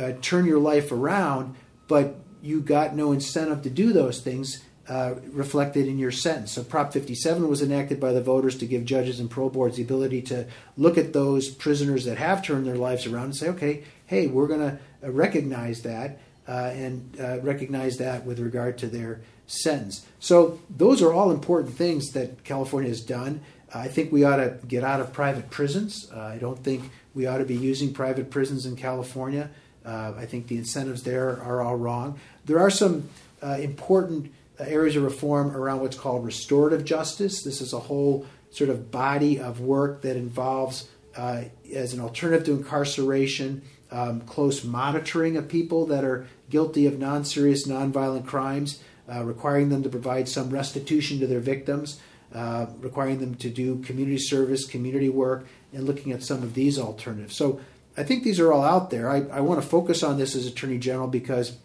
uh, 0.00 0.12
turn 0.22 0.44
your 0.44 0.60
life 0.60 0.92
around, 0.92 1.56
but 1.88 2.16
you 2.40 2.60
got 2.60 2.94
no 2.94 3.12
incentive 3.12 3.62
to 3.62 3.70
do 3.70 3.92
those 3.92 4.20
things 4.20 4.62
uh, 4.88 5.14
reflected 5.30 5.86
in 5.86 5.98
your 5.98 6.10
sentence. 6.10 6.52
So 6.52 6.64
Prop 6.64 6.92
57 6.92 7.48
was 7.48 7.62
enacted 7.62 8.00
by 8.00 8.12
the 8.12 8.20
voters 8.20 8.56
to 8.58 8.66
give 8.66 8.84
judges 8.84 9.20
and 9.20 9.30
parole 9.30 9.50
boards 9.50 9.76
the 9.76 9.82
ability 9.82 10.22
to 10.22 10.46
look 10.76 10.98
at 10.98 11.12
those 11.12 11.48
prisoners 11.48 12.04
that 12.04 12.18
have 12.18 12.42
turned 12.42 12.66
their 12.66 12.76
lives 12.76 13.06
around 13.06 13.24
and 13.24 13.36
say, 13.36 13.48
okay, 13.50 13.84
hey, 14.06 14.26
we're 14.26 14.48
going 14.48 14.60
to 14.60 14.78
uh, 15.04 15.10
recognize 15.10 15.82
that 15.82 16.18
uh, 16.48 16.72
and 16.74 17.16
recognize 17.44 17.98
that 17.98 18.24
with 18.24 18.40
regard 18.40 18.76
to 18.78 18.88
their 18.88 19.20
sentence. 19.52 20.06
So 20.18 20.60
those 20.70 21.02
are 21.02 21.12
all 21.12 21.30
important 21.30 21.74
things 21.74 22.12
that 22.12 22.42
California 22.44 22.88
has 22.88 23.00
done. 23.00 23.40
I 23.74 23.88
think 23.88 24.12
we 24.12 24.24
ought 24.24 24.36
to 24.36 24.58
get 24.66 24.84
out 24.84 25.00
of 25.00 25.12
private 25.12 25.50
prisons. 25.50 26.10
Uh, 26.14 26.20
I 26.20 26.38
don't 26.38 26.62
think 26.62 26.90
we 27.14 27.26
ought 27.26 27.38
to 27.38 27.44
be 27.44 27.56
using 27.56 27.92
private 27.92 28.30
prisons 28.30 28.66
in 28.66 28.76
California. 28.76 29.50
Uh, 29.84 30.12
I 30.16 30.26
think 30.26 30.48
the 30.48 30.56
incentives 30.56 31.02
there 31.02 31.42
are 31.42 31.60
all 31.60 31.76
wrong. 31.76 32.18
There 32.44 32.58
are 32.58 32.70
some 32.70 33.08
uh, 33.42 33.58
important 33.60 34.32
areas 34.58 34.96
of 34.96 35.02
reform 35.02 35.56
around 35.56 35.80
what's 35.80 35.96
called 35.96 36.24
restorative 36.24 36.84
justice. 36.84 37.42
This 37.42 37.60
is 37.60 37.72
a 37.72 37.80
whole 37.80 38.26
sort 38.50 38.70
of 38.70 38.90
body 38.90 39.40
of 39.40 39.60
work 39.60 40.02
that 40.02 40.16
involves, 40.16 40.88
uh, 41.16 41.44
as 41.74 41.94
an 41.94 42.00
alternative 42.00 42.46
to 42.46 42.52
incarceration, 42.52 43.62
um, 43.90 44.20
close 44.22 44.64
monitoring 44.64 45.36
of 45.36 45.48
people 45.48 45.86
that 45.86 46.04
are 46.04 46.26
guilty 46.48 46.86
of 46.86 46.98
non 46.98 47.24
serious, 47.24 47.66
non 47.66 47.92
violent 47.92 48.26
crimes 48.26 48.82
uh, 49.12 49.24
requiring 49.24 49.68
them 49.68 49.82
to 49.82 49.88
provide 49.88 50.28
some 50.28 50.50
restitution 50.50 51.20
to 51.20 51.26
their 51.26 51.40
victims, 51.40 52.00
uh, 52.34 52.66
requiring 52.80 53.18
them 53.18 53.34
to 53.34 53.50
do 53.50 53.78
community 53.82 54.18
service, 54.18 54.64
community 54.64 55.08
work, 55.08 55.46
and 55.72 55.84
looking 55.84 56.12
at 56.12 56.22
some 56.22 56.42
of 56.42 56.54
these 56.54 56.78
alternatives. 56.78 57.36
So 57.36 57.60
I 57.96 58.04
think 58.04 58.22
these 58.22 58.40
are 58.40 58.52
all 58.52 58.64
out 58.64 58.90
there. 58.90 59.10
I, 59.10 59.22
I 59.30 59.40
want 59.40 59.60
to 59.60 59.66
focus 59.66 60.02
on 60.02 60.18
this 60.18 60.34
as 60.34 60.46
Attorney 60.46 60.78
General 60.78 61.08
because 61.08 61.56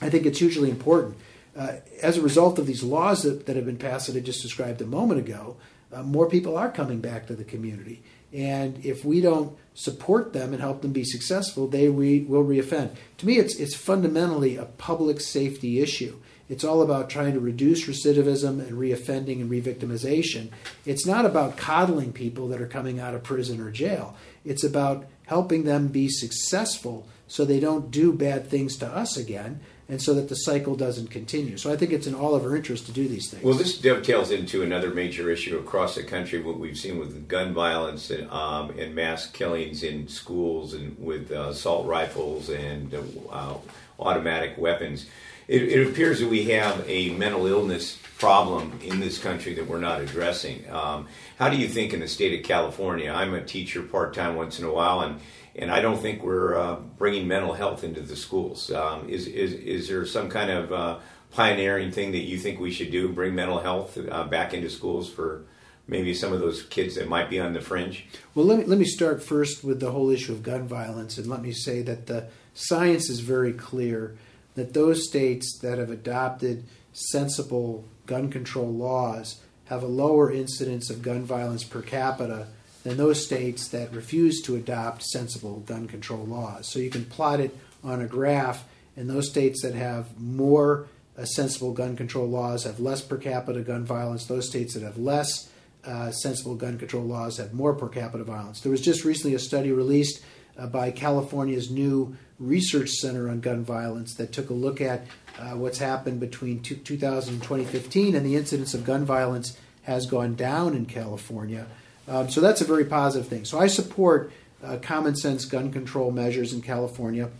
I 0.00 0.08
think 0.08 0.24
it's 0.24 0.38
hugely 0.38 0.70
important. 0.70 1.16
Uh, 1.56 1.74
as 2.00 2.16
a 2.16 2.22
result 2.22 2.58
of 2.58 2.66
these 2.66 2.82
laws 2.82 3.22
that, 3.22 3.46
that 3.46 3.56
have 3.56 3.66
been 3.66 3.76
passed 3.76 4.06
that 4.06 4.16
I 4.16 4.20
just 4.20 4.40
described 4.40 4.80
a 4.80 4.86
moment 4.86 5.20
ago, 5.20 5.56
uh, 5.92 6.02
more 6.02 6.28
people 6.28 6.56
are 6.56 6.70
coming 6.70 7.00
back 7.00 7.26
to 7.26 7.34
the 7.34 7.44
community. 7.44 8.02
And 8.32 8.84
if 8.84 9.04
we 9.04 9.20
don't 9.20 9.58
support 9.74 10.32
them 10.32 10.52
and 10.52 10.62
help 10.62 10.82
them 10.82 10.92
be 10.92 11.04
successful, 11.04 11.66
they 11.66 11.88
re, 11.88 12.20
will 12.20 12.44
reoffend. 12.44 12.94
To 13.18 13.26
me, 13.26 13.38
it's, 13.38 13.56
it's 13.56 13.74
fundamentally 13.74 14.56
a 14.56 14.66
public 14.66 15.20
safety 15.20 15.80
issue. 15.80 16.16
It's 16.50 16.64
all 16.64 16.82
about 16.82 17.08
trying 17.08 17.34
to 17.34 17.40
reduce 17.40 17.86
recidivism 17.86 18.58
and 18.58 18.72
reoffending 18.72 19.40
and 19.40 19.48
revictimization. 19.48 20.48
It's 20.84 21.06
not 21.06 21.24
about 21.24 21.56
coddling 21.56 22.12
people 22.12 22.48
that 22.48 22.60
are 22.60 22.66
coming 22.66 22.98
out 22.98 23.14
of 23.14 23.22
prison 23.22 23.60
or 23.60 23.70
jail. 23.70 24.16
It's 24.44 24.64
about 24.64 25.06
helping 25.26 25.62
them 25.62 25.86
be 25.86 26.08
successful 26.08 27.06
so 27.28 27.44
they 27.44 27.60
don't 27.60 27.92
do 27.92 28.12
bad 28.12 28.48
things 28.48 28.76
to 28.78 28.86
us 28.88 29.16
again 29.16 29.60
and 29.88 30.02
so 30.02 30.12
that 30.14 30.28
the 30.28 30.34
cycle 30.34 30.74
doesn't 30.74 31.08
continue. 31.08 31.56
So 31.56 31.72
I 31.72 31.76
think 31.76 31.92
it's 31.92 32.08
in 32.08 32.16
all 32.16 32.34
of 32.34 32.42
our 32.44 32.56
interest 32.56 32.86
to 32.86 32.92
do 32.92 33.06
these 33.06 33.30
things. 33.30 33.44
Well, 33.44 33.54
this 33.54 33.78
dovetails 33.78 34.32
into 34.32 34.64
another 34.64 34.90
major 34.90 35.30
issue 35.30 35.56
across 35.56 35.94
the 35.94 36.02
country, 36.02 36.42
what 36.42 36.58
we've 36.58 36.78
seen 36.78 36.98
with 36.98 37.28
gun 37.28 37.54
violence 37.54 38.10
and, 38.10 38.28
um, 38.30 38.76
and 38.76 38.92
mass 38.92 39.26
killings 39.26 39.84
in 39.84 40.08
schools 40.08 40.74
and 40.74 40.96
with 40.98 41.30
uh, 41.30 41.50
assault 41.50 41.86
rifles 41.86 42.48
and 42.50 42.92
uh, 43.30 43.54
automatic 44.00 44.58
weapons 44.58 45.06
it, 45.50 45.62
it, 45.64 45.88
appears 45.88 46.20
that 46.20 46.28
we 46.28 46.44
have 46.44 46.88
a 46.88 47.10
mental 47.10 47.44
illness 47.44 47.98
problem 48.18 48.78
in 48.84 49.00
this 49.00 49.18
country 49.18 49.52
that 49.54 49.66
we're 49.66 49.80
not 49.80 50.00
addressing. 50.00 50.64
Um, 50.70 51.08
how 51.40 51.48
do 51.48 51.56
you 51.56 51.66
think 51.66 51.92
in 51.92 51.98
the 51.98 52.06
state 52.06 52.38
of 52.38 52.46
California? 52.46 53.10
I'm 53.10 53.34
a 53.34 53.42
teacher 53.42 53.82
part 53.82 54.14
time 54.14 54.36
once 54.36 54.60
in 54.60 54.64
a 54.64 54.72
while, 54.72 55.00
and 55.00 55.20
and 55.56 55.72
I 55.72 55.80
don't 55.80 56.00
think 56.00 56.22
we're 56.22 56.56
uh, 56.56 56.76
bringing 56.76 57.26
mental 57.26 57.52
health 57.52 57.82
into 57.82 58.00
the 58.00 58.14
schools. 58.14 58.70
Um, 58.70 59.08
is, 59.08 59.26
is 59.26 59.52
is 59.54 59.88
there 59.88 60.06
some 60.06 60.30
kind 60.30 60.52
of 60.52 60.72
uh, 60.72 60.98
pioneering 61.32 61.90
thing 61.90 62.12
that 62.12 62.18
you 62.18 62.38
think 62.38 62.60
we 62.60 62.70
should 62.70 62.92
do? 62.92 63.08
Bring 63.08 63.34
mental 63.34 63.58
health 63.58 63.98
uh, 63.98 64.24
back 64.24 64.54
into 64.54 64.70
schools 64.70 65.10
for 65.10 65.46
maybe 65.88 66.14
some 66.14 66.32
of 66.32 66.38
those 66.38 66.62
kids 66.62 66.94
that 66.94 67.08
might 67.08 67.28
be 67.28 67.40
on 67.40 67.54
the 67.54 67.60
fringe? 67.60 68.06
Well, 68.36 68.46
let 68.46 68.60
me, 68.60 68.64
let 68.66 68.78
me 68.78 68.84
start 68.84 69.20
first 69.20 69.64
with 69.64 69.80
the 69.80 69.90
whole 69.90 70.10
issue 70.10 70.32
of 70.32 70.44
gun 70.44 70.68
violence, 70.68 71.18
and 71.18 71.26
let 71.26 71.42
me 71.42 71.50
say 71.50 71.82
that 71.82 72.06
the 72.06 72.28
science 72.54 73.10
is 73.10 73.18
very 73.18 73.52
clear 73.52 74.16
that 74.54 74.74
those 74.74 75.06
states 75.06 75.58
that 75.58 75.78
have 75.78 75.90
adopted 75.90 76.64
sensible 76.92 77.84
gun 78.06 78.30
control 78.30 78.72
laws 78.72 79.40
have 79.66 79.82
a 79.82 79.86
lower 79.86 80.32
incidence 80.32 80.90
of 80.90 81.02
gun 81.02 81.22
violence 81.22 81.62
per 81.62 81.80
capita 81.80 82.48
than 82.82 82.96
those 82.96 83.24
states 83.24 83.68
that 83.68 83.94
refuse 83.94 84.40
to 84.42 84.56
adopt 84.56 85.02
sensible 85.02 85.60
gun 85.60 85.86
control 85.86 86.24
laws. 86.24 86.66
So 86.66 86.78
you 86.78 86.90
can 86.90 87.04
plot 87.04 87.40
it 87.40 87.56
on 87.84 88.00
a 88.00 88.06
graph, 88.06 88.64
and 88.96 89.08
those 89.08 89.28
states 89.28 89.62
that 89.62 89.74
have 89.74 90.18
more 90.18 90.86
uh, 91.16 91.24
sensible 91.24 91.72
gun 91.72 91.96
control 91.96 92.26
laws 92.26 92.64
have 92.64 92.80
less 92.80 93.02
per 93.02 93.16
capita 93.16 93.60
gun 93.60 93.84
violence. 93.84 94.26
Those 94.26 94.48
states 94.48 94.74
that 94.74 94.82
have 94.82 94.98
less 94.98 95.50
uh, 95.84 96.10
sensible 96.10 96.56
gun 96.56 96.78
control 96.78 97.04
laws 97.04 97.36
have 97.36 97.52
more 97.52 97.74
per 97.74 97.88
capita 97.88 98.24
violence. 98.24 98.60
There 98.60 98.72
was 98.72 98.80
just 98.80 99.04
recently 99.04 99.34
a 99.34 99.38
study 99.38 99.72
released 99.72 100.22
uh, 100.58 100.66
by 100.66 100.90
California's 100.90 101.70
new 101.70 102.16
research 102.40 102.90
center 102.90 103.28
on 103.28 103.40
gun 103.40 103.62
violence 103.62 104.14
that 104.14 104.32
took 104.32 104.50
a 104.50 104.54
look 104.54 104.80
at 104.80 105.06
uh, 105.38 105.50
what's 105.50 105.78
happened 105.78 106.18
between 106.18 106.60
2000 106.62 107.34
and 107.34 107.42
2015, 107.42 108.14
and 108.14 108.26
the 108.26 108.34
incidence 108.34 108.74
of 108.74 108.84
gun 108.84 109.04
violence 109.04 109.56
has 109.82 110.06
gone 110.06 110.34
down 110.34 110.74
in 110.74 110.86
California. 110.86 111.66
Um, 112.08 112.28
so 112.28 112.40
that's 112.40 112.60
a 112.60 112.64
very 112.64 112.84
positive 112.84 113.28
thing. 113.28 113.44
So 113.44 113.58
I 113.58 113.66
support 113.66 114.32
uh, 114.64 114.78
common 114.82 115.14
sense 115.14 115.44
gun 115.44 115.70
control 115.72 116.10
measures 116.10 116.52
in 116.52 116.62
California. 116.62 117.30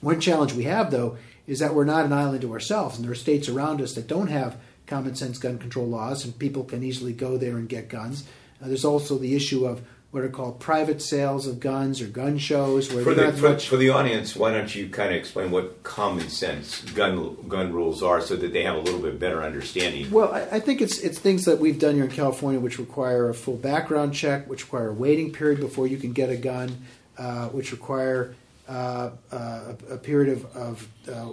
One 0.00 0.20
challenge 0.20 0.54
we 0.54 0.64
have, 0.64 0.90
though, 0.90 1.18
is 1.46 1.58
that 1.58 1.74
we're 1.74 1.84
not 1.84 2.06
an 2.06 2.12
island 2.12 2.40
to 2.42 2.52
ourselves, 2.52 2.96
and 2.96 3.04
there 3.04 3.12
are 3.12 3.16
states 3.16 3.48
around 3.48 3.80
us 3.80 3.94
that 3.94 4.06
don't 4.06 4.28
have 4.28 4.56
common 4.86 5.14
sense 5.14 5.38
gun 5.38 5.58
control 5.58 5.86
laws, 5.86 6.24
and 6.24 6.38
people 6.38 6.64
can 6.64 6.82
easily 6.82 7.12
go 7.12 7.36
there 7.36 7.56
and 7.56 7.68
get 7.68 7.88
guns. 7.88 8.24
Uh, 8.62 8.68
there's 8.68 8.84
also 8.84 9.18
the 9.18 9.34
issue 9.34 9.66
of 9.66 9.82
what 10.10 10.24
are 10.24 10.28
called 10.28 10.58
private 10.58 11.00
sales 11.00 11.46
of 11.46 11.60
guns 11.60 12.00
or 12.00 12.06
gun 12.06 12.36
shows 12.36 12.92
where 12.92 13.04
for 13.04 13.14
the, 13.14 13.32
for, 13.32 13.50
much... 13.50 13.68
for, 13.68 13.76
the 13.76 13.90
audience 13.90 14.34
why 14.34 14.50
don't 14.50 14.74
you 14.74 14.88
kind 14.88 15.10
of 15.10 15.16
explain 15.16 15.50
what 15.50 15.82
common 15.82 16.28
sense 16.28 16.80
gun 16.92 17.36
gun 17.48 17.72
rules 17.72 18.02
are 18.02 18.20
so 18.20 18.36
that 18.36 18.52
they 18.52 18.64
have 18.64 18.74
a 18.74 18.80
little 18.80 19.00
bit 19.00 19.18
better 19.18 19.42
understanding? 19.42 20.10
Well 20.10 20.32
I, 20.32 20.56
I, 20.56 20.60
think 20.60 20.80
it's 20.80 20.98
it's 20.98 21.18
things 21.18 21.44
that 21.44 21.58
we've 21.58 21.78
done 21.78 21.94
here 21.94 22.04
in 22.04 22.10
california 22.10 22.60
which 22.60 22.78
require 22.78 23.28
a 23.28 23.34
full 23.34 23.56
background 23.56 24.14
check 24.14 24.48
which 24.48 24.64
require 24.64 24.88
a 24.88 24.94
waiting 24.94 25.32
period 25.32 25.60
before 25.60 25.86
you 25.86 25.96
can 25.96 26.12
get 26.12 26.28
a 26.28 26.36
gun 26.36 26.76
uh, 27.16 27.48
which 27.48 27.70
require 27.70 28.34
uh, 28.68 29.10
uh, 29.32 29.74
a, 29.90 29.94
a, 29.94 29.98
period 29.98 30.32
of, 30.32 30.56
of 30.56 30.88
uh, 31.08 31.28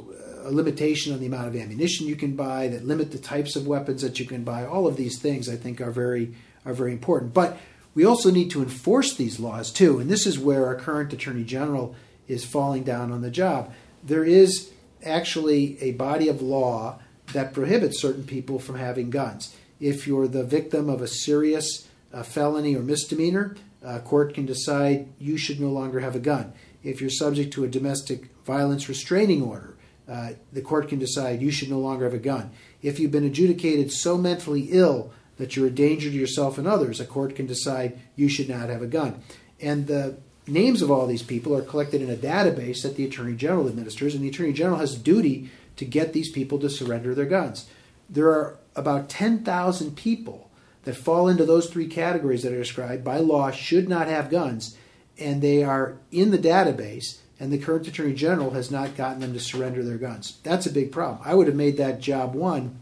a 0.46 0.52
limitation 0.52 1.14
on 1.14 1.20
the 1.20 1.28
amount 1.28 1.48
of 1.48 1.56
ammunition 1.56 2.08
you 2.08 2.16
can 2.16 2.36
buy 2.36 2.68
that 2.68 2.86
limit 2.86 3.12
the 3.12 3.18
types 3.18 3.56
of 3.56 3.68
weapons 3.68 4.02
that 4.02 4.20
you 4.20 4.26
can 4.26 4.44
buy. 4.44 4.66
All 4.66 4.88
of 4.88 4.98
these 4.98 5.20
things 5.20 5.48
i 5.48 5.56
think 5.56 5.80
are 5.80 5.92
very 5.92 6.34
are 6.66 6.74
very 6.74 6.92
important. 6.92 7.34
But 7.34 7.58
we 7.98 8.06
also 8.06 8.30
need 8.30 8.52
to 8.52 8.62
enforce 8.62 9.16
these 9.16 9.40
laws 9.40 9.72
too, 9.72 9.98
and 9.98 10.08
this 10.08 10.28
is 10.28 10.38
where 10.38 10.68
our 10.68 10.76
current 10.76 11.12
Attorney 11.12 11.44
General 11.44 11.96
is 12.28 12.46
falling 12.46 12.84
down 12.84 13.12
on 13.12 13.24
the 13.24 13.32
job. 13.32 13.74
There 14.04 14.24
is 14.24 14.70
actually 15.04 15.82
a 15.82 15.94
body 15.94 16.28
of 16.30 16.40
law 16.40 17.00
that 17.34 17.56
prohibits 17.56 18.00
certain 18.00 18.24
people 18.24 18.60
from 18.60 18.78
having 18.78 19.10
guns. 19.10 19.56
If 19.80 20.06
you're 20.06 20.28
the 20.28 20.44
victim 20.44 20.92
of 20.92 21.02
a 21.02 21.08
serious 21.08 21.88
uh, 22.14 22.22
felony 22.22 22.76
or 22.76 22.84
misdemeanor, 22.84 23.56
a 23.82 24.00
court 24.00 24.36
can 24.36 24.46
decide 24.46 25.08
you 25.18 25.36
should 25.36 25.60
no 25.60 25.70
longer 25.70 26.00
have 26.00 26.16
a 26.16 26.20
gun. 26.20 26.54
If 26.84 27.02
you're 27.02 27.10
subject 27.10 27.52
to 27.54 27.64
a 27.64 27.68
domestic 27.68 28.30
violence 28.46 28.88
restraining 28.88 29.42
order, 29.42 29.76
uh, 30.08 30.34
the 30.54 30.62
court 30.62 30.88
can 30.88 31.00
decide 31.00 31.42
you 31.42 31.50
should 31.50 31.72
no 31.72 31.80
longer 31.80 32.04
have 32.04 32.14
a 32.14 32.20
gun. 32.20 32.52
If 32.84 33.00
you've 33.00 33.12
been 33.12 33.26
adjudicated 33.26 33.92
so 33.92 34.20
mentally 34.20 34.68
ill 34.70 35.12
that 35.38 35.56
you're 35.56 35.68
a 35.68 35.72
danger 35.72 36.10
to 36.10 36.16
yourself 36.16 36.58
and 36.58 36.68
others, 36.68 37.00
a 37.00 37.06
court 37.06 37.36
can 37.36 37.46
decide 37.46 38.00
you 38.16 38.28
should 38.28 38.50
not 38.50 38.70
have 38.70 38.82
a 38.82 38.88
gun. 38.88 39.22
And 39.62 39.88
the 39.88 40.18
names 40.48 40.82
of 40.82 40.92
all 40.92 41.08
these 41.08 41.24
people 41.24 41.56
are 41.56 41.62
collected 41.62 42.02
in 42.02 42.10
a 42.10 42.16
database 42.16 42.84
that 42.84 42.96
the 42.96 43.06
Attorney 43.06 43.36
General 43.36 43.68
administers, 43.68 44.16
and 44.16 44.24
the 44.24 44.30
Attorney 44.30 44.54
General 44.54 44.80
has 44.80 44.96
a 44.96 45.00
duty 45.00 45.50
to 45.76 45.86
get 45.86 46.14
these 46.14 46.32
people 46.32 46.60
to 46.60 46.70
surrender 46.70 47.14
their 47.14 47.26
guns. 47.26 47.68
There 48.10 48.30
are 48.30 48.58
about 48.76 49.10
10,000 49.10 49.96
people 49.96 50.50
that 50.84 50.96
fall 50.96 51.28
into 51.28 51.46
those 51.46 51.70
three 51.70 51.88
categories 51.88 52.44
that 52.44 52.54
are 52.54 52.60
described 52.60 53.04
by 53.04 53.18
law 53.18 53.52
should 53.52 53.90
not 53.90 54.08
have 54.08 54.30
guns, 54.30 54.78
and 55.20 55.42
they 55.42 55.64
are 55.64 55.98
in 56.12 56.32
the 56.32 56.38
database, 56.38 57.20
and 57.40 57.52
the 57.52 57.58
current 57.58 57.88
Attorney 57.88 58.14
General 58.14 58.52
has 58.52 58.72
not 58.72 58.96
gotten 58.96 59.20
them 59.20 59.34
to 59.34 59.40
surrender 59.40 59.84
their 59.84 59.98
guns. 59.98 60.38
That's 60.44 60.66
a 60.66 60.72
big 60.72 60.92
problem. 60.92 61.22
I 61.26 61.36
would 61.36 61.48
have 61.48 61.56
made 61.56 61.78
that 61.78 62.00
job 62.00 62.34
one 62.34 62.82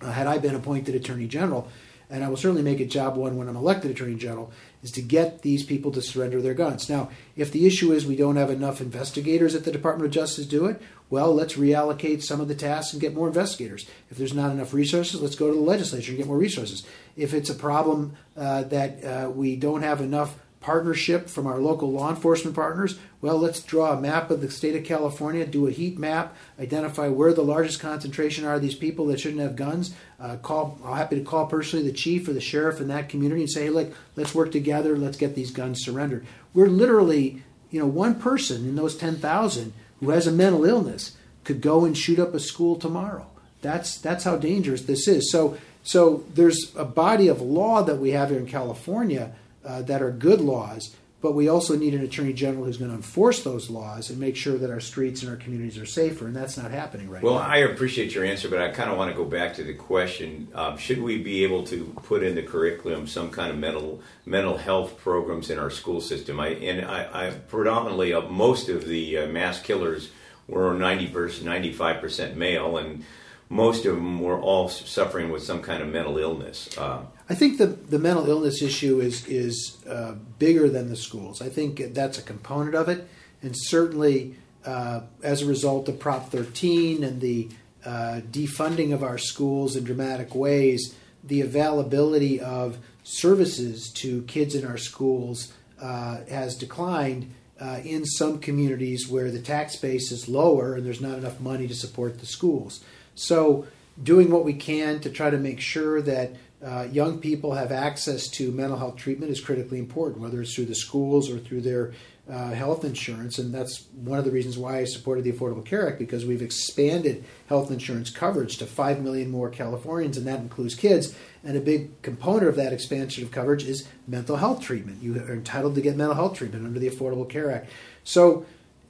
uh, 0.00 0.12
had 0.12 0.26
I 0.26 0.38
been 0.38 0.54
appointed 0.54 0.94
Attorney 0.94 1.26
General, 1.26 1.68
and 2.08 2.24
I 2.24 2.28
will 2.28 2.36
certainly 2.36 2.62
make 2.62 2.80
it 2.80 2.86
job 2.86 3.16
one 3.16 3.36
when 3.36 3.48
I'm 3.48 3.56
elected 3.56 3.90
Attorney 3.90 4.16
General, 4.16 4.50
is 4.82 4.90
to 4.92 5.02
get 5.02 5.42
these 5.42 5.62
people 5.62 5.92
to 5.92 6.02
surrender 6.02 6.42
their 6.42 6.54
guns. 6.54 6.88
Now, 6.88 7.10
if 7.36 7.52
the 7.52 7.66
issue 7.66 7.92
is 7.92 8.04
we 8.04 8.16
don't 8.16 8.36
have 8.36 8.50
enough 8.50 8.80
investigators 8.80 9.54
at 9.54 9.64
the 9.64 9.70
Department 9.70 10.06
of 10.06 10.12
Justice 10.12 10.46
do 10.46 10.66
it, 10.66 10.82
well, 11.08 11.34
let's 11.34 11.54
reallocate 11.54 12.22
some 12.22 12.40
of 12.40 12.48
the 12.48 12.54
tasks 12.54 12.92
and 12.92 13.00
get 13.00 13.14
more 13.14 13.28
investigators. 13.28 13.86
If 14.10 14.16
there's 14.16 14.34
not 14.34 14.50
enough 14.50 14.72
resources, 14.72 15.20
let's 15.20 15.36
go 15.36 15.48
to 15.48 15.54
the 15.54 15.60
legislature 15.60 16.10
and 16.10 16.18
get 16.18 16.26
more 16.26 16.38
resources. 16.38 16.84
If 17.16 17.34
it's 17.34 17.50
a 17.50 17.54
problem 17.54 18.16
uh, 18.36 18.64
that 18.64 19.04
uh, 19.04 19.30
we 19.30 19.56
don't 19.56 19.82
have 19.82 20.00
enough 20.00 20.36
partnership 20.60 21.28
from 21.28 21.46
our 21.46 21.58
local 21.58 21.90
law 21.90 22.10
enforcement 22.10 22.54
partners? 22.54 22.98
Well, 23.20 23.38
let's 23.38 23.62
draw 23.62 23.92
a 23.92 24.00
map 24.00 24.30
of 24.30 24.40
the 24.40 24.50
state 24.50 24.76
of 24.76 24.84
California, 24.84 25.46
do 25.46 25.66
a 25.66 25.70
heat 25.70 25.98
map, 25.98 26.36
identify 26.58 27.08
where 27.08 27.32
the 27.32 27.42
largest 27.42 27.80
concentration 27.80 28.44
are 28.44 28.54
of 28.54 28.62
these 28.62 28.74
people 28.74 29.06
that 29.06 29.20
shouldn't 29.20 29.42
have 29.42 29.56
guns. 29.56 29.94
Uh, 30.18 30.36
call, 30.36 30.78
I'm 30.84 30.96
happy 30.96 31.16
to 31.16 31.24
call 31.24 31.46
personally 31.46 31.86
the 31.86 31.96
chief 31.96 32.28
or 32.28 32.32
the 32.32 32.40
sheriff 32.40 32.80
in 32.80 32.88
that 32.88 33.08
community 33.08 33.42
and 33.42 33.50
say, 33.50 33.64
hey, 33.64 33.70
look, 33.70 33.92
let's 34.16 34.34
work 34.34 34.52
together, 34.52 34.96
let's 34.96 35.16
get 35.16 35.34
these 35.34 35.50
guns 35.50 35.82
surrendered. 35.82 36.26
We're 36.54 36.68
literally, 36.68 37.42
you 37.70 37.80
know, 37.80 37.86
one 37.86 38.16
person 38.16 38.68
in 38.68 38.76
those 38.76 38.96
10,000 38.96 39.72
who 40.00 40.10
has 40.10 40.26
a 40.26 40.32
mental 40.32 40.64
illness 40.64 41.16
could 41.44 41.60
go 41.60 41.84
and 41.84 41.96
shoot 41.96 42.18
up 42.18 42.34
a 42.34 42.40
school 42.40 42.76
tomorrow. 42.76 43.26
That's 43.62 43.98
that's 43.98 44.24
how 44.24 44.36
dangerous 44.36 44.82
this 44.82 45.06
is. 45.06 45.30
So 45.30 45.58
so 45.82 46.24
there's 46.34 46.74
a 46.76 46.84
body 46.84 47.28
of 47.28 47.40
law 47.40 47.82
that 47.82 47.96
we 47.96 48.10
have 48.10 48.30
here 48.30 48.38
in 48.38 48.46
California 48.46 49.34
uh, 49.64 49.82
that 49.82 50.02
are 50.02 50.10
good 50.10 50.40
laws, 50.40 50.94
but 51.20 51.32
we 51.32 51.48
also 51.48 51.76
need 51.76 51.94
an 51.94 52.00
attorney 52.00 52.32
general 52.32 52.64
who's 52.64 52.78
going 52.78 52.90
to 52.90 52.96
enforce 52.96 53.44
those 53.44 53.68
laws 53.68 54.08
and 54.08 54.18
make 54.18 54.36
sure 54.36 54.56
that 54.56 54.70
our 54.70 54.80
streets 54.80 55.22
and 55.22 55.30
our 55.30 55.36
communities 55.36 55.76
are 55.76 55.84
safer, 55.84 56.26
and 56.26 56.34
that's 56.34 56.56
not 56.56 56.70
happening 56.70 57.10
right 57.10 57.22
well, 57.22 57.34
now. 57.34 57.40
Well, 57.40 57.48
I 57.48 57.58
appreciate 57.58 58.14
your 58.14 58.24
answer, 58.24 58.48
but 58.48 58.62
I 58.62 58.70
kind 58.70 58.90
of 58.90 58.96
want 58.96 59.10
to 59.10 59.16
go 59.16 59.26
back 59.26 59.54
to 59.54 59.64
the 59.64 59.74
question: 59.74 60.48
um, 60.54 60.78
Should 60.78 61.02
we 61.02 61.22
be 61.22 61.44
able 61.44 61.64
to 61.64 61.84
put 62.04 62.22
in 62.22 62.34
the 62.34 62.42
curriculum 62.42 63.06
some 63.06 63.30
kind 63.30 63.50
of 63.50 63.58
mental 63.58 64.00
mental 64.24 64.56
health 64.56 64.98
programs 64.98 65.50
in 65.50 65.58
our 65.58 65.70
school 65.70 66.00
system? 66.00 66.40
I 66.40 66.48
and 66.48 66.86
I, 66.86 67.28
I 67.28 67.30
predominantly 67.30 68.14
uh, 68.14 68.22
most 68.22 68.70
of 68.70 68.86
the 68.86 69.18
uh, 69.18 69.26
mass 69.26 69.60
killers 69.60 70.10
were 70.48 70.72
90 70.72 71.08
percent, 71.08 71.44
95 71.44 72.00
percent 72.00 72.36
male, 72.36 72.78
and 72.78 73.04
most 73.50 73.84
of 73.84 73.96
them 73.96 74.20
were 74.20 74.40
all 74.40 74.68
suffering 74.68 75.30
with 75.30 75.42
some 75.42 75.60
kind 75.60 75.82
of 75.82 75.88
mental 75.88 76.16
illness. 76.16 76.70
Uh, 76.78 77.02
I 77.30 77.34
think 77.36 77.58
the 77.58 77.66
the 77.66 78.00
mental 78.00 78.28
illness 78.28 78.60
issue 78.60 79.00
is 79.00 79.24
is 79.28 79.78
uh, 79.88 80.14
bigger 80.40 80.68
than 80.68 80.88
the 80.88 80.96
schools. 80.96 81.40
I 81.40 81.48
think 81.48 81.94
that's 81.94 82.18
a 82.18 82.22
component 82.22 82.74
of 82.74 82.88
it, 82.88 83.08
and 83.40 83.54
certainly 83.56 84.34
uh, 84.66 85.02
as 85.22 85.40
a 85.40 85.46
result 85.46 85.88
of 85.88 86.00
Prop 86.00 86.28
13 86.30 87.04
and 87.04 87.20
the 87.20 87.48
uh, 87.86 88.20
defunding 88.32 88.92
of 88.92 89.04
our 89.04 89.16
schools 89.16 89.76
in 89.76 89.84
dramatic 89.84 90.34
ways, 90.34 90.96
the 91.22 91.40
availability 91.40 92.40
of 92.40 92.78
services 93.04 93.92
to 93.92 94.22
kids 94.22 94.56
in 94.56 94.66
our 94.66 94.76
schools 94.76 95.52
uh, 95.80 96.24
has 96.28 96.56
declined. 96.56 97.32
Uh, 97.60 97.78
in 97.84 98.06
some 98.06 98.38
communities 98.38 99.06
where 99.06 99.30
the 99.30 99.38
tax 99.38 99.76
base 99.76 100.10
is 100.10 100.30
lower 100.30 100.76
and 100.76 100.86
there's 100.86 101.02
not 101.02 101.18
enough 101.18 101.38
money 101.40 101.68
to 101.68 101.74
support 101.74 102.18
the 102.18 102.24
schools. 102.24 102.82
So, 103.14 103.66
doing 104.02 104.30
what 104.30 104.46
we 104.46 104.54
can 104.54 104.98
to 105.00 105.10
try 105.10 105.28
to 105.28 105.36
make 105.36 105.60
sure 105.60 106.00
that 106.00 106.32
uh, 106.64 106.86
young 106.92 107.18
people 107.18 107.54
have 107.54 107.72
access 107.72 108.28
to 108.28 108.52
mental 108.52 108.76
health 108.76 108.96
treatment 108.96 109.32
is 109.32 109.40
critically 109.40 109.78
important, 109.78 110.20
whether 110.20 110.42
it's 110.42 110.54
through 110.54 110.66
the 110.66 110.74
schools 110.74 111.30
or 111.30 111.38
through 111.38 111.62
their 111.62 111.92
uh, 112.30 112.50
health 112.50 112.84
insurance. 112.84 113.38
And 113.38 113.52
that's 113.52 113.86
one 113.94 114.18
of 114.18 114.26
the 114.26 114.30
reasons 114.30 114.58
why 114.58 114.78
I 114.78 114.84
supported 114.84 115.24
the 115.24 115.32
Affordable 115.32 115.64
Care 115.64 115.88
Act 115.88 115.98
because 115.98 116.26
we've 116.26 116.42
expanded 116.42 117.24
health 117.48 117.70
insurance 117.70 118.10
coverage 118.10 118.58
to 118.58 118.66
5 118.66 119.00
million 119.00 119.30
more 119.30 119.48
Californians, 119.48 120.18
and 120.18 120.26
that 120.26 120.40
includes 120.40 120.74
kids. 120.74 121.14
And 121.42 121.56
a 121.56 121.60
big 121.60 122.02
component 122.02 122.48
of 122.48 122.56
that 122.56 122.74
expansion 122.74 123.24
of 123.24 123.30
coverage 123.30 123.64
is 123.64 123.88
mental 124.06 124.36
health 124.36 124.60
treatment. 124.60 125.02
You 125.02 125.16
are 125.16 125.32
entitled 125.32 125.74
to 125.76 125.80
get 125.80 125.96
mental 125.96 126.14
health 126.14 126.36
treatment 126.36 126.66
under 126.66 126.78
the 126.78 126.90
Affordable 126.90 127.28
Care 127.28 127.50
Act. 127.50 127.70
So, 128.04 128.44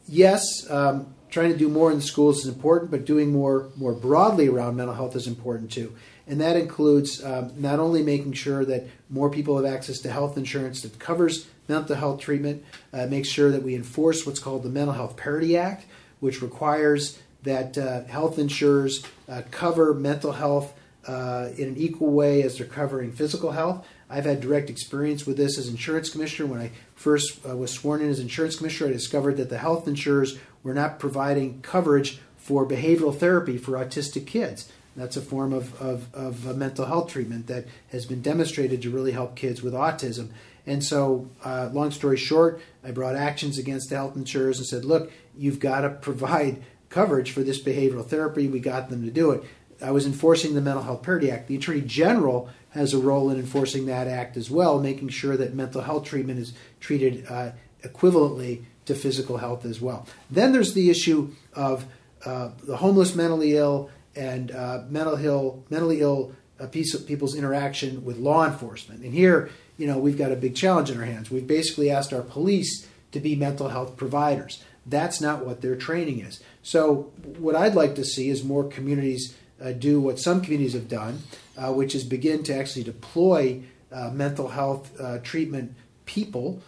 yes, 0.08 0.42
um, 0.68 1.14
trying 1.30 1.52
to 1.52 1.56
do 1.56 1.68
more 1.68 1.92
in 1.92 1.98
the 1.98 2.04
schools 2.04 2.40
is 2.40 2.52
important, 2.52 2.90
but 2.90 3.04
doing 3.04 3.30
more 3.30 3.68
more 3.76 3.92
broadly 3.92 4.48
around 4.48 4.74
mental 4.74 4.96
health 4.96 5.14
is 5.14 5.28
important 5.28 5.70
too 5.70 5.94
and 6.30 6.40
that 6.40 6.56
includes 6.56 7.24
um, 7.24 7.52
not 7.56 7.80
only 7.80 8.04
making 8.04 8.34
sure 8.34 8.64
that 8.64 8.86
more 9.10 9.28
people 9.28 9.56
have 9.56 9.66
access 9.66 9.98
to 9.98 10.12
health 10.12 10.36
insurance 10.38 10.82
that 10.82 10.96
covers 11.00 11.48
mental 11.66 11.96
health 11.96 12.20
treatment, 12.20 12.64
uh, 12.92 13.06
make 13.06 13.26
sure 13.26 13.50
that 13.50 13.64
we 13.64 13.74
enforce 13.74 14.24
what's 14.24 14.38
called 14.38 14.62
the 14.62 14.68
Mental 14.68 14.94
Health 14.94 15.16
Parity 15.16 15.56
Act, 15.56 15.86
which 16.20 16.40
requires 16.40 17.18
that 17.42 17.76
uh, 17.76 18.04
health 18.04 18.38
insurers 18.38 19.04
uh, 19.28 19.42
cover 19.50 19.92
mental 19.92 20.30
health 20.30 20.72
uh, 21.08 21.48
in 21.58 21.68
an 21.68 21.76
equal 21.76 22.12
way 22.12 22.42
as 22.42 22.58
they're 22.58 22.66
covering 22.66 23.10
physical 23.10 23.50
health. 23.50 23.84
I've 24.08 24.24
had 24.24 24.40
direct 24.40 24.70
experience 24.70 25.26
with 25.26 25.36
this 25.36 25.58
as 25.58 25.66
insurance 25.66 26.10
commissioner. 26.10 26.48
When 26.48 26.60
I 26.60 26.70
first 26.94 27.40
uh, 27.44 27.56
was 27.56 27.72
sworn 27.72 28.02
in 28.02 28.08
as 28.08 28.20
insurance 28.20 28.54
commissioner, 28.54 28.90
I 28.90 28.92
discovered 28.92 29.36
that 29.38 29.48
the 29.48 29.58
health 29.58 29.88
insurers 29.88 30.38
were 30.62 30.74
not 30.74 31.00
providing 31.00 31.60
coverage 31.62 32.20
for 32.36 32.64
behavioral 32.64 33.16
therapy 33.16 33.58
for 33.58 33.72
autistic 33.72 34.28
kids. 34.28 34.70
That's 34.96 35.16
a 35.16 35.22
form 35.22 35.52
of, 35.52 35.80
of, 35.80 36.14
of 36.14 36.56
mental 36.56 36.86
health 36.86 37.10
treatment 37.12 37.46
that 37.46 37.66
has 37.90 38.06
been 38.06 38.22
demonstrated 38.22 38.82
to 38.82 38.90
really 38.90 39.12
help 39.12 39.36
kids 39.36 39.62
with 39.62 39.72
autism. 39.72 40.30
And 40.66 40.84
so, 40.84 41.30
uh, 41.44 41.70
long 41.72 41.90
story 41.90 42.16
short, 42.16 42.60
I 42.84 42.90
brought 42.90 43.16
actions 43.16 43.56
against 43.56 43.88
the 43.88 43.96
health 43.96 44.16
insurers 44.16 44.58
and 44.58 44.66
said, 44.66 44.84
look, 44.84 45.10
you've 45.36 45.60
got 45.60 45.82
to 45.82 45.90
provide 45.90 46.62
coverage 46.90 47.30
for 47.30 47.42
this 47.42 47.60
behavioral 47.60 48.04
therapy. 48.04 48.46
We 48.48 48.60
got 48.60 48.90
them 48.90 49.04
to 49.04 49.10
do 49.10 49.30
it. 49.30 49.44
I 49.82 49.92
was 49.92 50.06
enforcing 50.06 50.54
the 50.54 50.60
Mental 50.60 50.82
Health 50.82 51.02
Parity 51.02 51.30
Act. 51.30 51.48
The 51.48 51.56
Attorney 51.56 51.80
General 51.80 52.50
has 52.70 52.92
a 52.92 52.98
role 52.98 53.30
in 53.30 53.38
enforcing 53.38 53.86
that 53.86 54.06
act 54.06 54.36
as 54.36 54.50
well, 54.50 54.78
making 54.78 55.08
sure 55.08 55.36
that 55.36 55.54
mental 55.54 55.80
health 55.80 56.04
treatment 56.04 56.38
is 56.38 56.52
treated 56.78 57.26
uh, 57.28 57.52
equivalently 57.82 58.64
to 58.84 58.94
physical 58.94 59.38
health 59.38 59.64
as 59.64 59.80
well. 59.80 60.06
Then 60.30 60.52
there's 60.52 60.74
the 60.74 60.90
issue 60.90 61.30
of 61.54 61.86
uh, 62.24 62.50
the 62.64 62.76
homeless, 62.76 63.14
mentally 63.14 63.56
ill, 63.56 63.90
and 64.16 64.50
uh, 64.50 64.82
mental 64.88 65.16
ill, 65.16 65.64
mentally 65.70 66.00
ill 66.00 66.32
uh, 66.58 66.66
people's 66.66 67.34
interaction 67.34 68.04
with 68.04 68.18
law 68.18 68.46
enforcement. 68.46 69.02
And 69.02 69.14
here, 69.14 69.50
you 69.78 69.86
know, 69.86 69.98
we've 69.98 70.18
got 70.18 70.32
a 70.32 70.36
big 70.36 70.54
challenge 70.54 70.90
in 70.90 70.98
our 70.98 71.06
hands. 71.06 71.30
We've 71.30 71.46
basically 71.46 71.90
asked 71.90 72.12
our 72.12 72.22
police 72.22 72.86
to 73.12 73.20
be 73.20 73.34
mental 73.34 73.68
health 73.68 73.96
providers. 73.96 74.62
That's 74.86 75.20
not 75.20 75.44
what 75.44 75.62
their 75.62 75.76
training 75.76 76.20
is. 76.20 76.40
So, 76.62 77.12
what 77.38 77.54
I'd 77.54 77.74
like 77.74 77.94
to 77.94 78.04
see 78.04 78.28
is 78.28 78.44
more 78.44 78.64
communities 78.64 79.34
uh, 79.60 79.72
do 79.72 80.00
what 80.00 80.18
some 80.18 80.40
communities 80.40 80.72
have 80.72 80.88
done, 80.88 81.22
uh, 81.56 81.72
which 81.72 81.94
is 81.94 82.04
begin 82.04 82.42
to 82.44 82.54
actually 82.54 82.82
deploy 82.82 83.62
uh, 83.92 84.10
mental 84.10 84.48
health 84.48 84.98
uh, 85.00 85.18
treatment 85.18 85.74
people 86.06 86.62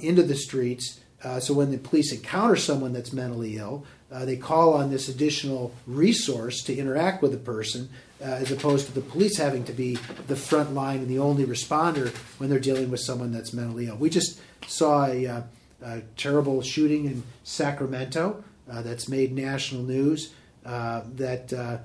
into 0.00 0.22
the 0.22 0.34
streets. 0.34 1.00
so, 1.40 1.54
when 1.54 1.70
the 1.70 1.78
police 1.78 2.12
encounter 2.12 2.56
someone 2.56 2.92
that's 2.92 3.12
mentally 3.12 3.56
ill, 3.56 3.84
uh, 4.12 4.24
they 4.24 4.36
call 4.36 4.74
on 4.74 4.90
this 4.90 5.08
additional 5.08 5.72
resource 5.86 6.62
to 6.64 6.76
interact 6.76 7.22
with 7.22 7.32
the 7.32 7.38
person 7.38 7.88
uh, 8.20 8.24
as 8.24 8.52
opposed 8.52 8.86
to 8.86 8.92
the 8.92 9.00
police 9.00 9.38
having 9.38 9.64
to 9.64 9.72
be 9.72 9.98
the 10.28 10.36
front 10.36 10.72
line 10.74 10.98
and 10.98 11.08
the 11.08 11.18
only 11.18 11.44
responder 11.44 12.14
when 12.38 12.48
they're 12.48 12.60
dealing 12.60 12.90
with 12.90 13.00
someone 13.00 13.32
that's 13.32 13.52
mentally 13.52 13.86
ill. 13.86 13.96
We 13.96 14.10
just 14.10 14.40
saw 14.66 15.06
a, 15.06 15.26
uh, 15.26 15.42
a 15.82 16.02
terrible 16.16 16.62
shooting 16.62 17.06
in 17.06 17.22
Sacramento 17.42 18.44
uh, 18.70 18.82
that's 18.82 19.08
made 19.08 19.32
national 19.32 19.82
news 19.82 20.32
uh, 20.64 21.02
that 21.16 21.52
uh, 21.52 21.78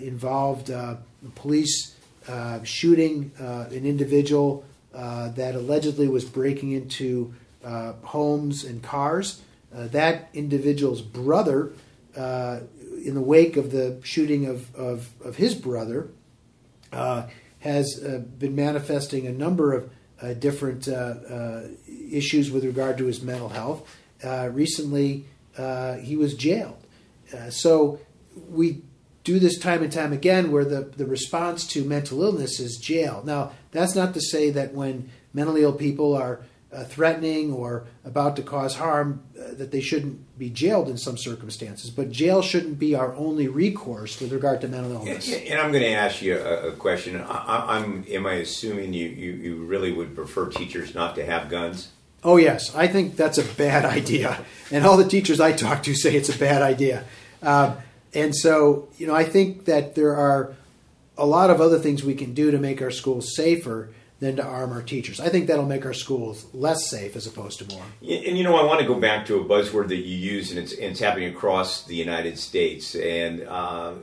involved 0.00 0.72
police 1.34 1.94
shooting 2.64 3.30
an 3.38 3.86
individual 3.86 4.64
that 4.92 5.54
allegedly 5.54 6.08
was 6.08 6.24
breaking 6.24 6.72
into 6.72 7.32
homes 7.62 8.64
and 8.64 8.82
cars. 8.82 9.42
Uh, 9.74 9.86
that 9.88 10.28
individual's 10.34 11.00
brother, 11.00 11.72
uh, 12.16 12.60
in 13.04 13.14
the 13.14 13.22
wake 13.22 13.56
of 13.56 13.72
the 13.72 13.98
shooting 14.02 14.46
of, 14.46 14.74
of, 14.74 15.10
of 15.24 15.36
his 15.36 15.54
brother, 15.54 16.08
uh, 16.92 17.26
has 17.60 18.02
uh, 18.04 18.18
been 18.18 18.54
manifesting 18.54 19.26
a 19.26 19.32
number 19.32 19.72
of 19.72 19.90
uh, 20.20 20.34
different 20.34 20.88
issues 22.10 22.50
with 22.50 22.64
regard 22.64 22.98
to 22.98 23.06
his 23.06 23.22
mental 23.22 23.48
health. 23.48 23.88
recently, 24.50 25.24
he 26.02 26.16
was 26.16 26.34
jailed. 26.34 26.86
so 27.50 27.98
we 28.48 28.82
do 29.24 29.38
this 29.38 29.58
time 29.58 29.82
and 29.82 29.92
time 29.92 30.12
again 30.12 30.50
where 30.50 30.64
the, 30.64 30.82
the 30.96 31.06
response 31.06 31.66
to 31.66 31.84
mental 31.84 32.22
illness 32.22 32.58
is 32.58 32.76
jail. 32.76 33.22
Now, 33.24 33.52
that's 33.70 33.94
not 33.94 34.14
to 34.14 34.20
say 34.20 34.50
that 34.50 34.74
when 34.74 35.10
mentally 35.32 35.62
ill 35.62 35.72
people 35.72 36.14
are 36.16 36.40
uh, 36.72 36.84
threatening 36.84 37.52
or 37.52 37.84
about 38.04 38.36
to 38.36 38.42
cause 38.42 38.76
harm, 38.76 39.22
uh, 39.38 39.54
that 39.54 39.70
they 39.70 39.80
shouldn't 39.80 40.38
be 40.38 40.48
jailed 40.48 40.88
in 40.88 40.96
some 40.96 41.18
circumstances. 41.18 41.90
But 41.90 42.10
jail 42.10 42.40
shouldn't 42.40 42.78
be 42.78 42.94
our 42.94 43.14
only 43.14 43.46
recourse 43.48 44.20
with 44.20 44.32
regard 44.32 44.60
to 44.62 44.68
mental 44.68 44.92
illness. 44.92 45.32
And, 45.32 45.46
and 45.48 45.60
I'm 45.60 45.70
going 45.70 45.84
to 45.84 45.92
ask 45.92 46.22
you 46.22 46.38
a, 46.38 46.68
a 46.68 46.72
question. 46.72 47.20
I, 47.20 47.78
am 47.78 48.04
am 48.08 48.26
I 48.26 48.34
assuming 48.34 48.94
you, 48.94 49.08
you, 49.08 49.32
you 49.32 49.64
really 49.64 49.92
would 49.92 50.14
prefer 50.14 50.48
teachers 50.48 50.94
not 50.94 51.14
to 51.16 51.26
have 51.26 51.48
guns? 51.48 51.90
Oh 52.24 52.36
yes, 52.36 52.74
I 52.74 52.86
think 52.86 53.16
that's 53.16 53.38
a 53.38 53.44
bad 53.44 53.84
idea, 53.84 54.44
and 54.70 54.86
all 54.86 54.96
the 54.96 55.08
teachers 55.08 55.40
I 55.40 55.52
talk 55.52 55.82
to 55.82 55.94
say 55.94 56.14
it's 56.14 56.34
a 56.34 56.38
bad 56.38 56.62
idea. 56.62 57.04
Um, 57.42 57.76
and 58.14 58.34
so, 58.34 58.88
you 58.96 59.06
know, 59.06 59.14
I 59.14 59.24
think 59.24 59.64
that 59.64 59.94
there 59.94 60.14
are 60.14 60.54
a 61.18 61.26
lot 61.26 61.50
of 61.50 61.60
other 61.60 61.78
things 61.78 62.04
we 62.04 62.14
can 62.14 62.32
do 62.32 62.50
to 62.50 62.58
make 62.58 62.80
our 62.80 62.90
schools 62.90 63.34
safer 63.34 63.90
than 64.22 64.36
to 64.36 64.44
arm 64.44 64.70
our 64.70 64.82
teachers. 64.82 65.18
I 65.18 65.28
think 65.30 65.48
that'll 65.48 65.66
make 65.66 65.84
our 65.84 65.92
schools 65.92 66.46
less 66.54 66.88
safe 66.88 67.16
as 67.16 67.26
opposed 67.26 67.58
to 67.58 67.74
more. 67.74 67.84
And 68.00 68.38
you 68.38 68.44
know, 68.44 68.54
I 68.54 68.64
want 68.64 68.80
to 68.80 68.86
go 68.86 68.94
back 68.94 69.26
to 69.26 69.40
a 69.40 69.44
buzzword 69.44 69.88
that 69.88 69.96
you 69.96 70.16
use, 70.16 70.50
and 70.50 70.60
it's, 70.60 70.72
and 70.72 70.92
it's 70.92 71.00
happening 71.00 71.34
across 71.34 71.84
the 71.84 71.96
United 71.96 72.38
States, 72.38 72.94
and 72.94 73.42
uh, 73.42 73.94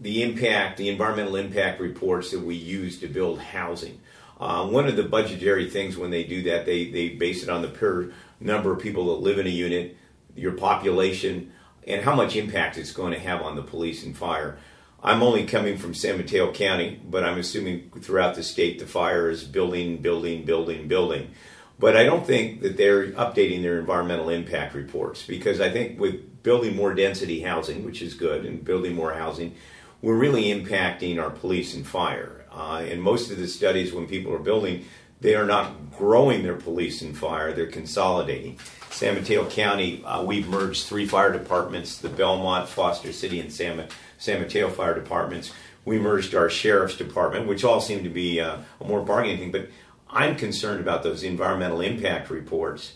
the 0.00 0.22
impact, 0.22 0.76
the 0.76 0.88
environmental 0.88 1.34
impact 1.34 1.80
reports 1.80 2.30
that 2.30 2.38
we 2.38 2.54
use 2.54 3.00
to 3.00 3.08
build 3.08 3.40
housing. 3.40 4.00
Uh, 4.38 4.68
one 4.68 4.86
of 4.86 4.94
the 4.94 5.02
budgetary 5.02 5.68
things 5.68 5.96
when 5.96 6.10
they 6.10 6.22
do 6.22 6.44
that, 6.44 6.64
they, 6.64 6.88
they 6.88 7.08
base 7.08 7.42
it 7.42 7.48
on 7.48 7.60
the 7.60 7.68
per 7.68 8.12
number 8.38 8.72
of 8.72 8.80
people 8.80 9.06
that 9.06 9.20
live 9.20 9.40
in 9.40 9.48
a 9.48 9.50
unit, 9.50 9.96
your 10.36 10.52
population, 10.52 11.52
and 11.88 12.02
how 12.02 12.14
much 12.14 12.36
impact 12.36 12.78
it's 12.78 12.92
going 12.92 13.12
to 13.12 13.18
have 13.18 13.42
on 13.42 13.56
the 13.56 13.62
police 13.62 14.04
and 14.04 14.16
fire. 14.16 14.58
I'm 15.02 15.22
only 15.22 15.44
coming 15.44 15.78
from 15.78 15.94
San 15.94 16.18
Mateo 16.18 16.52
County, 16.52 17.00
but 17.08 17.24
I'm 17.24 17.38
assuming 17.38 17.90
throughout 18.00 18.34
the 18.34 18.42
state 18.42 18.78
the 18.78 18.86
fire 18.86 19.30
is 19.30 19.44
building, 19.44 19.98
building, 19.98 20.44
building, 20.44 20.88
building. 20.88 21.30
But 21.78 21.96
I 21.96 22.04
don't 22.04 22.26
think 22.26 22.60
that 22.60 22.76
they're 22.76 23.12
updating 23.12 23.62
their 23.62 23.80
environmental 23.80 24.28
impact 24.28 24.74
reports 24.74 25.24
because 25.26 25.60
I 25.60 25.70
think 25.70 25.98
with 25.98 26.42
building 26.42 26.76
more 26.76 26.92
density 26.94 27.40
housing, 27.40 27.84
which 27.84 28.02
is 28.02 28.12
good, 28.12 28.44
and 28.44 28.62
building 28.62 28.94
more 28.94 29.14
housing, 29.14 29.54
we're 30.02 30.16
really 30.16 30.44
impacting 30.44 31.18
our 31.18 31.30
police 31.30 31.74
and 31.74 31.86
fire. 31.86 32.44
Uh, 32.52 32.84
and 32.86 33.02
most 33.02 33.30
of 33.30 33.38
the 33.38 33.48
studies, 33.48 33.94
when 33.94 34.06
people 34.06 34.34
are 34.34 34.38
building, 34.38 34.84
they 35.22 35.34
are 35.34 35.46
not 35.46 35.90
growing 35.96 36.42
their 36.42 36.56
police 36.56 37.00
and 37.00 37.16
fire, 37.16 37.52
they're 37.52 37.66
consolidating. 37.66 38.58
San 38.90 39.14
Mateo 39.14 39.48
County, 39.48 40.02
uh, 40.04 40.22
we've 40.22 40.48
merged 40.48 40.86
three 40.86 41.06
fire 41.06 41.32
departments 41.32 41.98
the 41.98 42.08
Belmont, 42.08 42.68
Foster 42.68 43.12
City, 43.12 43.40
and 43.40 43.52
San, 43.52 43.86
San 44.20 44.40
Mateo 44.40 44.68
fire 44.68 44.94
departments. 44.94 45.52
We 45.84 45.98
merged 45.98 46.34
our 46.34 46.50
sheriff's 46.50 46.96
department, 46.96 47.48
which 47.48 47.64
all 47.64 47.80
seem 47.80 48.04
to 48.04 48.10
be 48.10 48.38
uh, 48.38 48.58
a 48.80 48.84
more 48.86 49.00
bargaining 49.00 49.38
thing. 49.38 49.50
But 49.50 49.70
I'm 50.10 50.36
concerned 50.36 50.80
about 50.80 51.02
those 51.02 51.24
environmental 51.24 51.80
impact 51.80 52.30
reports 52.30 52.92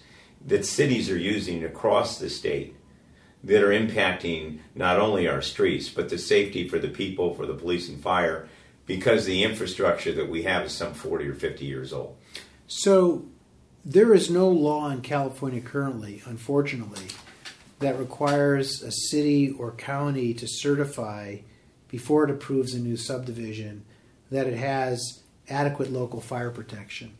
that 0.46 0.66
cities 0.66 1.10
are 1.10 1.18
using 1.18 1.64
across 1.64 2.18
the 2.18 2.28
state 2.28 2.76
that 3.42 3.62
are 3.62 3.70
impacting 3.70 4.58
not 4.74 5.00
only 5.00 5.26
our 5.26 5.40
streets, 5.40 5.88
but 5.88 6.10
the 6.10 6.18
safety 6.18 6.68
for 6.68 6.78
the 6.78 6.88
people, 6.88 7.34
for 7.34 7.46
the 7.46 7.54
police 7.54 7.88
and 7.88 8.00
fire, 8.02 8.46
because 8.84 9.24
the 9.24 9.42
infrastructure 9.42 10.12
that 10.12 10.28
we 10.28 10.42
have 10.42 10.66
is 10.66 10.72
some 10.72 10.92
40 10.92 11.26
or 11.28 11.34
50 11.34 11.64
years 11.64 11.92
old. 11.92 12.16
So, 12.66 13.24
there 13.82 14.14
is 14.14 14.30
no 14.30 14.48
law 14.48 14.90
in 14.90 15.00
California 15.02 15.60
currently, 15.60 16.22
unfortunately, 16.26 17.06
that 17.84 17.98
requires 17.98 18.82
a 18.82 18.90
city 18.90 19.50
or 19.50 19.70
county 19.72 20.32
to 20.32 20.46
certify 20.48 21.36
before 21.88 22.24
it 22.24 22.30
approves 22.30 22.72
a 22.72 22.78
new 22.78 22.96
subdivision 22.96 23.84
that 24.30 24.46
it 24.46 24.56
has 24.56 25.22
adequate 25.50 25.92
local 25.92 26.18
fire 26.20 26.50
protection. 26.50 27.12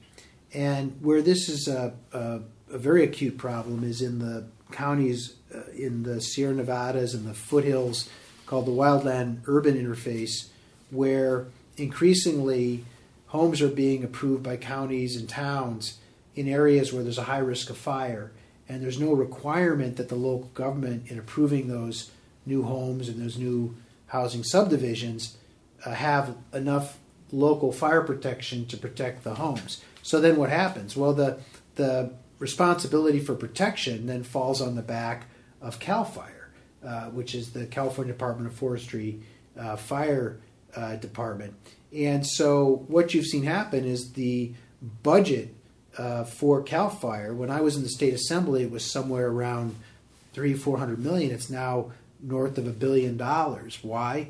And 0.54 0.96
where 1.02 1.20
this 1.20 1.50
is 1.50 1.68
a, 1.68 1.92
a, 2.12 2.40
a 2.72 2.78
very 2.78 3.04
acute 3.04 3.36
problem 3.36 3.84
is 3.84 4.00
in 4.00 4.20
the 4.20 4.46
counties 4.72 5.34
uh, 5.54 5.70
in 5.76 6.02
the 6.02 6.22
Sierra 6.22 6.54
Nevadas 6.54 7.12
and 7.12 7.26
the 7.26 7.34
foothills 7.34 8.08
called 8.46 8.64
the 8.64 8.72
wildland 8.72 9.42
urban 9.46 9.74
interface, 9.76 10.48
where 10.90 11.46
increasingly 11.76 12.86
homes 13.26 13.60
are 13.60 13.68
being 13.68 14.02
approved 14.02 14.42
by 14.42 14.56
counties 14.56 15.14
and 15.14 15.28
towns 15.28 15.98
in 16.34 16.48
areas 16.48 16.90
where 16.90 17.02
there's 17.02 17.18
a 17.18 17.24
high 17.24 17.38
risk 17.38 17.68
of 17.68 17.76
fire, 17.76 18.32
and 18.68 18.82
there's 18.82 18.98
no 18.98 19.12
requirement 19.12 19.96
that 19.96 20.08
the 20.08 20.14
local 20.14 20.48
government, 20.54 21.10
in 21.10 21.18
approving 21.18 21.68
those 21.68 22.10
new 22.46 22.62
homes 22.62 23.08
and 23.08 23.20
those 23.20 23.36
new 23.36 23.74
housing 24.06 24.42
subdivisions, 24.42 25.36
uh, 25.84 25.90
have 25.90 26.36
enough 26.52 26.98
local 27.32 27.72
fire 27.72 28.02
protection 28.02 28.66
to 28.66 28.76
protect 28.76 29.24
the 29.24 29.34
homes. 29.34 29.82
So 30.02 30.20
then 30.20 30.36
what 30.36 30.50
happens? 30.50 30.96
Well, 30.96 31.12
the 31.12 31.38
the 31.76 32.12
responsibility 32.38 33.20
for 33.20 33.34
protection 33.34 34.06
then 34.06 34.22
falls 34.22 34.60
on 34.60 34.74
the 34.76 34.82
back 34.82 35.26
of 35.60 35.78
Cal 35.78 36.04
Fire, 36.04 36.50
uh, 36.84 37.06
which 37.06 37.34
is 37.34 37.52
the 37.52 37.66
California 37.66 38.12
Department 38.12 38.46
of 38.46 38.54
Forestry 38.54 39.20
uh, 39.58 39.76
Fire 39.76 40.40
uh, 40.76 40.96
Department. 40.96 41.54
And 41.96 42.26
so 42.26 42.84
what 42.88 43.14
you've 43.14 43.26
seen 43.26 43.44
happen 43.44 43.84
is 43.84 44.12
the 44.12 44.52
budget 45.02 45.54
uh, 45.99 46.24
for 46.24 46.62
Cal 46.62 46.90
Fire. 46.90 47.32
When 47.34 47.51
I 47.51 47.61
was 47.61 47.76
in 47.76 47.82
the 47.82 47.88
state 47.88 48.14
assembly, 48.14 48.62
it 48.62 48.70
was 48.70 48.90
somewhere 48.90 49.28
around 49.28 49.76
three, 50.32 50.55
four 50.55 50.78
hundred 50.78 50.99
million. 50.99 51.30
It's 51.32 51.51
now 51.51 51.92
north 52.20 52.59
of 52.59 52.66
a 52.66 52.70
billion 52.70 53.16
dollars. 53.16 53.78
Why? 53.82 54.28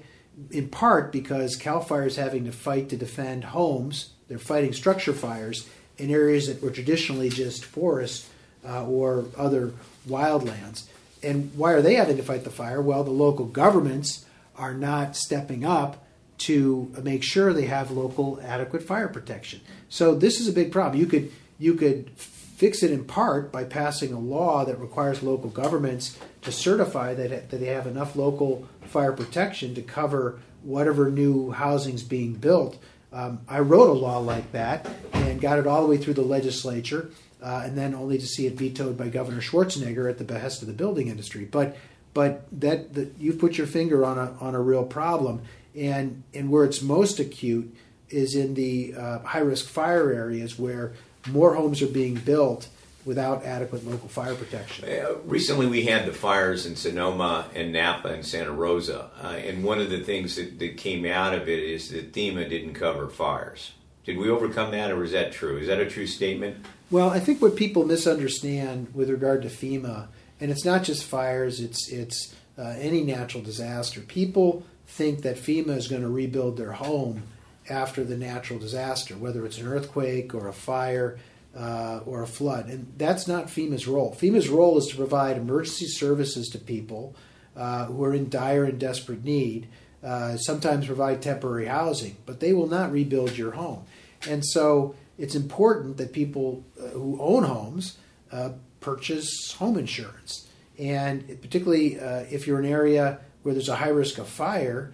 In 0.50 0.68
part 0.68 1.12
because 1.12 1.56
Cal 1.56 1.80
Fire 1.80 2.06
is 2.06 2.16
having 2.16 2.44
to 2.44 2.52
fight 2.52 2.88
to 2.88 2.96
defend 2.96 3.44
homes. 3.44 4.10
They're 4.28 4.38
fighting 4.38 4.72
structure 4.72 5.12
fires 5.12 5.68
in 5.96 6.10
areas 6.10 6.48
that 6.48 6.62
were 6.62 6.70
traditionally 6.70 7.28
just 7.28 7.64
forests 7.64 8.28
uh, 8.66 8.86
or 8.86 9.26
other 9.36 9.72
wildlands. 10.08 10.88
And 11.22 11.52
why 11.56 11.72
are 11.72 11.82
they 11.82 11.94
having 11.94 12.16
to 12.16 12.22
fight 12.22 12.44
the 12.44 12.50
fire? 12.50 12.82
Well, 12.82 13.04
the 13.04 13.10
local 13.10 13.46
governments 13.46 14.26
are 14.56 14.74
not 14.74 15.16
stepping 15.16 15.64
up 15.64 16.04
to 16.36 16.92
make 17.02 17.22
sure 17.22 17.52
they 17.52 17.66
have 17.66 17.90
local 17.90 18.40
adequate 18.42 18.82
fire 18.82 19.08
protection. 19.08 19.60
So 19.88 20.14
this 20.14 20.40
is 20.40 20.48
a 20.48 20.52
big 20.52 20.72
problem. 20.72 21.00
You 21.00 21.06
could 21.06 21.30
you 21.58 21.74
could 21.74 22.10
fix 22.16 22.82
it 22.82 22.90
in 22.90 23.04
part 23.04 23.50
by 23.50 23.64
passing 23.64 24.12
a 24.12 24.18
law 24.18 24.64
that 24.64 24.78
requires 24.78 25.22
local 25.22 25.50
governments 25.50 26.18
to 26.42 26.52
certify 26.52 27.14
that, 27.14 27.50
that 27.50 27.58
they 27.58 27.66
have 27.66 27.86
enough 27.86 28.16
local 28.16 28.68
fire 28.82 29.12
protection 29.12 29.74
to 29.74 29.82
cover 29.82 30.38
whatever 30.62 31.10
new 31.10 31.50
housing 31.50 31.94
is 31.94 32.02
being 32.02 32.34
built. 32.34 32.78
Um, 33.12 33.40
I 33.48 33.60
wrote 33.60 33.90
a 33.90 33.92
law 33.92 34.18
like 34.18 34.52
that 34.52 34.88
and 35.12 35.40
got 35.40 35.58
it 35.58 35.66
all 35.66 35.82
the 35.82 35.88
way 35.88 35.96
through 35.96 36.14
the 36.14 36.22
legislature, 36.22 37.10
uh, 37.42 37.62
and 37.64 37.76
then 37.76 37.94
only 37.94 38.18
to 38.18 38.26
see 38.26 38.46
it 38.46 38.54
vetoed 38.54 38.96
by 38.96 39.08
Governor 39.08 39.40
Schwarzenegger 39.40 40.08
at 40.08 40.18
the 40.18 40.24
behest 40.24 40.62
of 40.62 40.68
the 40.68 40.74
building 40.74 41.08
industry. 41.08 41.44
But 41.44 41.76
but 42.12 42.46
that, 42.60 42.94
that 42.94 43.14
you've 43.18 43.40
put 43.40 43.58
your 43.58 43.66
finger 43.66 44.04
on 44.04 44.18
a 44.18 44.36
on 44.40 44.54
a 44.54 44.60
real 44.60 44.84
problem, 44.84 45.42
and 45.76 46.22
and 46.32 46.50
where 46.50 46.64
it's 46.64 46.82
most 46.82 47.20
acute 47.20 47.74
is 48.08 48.34
in 48.34 48.54
the 48.54 48.94
uh, 48.94 49.18
high 49.20 49.40
risk 49.40 49.66
fire 49.66 50.12
areas 50.12 50.58
where 50.58 50.94
more 51.30 51.54
homes 51.54 51.82
are 51.82 51.86
being 51.86 52.14
built 52.14 52.68
without 53.04 53.44
adequate 53.44 53.86
local 53.86 54.08
fire 54.08 54.34
protection. 54.34 54.88
Uh, 54.88 55.14
recently, 55.24 55.66
we 55.66 55.84
had 55.84 56.06
the 56.06 56.12
fires 56.12 56.66
in 56.66 56.76
Sonoma 56.76 57.46
and 57.54 57.72
Napa 57.72 58.08
and 58.08 58.24
Santa 58.24 58.52
Rosa, 58.52 59.10
uh, 59.22 59.28
and 59.28 59.62
one 59.62 59.80
of 59.80 59.90
the 59.90 60.00
things 60.00 60.36
that, 60.36 60.58
that, 60.58 60.76
came 60.76 61.04
out 61.04 61.34
of 61.34 61.48
it 61.48 61.58
is 61.58 61.90
that 61.90 62.12
FEMA 62.12 62.48
didn't 62.48 62.74
cover 62.74 63.08
fires. 63.08 63.72
Did 64.04 64.18
we 64.18 64.30
overcome 64.30 64.70
that, 64.72 64.90
or 64.90 65.04
is 65.04 65.12
that 65.12 65.32
true? 65.32 65.58
Is 65.58 65.68
that 65.68 65.80
a 65.80 65.88
true 65.88 66.06
statement? 66.06 66.64
Well, 66.90 67.10
I 67.10 67.20
think 67.20 67.40
what 67.40 67.56
people 67.56 67.84
misunderstand 67.84 68.94
with 68.94 69.10
regard 69.10 69.42
to 69.42 69.48
FEMA, 69.48 70.08
and 70.40 70.50
it's 70.50 70.64
not 70.64 70.82
just 70.82 71.04
fires; 71.04 71.60
it's 71.60 71.90
it's 71.90 72.34
uh, 72.58 72.74
any 72.78 73.02
natural 73.02 73.42
disaster. 73.42 74.00
People 74.00 74.64
think 74.86 75.22
that 75.22 75.36
FEMA 75.36 75.76
is 75.76 75.88
going 75.88 76.02
to 76.02 76.08
rebuild 76.08 76.56
their 76.56 76.72
home 76.72 77.22
after 77.68 78.04
the 78.04 78.16
natural 78.16 78.58
disaster, 78.58 79.16
whether 79.16 79.44
it's 79.46 79.58
an 79.58 79.66
earthquake 79.66 80.34
or 80.34 80.48
a 80.48 80.52
fire 80.52 81.18
uh, 81.56 82.00
or 82.04 82.22
a 82.22 82.26
flood. 82.26 82.68
And 82.68 82.92
that's 82.96 83.28
not 83.28 83.46
FEMA's 83.46 83.86
role. 83.86 84.14
FEMA's 84.14 84.48
role 84.48 84.76
is 84.78 84.86
to 84.88 84.96
provide 84.96 85.36
emergency 85.36 85.86
services 85.86 86.48
to 86.50 86.58
people 86.58 87.14
uh, 87.56 87.86
who 87.86 88.02
are 88.04 88.14
in 88.14 88.28
dire 88.28 88.64
and 88.64 88.78
desperate 88.78 89.24
need, 89.24 89.68
uh, 90.02 90.36
sometimes 90.36 90.86
provide 90.86 91.22
temporary 91.22 91.66
housing, 91.66 92.16
but 92.26 92.40
they 92.40 92.52
will 92.52 92.66
not 92.66 92.92
rebuild 92.92 93.36
your 93.38 93.52
home. 93.52 93.84
And 94.28 94.44
so 94.44 94.94
it's 95.16 95.34
important 95.34 95.96
that 95.98 96.12
people 96.12 96.64
uh, 96.78 96.88
who 96.88 97.18
own 97.20 97.44
homes 97.44 97.96
uh, 98.32 98.50
purchase 98.80 99.52
home 99.52 99.78
insurance. 99.78 100.48
And 100.78 101.26
particularly 101.40 102.00
uh, 102.00 102.24
if 102.30 102.46
you're 102.46 102.58
in 102.58 102.64
an 102.64 102.72
area 102.72 103.20
where 103.42 103.54
there's 103.54 103.68
a 103.68 103.76
high 103.76 103.88
risk 103.88 104.18
of 104.18 104.28
fire, 104.28 104.92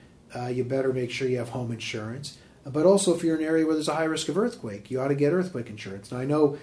you 0.50 0.62
better 0.62 0.92
make 0.92 1.10
sure 1.10 1.26
you 1.26 1.38
have 1.38 1.48
home 1.48 1.72
insurance 1.72 2.38
but 2.72 2.86
also 2.86 3.14
if 3.14 3.22
you're 3.22 3.36
in 3.36 3.42
an 3.42 3.48
area 3.48 3.66
where 3.66 3.74
there's 3.74 3.88
a 3.88 3.94
high 3.94 4.04
risk 4.04 4.28
of 4.28 4.38
earthquake, 4.38 4.90
you 4.90 5.00
ought 5.00 5.08
to 5.08 5.14
get 5.14 5.32
earthquake 5.32 5.68
insurance. 5.68 6.10
Now 6.10 6.18
I 6.18 6.24
know 6.24 6.58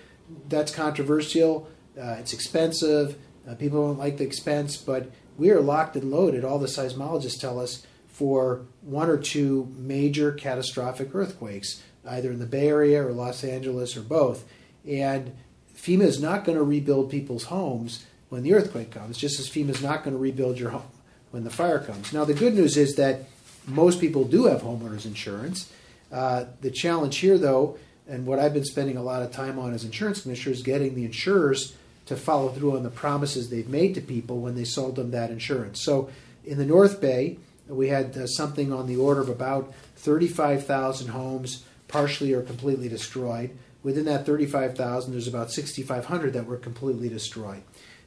that's 0.50 0.72
controversial. 0.72 1.70
Uh, 2.00 2.18
it's 2.20 2.34
expensive. 2.34 3.18
Uh, 3.48 3.56
people 3.56 3.88
don't 3.88 3.98
like 3.98 4.18
the 4.18 4.24
expense, 4.24 4.78
but 4.78 5.10
we 5.38 5.52
are 5.52 5.62
locked 5.62 5.96
and 5.96 6.12
loaded. 6.12 6.44
All 6.44 6.60
the 6.60 6.68
seismologists 6.68 7.40
tell 7.40 7.60
us 7.60 7.86
for 8.08 8.66
one 8.82 9.10
or 9.10 9.18
two 9.18 9.74
major 9.78 10.32
catastrophic 10.32 11.14
earthquakes, 11.14 11.82
either 12.06 12.32
in 12.32 12.40
the 12.40 12.46
Bay 12.46 12.68
Area 12.68 13.06
or 13.06 13.12
Los 13.12 13.44
Angeles 13.44 13.96
or 13.96 14.02
both. 14.02 14.44
And 14.88 15.36
FEMA 15.76 16.02
is 16.04 16.20
not 16.20 16.44
going 16.44 16.58
to 16.58 16.64
rebuild 16.64 17.12
people's 17.12 17.46
homes 17.46 18.06
when 18.30 18.44
the 18.44 18.54
earthquake 18.54 18.92
comes, 18.92 19.18
just 19.18 19.40
as 19.40 19.48
FEMA 19.50 19.70
is 19.70 19.84
not 19.84 20.04
going 20.04 20.16
to 20.16 20.20
rebuild 20.20 20.60
your 20.60 20.72
home 20.72 20.90
when 21.32 21.44
the 21.44 21.50
fire 21.50 21.80
comes. 21.80 22.12
Now, 22.12 22.26
the 22.26 22.34
good 22.34 22.56
news 22.56 22.76
is 22.76 22.96
that 22.96 23.26
most 23.68 24.00
people 24.02 24.24
do 24.24 24.46
have 24.46 24.62
homeowners 24.62 25.06
insurance. 25.06 25.72
Uh, 26.12 26.46
the 26.62 26.72
challenge 26.72 27.18
here, 27.18 27.38
though, 27.38 27.78
and 28.08 28.26
what 28.26 28.40
I've 28.40 28.54
been 28.54 28.66
spending 28.66 28.98
a 28.98 29.04
lot 29.04 29.22
of 29.22 29.32
time 29.32 29.60
on 29.60 29.74
as 29.74 29.84
insurance 29.84 30.22
commissioner 30.22 30.54
is 30.54 30.62
getting 30.62 30.96
the 30.96 31.06
insurers 31.06 31.76
to 32.06 32.16
follow 32.16 32.50
through 32.50 32.78
on 32.78 32.84
the 32.84 32.90
promises 32.90 33.50
they've 33.50 33.68
made 33.68 33.94
to 33.96 34.02
people 34.02 34.40
when 34.40 34.56
they 34.56 34.64
sold 34.64 34.96
them 34.96 35.12
that 35.12 35.30
insurance. 35.30 35.82
So 35.82 36.10
in 36.46 36.58
the 36.58 36.66
North 36.66 37.02
Bay, 37.02 37.38
we 37.68 37.90
had 37.90 38.18
uh, 38.18 38.28
something 38.28 38.72
on 38.72 38.88
the 38.88 38.96
order 38.96 39.20
of 39.20 39.30
about 39.30 39.74
35,000 39.98 41.10
homes 41.10 41.66
partially 41.88 42.34
or 42.34 42.42
completely 42.42 42.88
destroyed. 42.88 43.52
Within 43.84 44.06
that 44.06 44.26
35,000, 44.26 45.12
there's 45.12 45.28
about 45.28 45.52
6,500 45.52 46.34
that 46.34 46.46
were 46.46 46.58
completely 46.58 47.10
destroyed. 47.10 47.62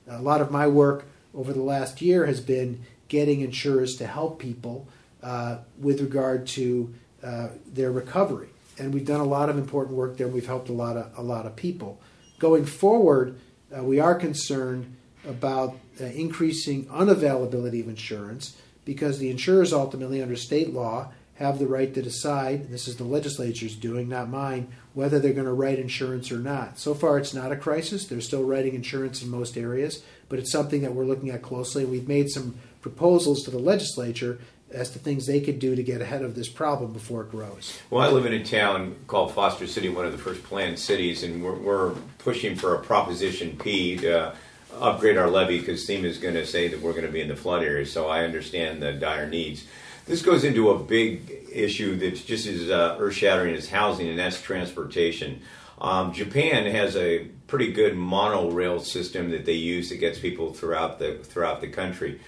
A 0.09 0.20
lot 0.20 0.40
of 0.40 0.51
my 0.51 0.66
work 0.66 1.07
over 1.34 1.53
the 1.53 1.62
last 1.62 2.03
year 2.03 2.26
has 2.26 2.40
been 2.40 2.80
getting 3.09 3.40
insurers 3.40 3.96
to 3.96 4.07
help 4.07 4.38
people 4.38 4.88
uh, 5.22 5.59
with 5.78 6.01
regard 6.01 6.46
to 6.46 6.94
uh, 7.22 7.48
their 7.66 7.92
recovery, 7.92 8.48
and 8.78 8.94
we've 8.94 9.06
done 9.06 9.20
a 9.20 9.24
lot 9.24 9.48
of 9.48 9.58
important 9.58 9.96
work 9.96 10.16
there. 10.16 10.28
We've 10.28 10.46
helped 10.46 10.68
a 10.68 10.72
lot 10.72 10.96
of 10.96 11.18
a 11.18 11.22
lot 11.22 11.46
of 11.46 11.56
people. 11.56 12.00
Going 12.38 12.64
forward, 12.64 13.38
uh, 13.76 13.82
we 13.84 14.00
are 14.00 14.14
concerned 14.14 14.96
about 15.26 15.76
uh, 16.00 16.04
increasing 16.04 16.86
unavailability 16.86 17.80
of 17.80 17.88
insurance 17.88 18.56
because 18.84 19.18
the 19.18 19.30
insurers 19.30 19.72
ultimately, 19.72 20.22
under 20.22 20.36
state 20.36 20.72
law, 20.72 21.12
have 21.34 21.58
the 21.58 21.66
right 21.66 21.94
to 21.94 22.02
decide, 22.02 22.68
this 22.68 22.86
is 22.86 22.96
the 22.96 23.04
legislature's 23.04 23.74
doing, 23.74 24.08
not 24.08 24.28
mine, 24.28 24.68
whether 24.92 25.18
they're 25.18 25.32
going 25.32 25.46
to 25.46 25.52
write 25.52 25.78
insurance 25.78 26.30
or 26.30 26.38
not. 26.38 26.78
So 26.78 26.92
far, 26.92 27.16
it's 27.18 27.32
not 27.32 27.50
a 27.50 27.56
crisis. 27.56 28.06
They're 28.06 28.20
still 28.20 28.44
writing 28.44 28.74
insurance 28.74 29.22
in 29.22 29.30
most 29.30 29.56
areas, 29.56 30.02
but 30.28 30.38
it's 30.38 30.52
something 30.52 30.82
that 30.82 30.94
we're 30.94 31.06
looking 31.06 31.30
at 31.30 31.40
closely. 31.40 31.86
We've 31.86 32.06
made 32.06 32.28
some 32.28 32.56
proposals 32.82 33.42
to 33.44 33.50
the 33.50 33.58
legislature 33.58 34.38
as 34.72 34.90
to 34.90 34.98
things 34.98 35.26
they 35.26 35.40
could 35.40 35.58
do 35.58 35.74
to 35.74 35.82
get 35.82 36.00
ahead 36.00 36.22
of 36.22 36.34
this 36.34 36.48
problem 36.48 36.92
before 36.92 37.22
it 37.22 37.30
grows. 37.30 37.78
Well, 37.90 38.02
I 38.02 38.12
live 38.12 38.26
in 38.26 38.32
a 38.32 38.44
town 38.44 38.96
called 39.06 39.32
Foster 39.34 39.66
City, 39.66 39.88
one 39.88 40.06
of 40.06 40.12
the 40.12 40.18
first 40.18 40.42
planned 40.44 40.78
cities, 40.78 41.22
and 41.22 41.42
we're, 41.42 41.54
we're 41.54 41.90
pushing 42.18 42.56
for 42.56 42.74
a 42.74 42.78
Proposition 42.78 43.56
P 43.58 43.96
to 43.98 44.34
upgrade 44.78 45.16
our 45.16 45.28
levee 45.28 45.58
because 45.58 45.86
FEMA 45.86 46.04
is 46.04 46.18
going 46.18 46.34
to 46.34 46.46
say 46.46 46.68
that 46.68 46.80
we're 46.80 46.92
going 46.92 47.06
to 47.06 47.12
be 47.12 47.20
in 47.20 47.28
the 47.28 47.36
flood 47.36 47.62
area, 47.62 47.86
so 47.86 48.08
I 48.08 48.24
understand 48.24 48.82
the 48.82 48.92
dire 48.92 49.28
needs. 49.28 49.66
This 50.06 50.22
goes 50.22 50.44
into 50.44 50.70
a 50.70 50.78
big 50.78 51.30
issue 51.52 51.96
that's 51.96 52.22
just 52.22 52.46
as 52.46 52.70
uh, 52.70 52.96
earth 52.98 53.14
shattering 53.14 53.54
as 53.54 53.68
housing, 53.68 54.08
and 54.08 54.18
that's 54.18 54.40
transportation. 54.40 55.40
Um, 55.80 56.12
Japan 56.12 56.66
has 56.66 56.96
a 56.96 57.26
pretty 57.46 57.72
good 57.72 57.96
monorail 57.96 58.80
system 58.80 59.30
that 59.30 59.46
they 59.46 59.54
use 59.54 59.88
that 59.88 59.96
gets 59.96 60.18
people 60.18 60.52
throughout 60.52 60.98
the 60.98 61.18
throughout 61.18 61.60
the 61.60 61.68
country. 61.68 62.20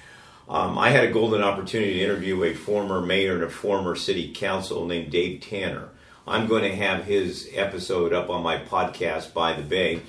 Um, 0.48 0.78
I 0.78 0.90
had 0.90 1.04
a 1.04 1.12
golden 1.12 1.42
opportunity 1.42 1.94
to 1.94 2.04
interview 2.04 2.42
a 2.44 2.54
former 2.54 3.00
mayor 3.00 3.34
and 3.34 3.44
a 3.44 3.50
former 3.50 3.94
city 3.94 4.32
council 4.32 4.86
named 4.86 5.12
Dave 5.12 5.40
Tanner. 5.40 5.88
I'm 6.26 6.46
going 6.46 6.62
to 6.62 6.76
have 6.76 7.04
his 7.04 7.48
episode 7.52 8.12
up 8.12 8.30
on 8.30 8.42
my 8.42 8.58
podcast 8.58 9.32
by 9.32 9.54
the 9.54 9.62
Bay. 9.62 10.02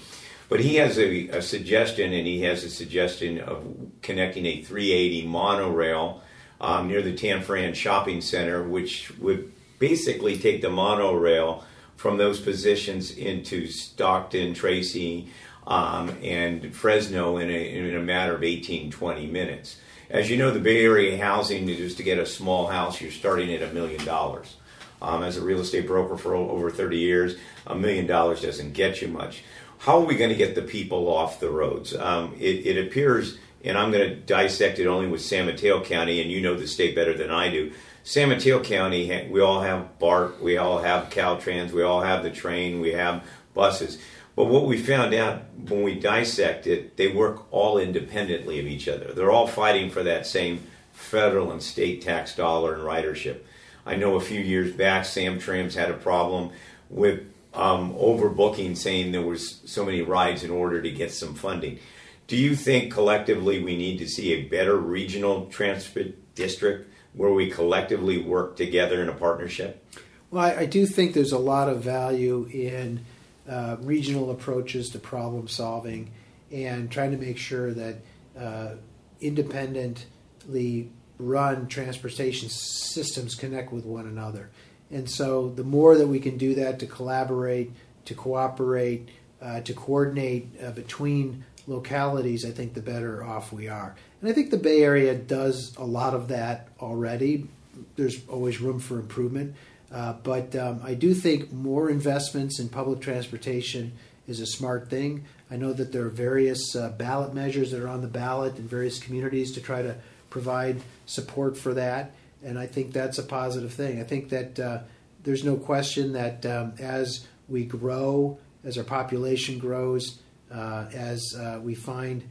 But 0.49 0.59
he 0.59 0.75
has 0.75 0.99
a, 0.99 1.29
a 1.29 1.41
suggestion, 1.41 2.13
and 2.13 2.27
he 2.27 2.41
has 2.41 2.63
a 2.63 2.69
suggestion 2.69 3.39
of 3.39 3.65
connecting 4.01 4.45
a 4.45 4.61
380 4.61 5.25
monorail 5.25 6.21
um, 6.61 6.87
near 6.87 7.01
the 7.01 7.13
Tanforan 7.13 7.73
Shopping 7.73 8.21
Center, 8.21 8.61
which 8.61 9.17
would 9.17 9.51
basically 9.79 10.37
take 10.37 10.61
the 10.61 10.69
monorail 10.69 11.63
from 11.95 12.17
those 12.17 12.39
positions 12.39 13.11
into 13.11 13.67
Stockton, 13.67 14.53
Tracy, 14.53 15.29
um, 15.65 16.15
and 16.21 16.75
Fresno 16.75 17.37
in 17.37 17.49
a, 17.49 17.77
in 17.77 17.95
a 17.95 18.01
matter 18.01 18.35
of 18.35 18.43
18, 18.43 18.91
20 18.91 19.27
minutes. 19.27 19.77
As 20.13 20.29
you 20.29 20.37
know, 20.37 20.51
the 20.51 20.59
Bay 20.59 20.85
Area 20.85 21.17
housing, 21.17 21.67
is 21.67 21.95
to 21.95 22.03
get 22.03 22.19
a 22.19 22.25
small 22.25 22.67
house, 22.67 23.01
you're 23.01 23.09
starting 23.09 23.51
at 23.51 23.67
a 23.67 23.73
million 23.73 24.05
dollars. 24.05 24.55
Um, 25.01 25.23
as 25.23 25.37
a 25.37 25.41
real 25.41 25.59
estate 25.59 25.87
broker 25.87 26.17
for 26.17 26.35
over 26.35 26.69
30 26.69 26.97
years, 26.97 27.35
a 27.65 27.75
million 27.75 28.05
dollars 28.05 28.41
doesn't 28.41 28.73
get 28.73 29.01
you 29.01 29.07
much. 29.07 29.43
How 29.79 29.97
are 29.97 30.05
we 30.05 30.15
going 30.15 30.29
to 30.29 30.35
get 30.35 30.53
the 30.53 30.61
people 30.61 31.13
off 31.13 31.39
the 31.39 31.49
roads? 31.49 31.95
Um, 31.95 32.35
it, 32.39 32.65
it 32.65 32.87
appears 32.87 33.39
and 33.63 33.77
I'm 33.77 33.91
going 33.91 34.07
to 34.07 34.15
dissect 34.15 34.79
it 34.79 34.87
only 34.87 35.07
with 35.07 35.21
San 35.21 35.45
Mateo 35.45 35.81
County, 35.83 36.21
and 36.21 36.29
you 36.29 36.41
know 36.41 36.55
the 36.55 36.67
state 36.67 36.95
better 36.95 37.13
than 37.13 37.31
I 37.31 37.49
do. 37.49 37.71
San 38.03 38.29
Mateo 38.29 38.61
County, 38.61 39.27
we 39.31 39.39
all 39.39 39.61
have 39.61 39.97
BART, 39.99 40.41
we 40.41 40.57
all 40.57 40.79
have 40.79 41.09
Caltrain, 41.09 41.71
we 41.71 41.81
all 41.81 42.01
have 42.01 42.23
the 42.23 42.29
train, 42.29 42.81
we 42.81 42.91
have 42.91 43.23
buses. 43.53 43.99
But 44.35 44.45
what 44.45 44.65
we 44.65 44.77
found 44.77 45.13
out 45.13 45.43
when 45.67 45.83
we 45.83 45.99
dissect 45.99 46.65
it, 46.65 46.97
they 46.97 47.07
work 47.07 47.45
all 47.51 47.77
independently 47.77 48.59
of 48.59 48.65
each 48.65 48.87
other. 48.87 49.13
They're 49.13 49.31
all 49.31 49.47
fighting 49.47 49.91
for 49.91 50.03
that 50.03 50.25
same 50.25 50.63
federal 50.91 51.51
and 51.51 51.61
state 51.61 52.01
tax 52.01 52.35
dollar 52.35 52.73
and 52.73 52.83
ridership. 52.83 53.39
I 53.85 53.95
know 53.95 54.15
a 54.15 54.21
few 54.21 54.39
years 54.39 54.73
back, 54.73 55.03
Samtrans 55.03 55.75
had 55.75 55.91
a 55.91 55.95
problem 55.95 56.51
with 56.89 57.21
um, 57.53 57.93
overbooking, 57.93 58.75
saying 58.77 59.11
there 59.11 59.21
was 59.21 59.61
so 59.65 59.85
many 59.85 60.01
rides 60.01 60.43
in 60.43 60.49
order 60.49 60.81
to 60.81 60.89
get 60.89 61.11
some 61.11 61.35
funding. 61.35 61.79
Do 62.27 62.37
you 62.37 62.55
think 62.55 62.91
collectively 62.91 63.61
we 63.61 63.75
need 63.75 63.99
to 63.99 64.07
see 64.07 64.33
a 64.33 64.43
better 64.43 64.77
regional 64.77 65.47
transit 65.47 66.33
district 66.33 66.89
where 67.13 67.31
we 67.31 67.49
collectively 67.49 68.17
work 68.17 68.55
together 68.55 69.01
in 69.01 69.09
a 69.09 69.13
partnership? 69.13 69.85
Well, 70.31 70.43
I, 70.43 70.61
I 70.61 70.65
do 70.65 70.85
think 70.85 71.13
there's 71.13 71.33
a 71.33 71.37
lot 71.37 71.69
of 71.69 71.83
value 71.83 72.49
in 72.51 73.05
uh, 73.47 73.77
regional 73.81 74.31
approaches 74.31 74.89
to 74.89 74.99
problem 74.99 75.47
solving 75.47 76.11
and 76.51 76.91
trying 76.91 77.11
to 77.11 77.17
make 77.17 77.37
sure 77.37 77.73
that 77.73 77.95
uh, 78.39 78.75
independently 79.19 80.89
run 81.17 81.67
transportation 81.67 82.49
systems 82.49 83.35
connect 83.35 83.71
with 83.71 83.85
one 83.85 84.07
another. 84.07 84.49
And 84.91 85.09
so 85.09 85.49
the 85.49 85.63
more 85.63 85.97
that 85.97 86.07
we 86.07 86.19
can 86.19 86.37
do 86.37 86.55
that 86.55 86.79
to 86.79 86.85
collaborate, 86.85 87.71
to 88.05 88.13
cooperate, 88.13 89.09
uh, 89.41 89.61
to 89.61 89.73
coordinate 89.73 90.49
uh, 90.63 90.71
between 90.71 91.45
localities, 91.67 92.45
I 92.45 92.51
think 92.51 92.73
the 92.73 92.81
better 92.81 93.23
off 93.23 93.51
we 93.51 93.67
are. 93.67 93.95
And 94.21 94.29
I 94.29 94.33
think 94.33 94.51
the 94.51 94.57
Bay 94.57 94.83
Area 94.83 95.15
does 95.15 95.75
a 95.77 95.83
lot 95.85 96.13
of 96.13 96.27
that 96.29 96.67
already. 96.79 97.47
There's 97.95 98.27
always 98.27 98.61
room 98.61 98.79
for 98.79 98.99
improvement. 98.99 99.55
Uh, 99.93 100.13
but 100.23 100.55
um, 100.55 100.81
I 100.83 100.95
do 100.95 101.13
think 101.13 101.53
more 101.53 101.89
investments 101.89 102.59
in 102.59 102.67
public 102.67 102.99
transportation 102.99 103.93
is 104.27 104.39
a 104.39 104.45
smart 104.45 104.89
thing. 104.89 105.25
I 105.51 105.57
know 105.57 105.71
that 105.71 105.91
there 105.91 106.05
are 106.05 106.09
various 106.09 106.75
uh, 106.75 106.89
ballot 106.89 107.35
measures 107.35 107.71
that 107.71 107.79
are 107.79 107.87
on 107.87 108.01
the 108.01 108.07
ballot 108.07 108.57
in 108.57 108.67
various 108.67 108.97
communities 108.97 109.51
to 109.51 109.61
try 109.61 109.83
to 109.83 109.95
provide 110.31 110.81
support 111.05 111.55
for 111.55 111.75
that. 111.75 112.15
And 112.43 112.57
I 112.57 112.65
think 112.65 112.91
that's 112.91 113.19
a 113.19 113.23
positive 113.23 113.71
thing. 113.71 114.01
I 114.01 114.03
think 114.03 114.29
that 114.29 114.59
uh, 114.59 114.79
there's 115.23 115.43
no 115.43 115.57
question 115.57 116.13
that 116.13 116.43
um, 116.45 116.73
as 116.79 117.27
we 117.47 117.63
grow, 117.63 118.39
as 118.63 118.79
our 118.79 118.83
population 118.83 119.59
grows, 119.59 120.19
uh, 120.51 120.85
as 120.91 121.35
uh, 121.37 121.59
we 121.61 121.75
find 121.75 122.27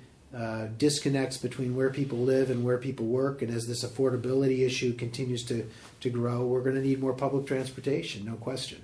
disconnects 0.78 1.36
between 1.36 1.76
where 1.76 1.90
people 1.90 2.16
live 2.16 2.50
and 2.50 2.64
where 2.64 2.78
people 2.78 3.04
work, 3.04 3.42
and 3.42 3.54
as 3.54 3.66
this 3.66 3.84
affordability 3.84 4.66
issue 4.66 4.94
continues 4.94 5.44
to, 5.44 5.68
to 6.02 6.10
grow, 6.10 6.44
we're 6.44 6.62
going 6.62 6.76
to 6.76 6.82
need 6.82 7.00
more 7.00 7.12
public 7.12 7.46
transportation, 7.46 8.24
no 8.24 8.34
question. 8.34 8.82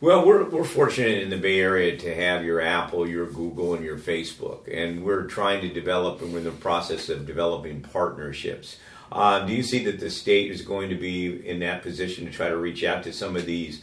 Well, 0.00 0.24
we're, 0.24 0.44
we're 0.48 0.64
fortunate 0.64 1.22
in 1.22 1.30
the 1.30 1.36
Bay 1.36 1.58
Area 1.58 1.96
to 1.96 2.14
have 2.14 2.44
your 2.44 2.60
Apple, 2.60 3.08
your 3.08 3.26
Google, 3.26 3.74
and 3.74 3.84
your 3.84 3.98
Facebook, 3.98 4.68
and 4.72 5.02
we're 5.02 5.24
trying 5.24 5.60
to 5.62 5.68
develop, 5.68 6.22
and 6.22 6.32
we're 6.32 6.38
in 6.38 6.44
the 6.44 6.52
process 6.52 7.08
of 7.08 7.26
developing 7.26 7.80
partnerships. 7.80 8.76
Uh, 9.10 9.44
do 9.44 9.54
you 9.54 9.62
see 9.62 9.84
that 9.84 9.98
the 9.98 10.10
state 10.10 10.50
is 10.50 10.62
going 10.62 10.88
to 10.90 10.94
be 10.94 11.46
in 11.46 11.58
that 11.60 11.82
position 11.82 12.26
to 12.26 12.30
try 12.30 12.48
to 12.48 12.56
reach 12.56 12.84
out 12.84 13.02
to 13.04 13.12
some 13.12 13.36
of 13.36 13.46
these 13.46 13.82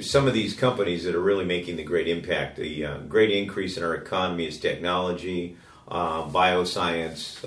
some 0.00 0.26
of 0.26 0.34
these 0.34 0.54
companies 0.54 1.04
that 1.04 1.14
are 1.14 1.20
really 1.20 1.44
making 1.44 1.76
the 1.76 1.84
great 1.84 2.08
impact. 2.08 2.56
The 2.56 2.84
uh, 2.84 2.98
great 3.00 3.30
increase 3.30 3.76
in 3.76 3.84
our 3.84 3.94
economy 3.94 4.46
is 4.48 4.58
technology, 4.58 5.56
uh, 5.86 6.24
bioscience, 6.24 7.46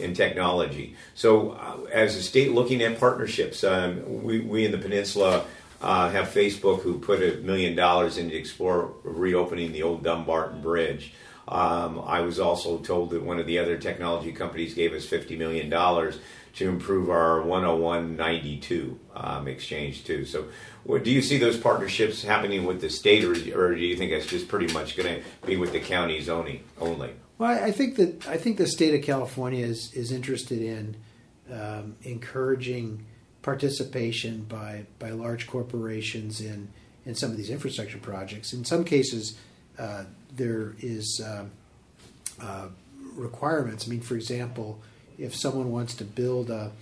and 0.00 0.14
technology. 0.14 0.94
So, 1.14 1.50
uh, 1.52 1.86
as 1.92 2.16
a 2.16 2.22
state 2.22 2.52
looking 2.52 2.82
at 2.82 2.98
partnerships, 2.98 3.64
um, 3.64 4.22
we, 4.22 4.40
we 4.40 4.64
in 4.64 4.72
the 4.72 4.78
peninsula 4.78 5.44
uh, 5.80 6.10
have 6.10 6.28
Facebook 6.28 6.80
who 6.80 6.98
put 6.98 7.22
a 7.22 7.40
million 7.42 7.76
dollars 7.76 8.18
into 8.18 8.36
explore 8.36 8.94
reopening 9.02 9.72
the 9.72 9.82
old 9.82 10.02
Dumbarton 10.02 10.60
Bridge. 10.60 11.14
Um, 11.48 12.02
I 12.04 12.20
was 12.20 12.40
also 12.40 12.78
told 12.78 13.10
that 13.10 13.22
one 13.22 13.38
of 13.38 13.46
the 13.46 13.58
other 13.58 13.78
technology 13.78 14.32
companies 14.32 14.74
gave 14.74 14.92
us 14.92 15.06
$50 15.06 15.38
million 15.38 15.70
to 15.70 16.68
improve 16.68 17.10
our 17.10 17.42
10192 17.42 18.98
um, 19.14 19.46
exchange 19.46 20.04
too. 20.04 20.24
So, 20.24 20.48
what, 20.84 21.04
do 21.04 21.10
you 21.10 21.20
see 21.20 21.38
those 21.38 21.56
partnerships 21.56 22.22
happening 22.22 22.64
with 22.64 22.80
the 22.80 22.88
state, 22.88 23.24
or, 23.24 23.32
or 23.58 23.74
do 23.74 23.80
you 23.80 23.96
think 23.96 24.12
that's 24.12 24.26
just 24.26 24.48
pretty 24.48 24.72
much 24.72 24.96
going 24.96 25.16
to 25.16 25.46
be 25.46 25.56
with 25.56 25.72
the 25.72 25.80
counties? 25.80 26.28
Only. 26.28 26.62
Well, 27.38 27.50
I 27.50 27.70
think 27.70 27.96
that 27.96 28.26
I 28.26 28.38
think 28.38 28.56
the 28.56 28.66
state 28.66 28.94
of 28.94 29.02
California 29.02 29.64
is 29.64 29.92
is 29.92 30.10
interested 30.10 30.62
in 30.62 30.96
um, 31.52 31.96
encouraging 32.02 33.04
participation 33.42 34.44
by 34.44 34.86
by 34.98 35.10
large 35.10 35.46
corporations 35.46 36.40
in 36.40 36.68
in 37.04 37.14
some 37.14 37.30
of 37.30 37.36
these 37.36 37.50
infrastructure 37.50 37.98
projects. 37.98 38.52
In 38.52 38.64
some 38.64 38.84
cases, 38.84 39.38
uh, 39.78 40.04
there 40.34 40.74
is 40.80 41.20
um, 41.24 41.50
uh, 42.40 42.68
requirements. 43.14 43.86
I 43.86 43.90
mean, 43.90 44.00
for 44.00 44.16
example, 44.16 44.80
if 45.18 45.34
someone 45.34 45.70
wants 45.70 45.94
to 45.96 46.04
build 46.04 46.48
a 46.50 46.72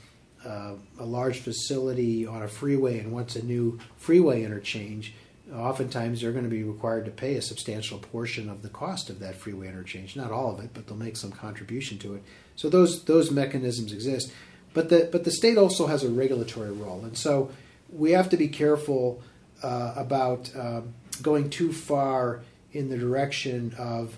uh, 0.44 0.74
a 1.00 1.04
large 1.04 1.40
facility 1.40 2.26
on 2.26 2.42
a 2.42 2.48
freeway 2.48 3.00
and 3.00 3.10
wants 3.10 3.34
a 3.34 3.44
new 3.44 3.80
freeway 3.96 4.44
interchange, 4.44 5.14
oftentimes 5.52 6.20
they're 6.20 6.32
going 6.32 6.44
to 6.44 6.50
be 6.50 6.62
required 6.62 7.04
to 7.04 7.10
pay 7.10 7.34
a 7.34 7.42
substantial 7.42 7.98
portion 7.98 8.48
of 8.48 8.62
the 8.62 8.68
cost 8.68 9.10
of 9.10 9.18
that 9.20 9.36
freeway 9.36 9.68
interchange. 9.68 10.16
Not 10.16 10.30
all 10.30 10.50
of 10.50 10.64
it, 10.64 10.70
but 10.72 10.86
they'll 10.86 10.96
make 10.96 11.16
some 11.16 11.32
contribution 11.32 11.98
to 11.98 12.14
it. 12.14 12.22
So 12.56 12.68
those 12.68 13.04
those 13.04 13.30
mechanisms 13.30 13.92
exist. 13.92 14.32
But 14.72 14.88
the 14.88 15.08
but 15.10 15.24
the 15.24 15.30
state 15.30 15.58
also 15.58 15.86
has 15.86 16.02
a 16.02 16.10
regulatory 16.10 16.72
role, 16.72 17.04
and 17.04 17.16
so 17.16 17.50
we 17.92 18.12
have 18.12 18.28
to 18.30 18.36
be 18.36 18.48
careful 18.48 19.22
uh, 19.62 19.94
about 19.96 20.50
um, 20.56 20.94
going 21.22 21.50
too 21.50 21.72
far 21.72 22.42
in 22.72 22.88
the 22.88 22.98
direction 22.98 23.74
of 23.78 24.16